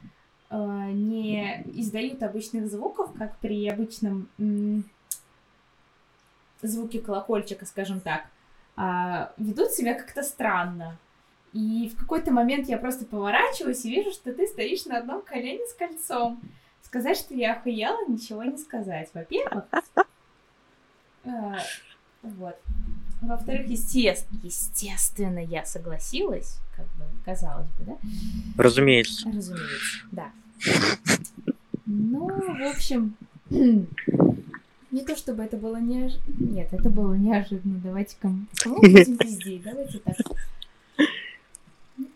[0.53, 4.29] не издают обычных звуков, как при обычном
[6.62, 8.27] звуке колокольчика, скажем так,
[8.77, 10.99] а ведут себя как-то странно.
[11.53, 15.66] И в какой-то момент я просто поворачиваюсь и вижу, что ты стоишь на одном колене
[15.66, 16.41] с кольцом.
[16.83, 19.11] Сказать, что я охуела, ничего не сказать.
[19.12, 19.65] Во-первых,
[21.24, 21.31] э,
[22.23, 22.57] вот.
[23.20, 27.97] Во-вторых, естественно, естественно, я согласилась, как бы, казалось бы, да?
[28.57, 29.29] Разумеется.
[29.29, 30.33] Разумеется, да.
[31.87, 33.17] Ну, в общем,
[34.93, 36.53] не то чтобы это было неожиданно.
[36.53, 37.81] Нет, это было неожиданно.
[37.83, 39.63] Давайте кому, кому будем пиздеть?
[39.63, 40.17] Давайте так.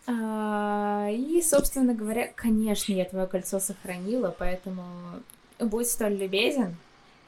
[0.07, 4.83] А, и, собственно говоря, конечно, я твое кольцо сохранила, поэтому
[5.59, 6.75] будь столь любезен,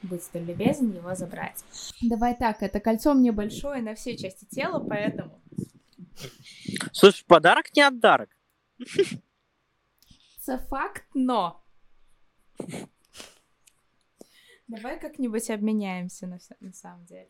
[0.02, 1.62] будь столь любезен его забрать.
[2.00, 5.38] Давай так, это кольцо мне большое на все части тела, поэтому...
[6.92, 8.30] Слушай, подарок не отдарок.
[10.50, 11.64] Это факт, но...
[14.66, 17.28] Давай как-нибудь обменяемся на, на самом деле.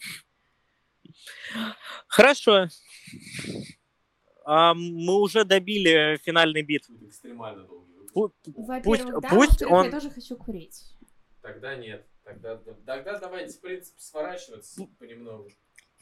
[2.07, 2.69] Хорошо.
[4.47, 6.89] А, мы уже добили финальный бит.
[7.03, 7.93] Экстремально долгий.
[8.15, 10.83] Во-первых, Пусть- да, пусть он- я тоже хочу курить.
[11.43, 12.07] Тогда нет.
[12.25, 12.57] Тогда,
[12.87, 15.51] тогда давайте, в принципе, сворачиваться понемногу.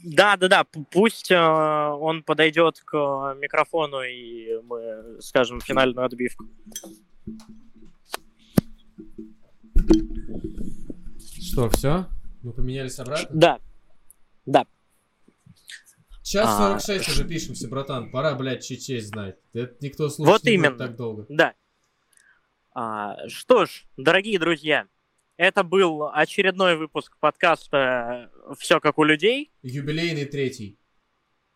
[0.05, 0.65] Да, да, да.
[0.93, 6.45] Пусть э, он подойдет к микрофону и мы скажем финальную отбивку.
[11.41, 12.07] Что, все?
[12.43, 13.29] Мы поменялись обратно?
[13.33, 13.59] Да.
[14.47, 14.67] Да.
[16.23, 18.11] Час А, 46 уже пишемся, братан.
[18.11, 19.37] Пора, блядь, честь знать.
[19.55, 20.79] Это никто слушать Вот не будет именно.
[20.79, 21.27] так долго.
[21.29, 21.55] Да.
[22.75, 24.87] А, что ж, дорогие друзья,
[25.37, 30.79] это был очередной выпуск подкаста «Все как у людей», Юбилейный третий.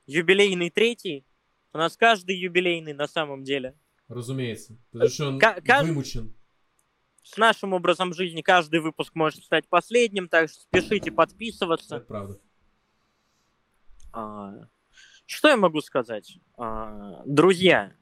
[0.07, 1.25] юбилейный третий.
[1.75, 3.75] У нас каждый юбилейный на самом деле.
[4.13, 4.77] Разумеется.
[4.91, 6.35] Потому что он ка- вымучен.
[7.23, 11.97] С нашим образом жизни каждый выпуск может стать последним, так что спешите подписываться.
[11.97, 12.41] Это правда.
[14.13, 14.69] А,
[15.27, 16.39] Что я могу сказать?
[16.59, 17.95] А, Друзья,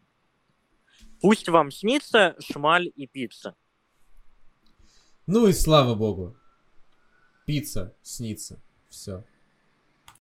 [1.21, 3.55] пусть вам снится шмаль и пицца.
[5.27, 6.37] Ну и слава богу.
[7.47, 8.61] Пицца снится.
[8.89, 9.25] Все.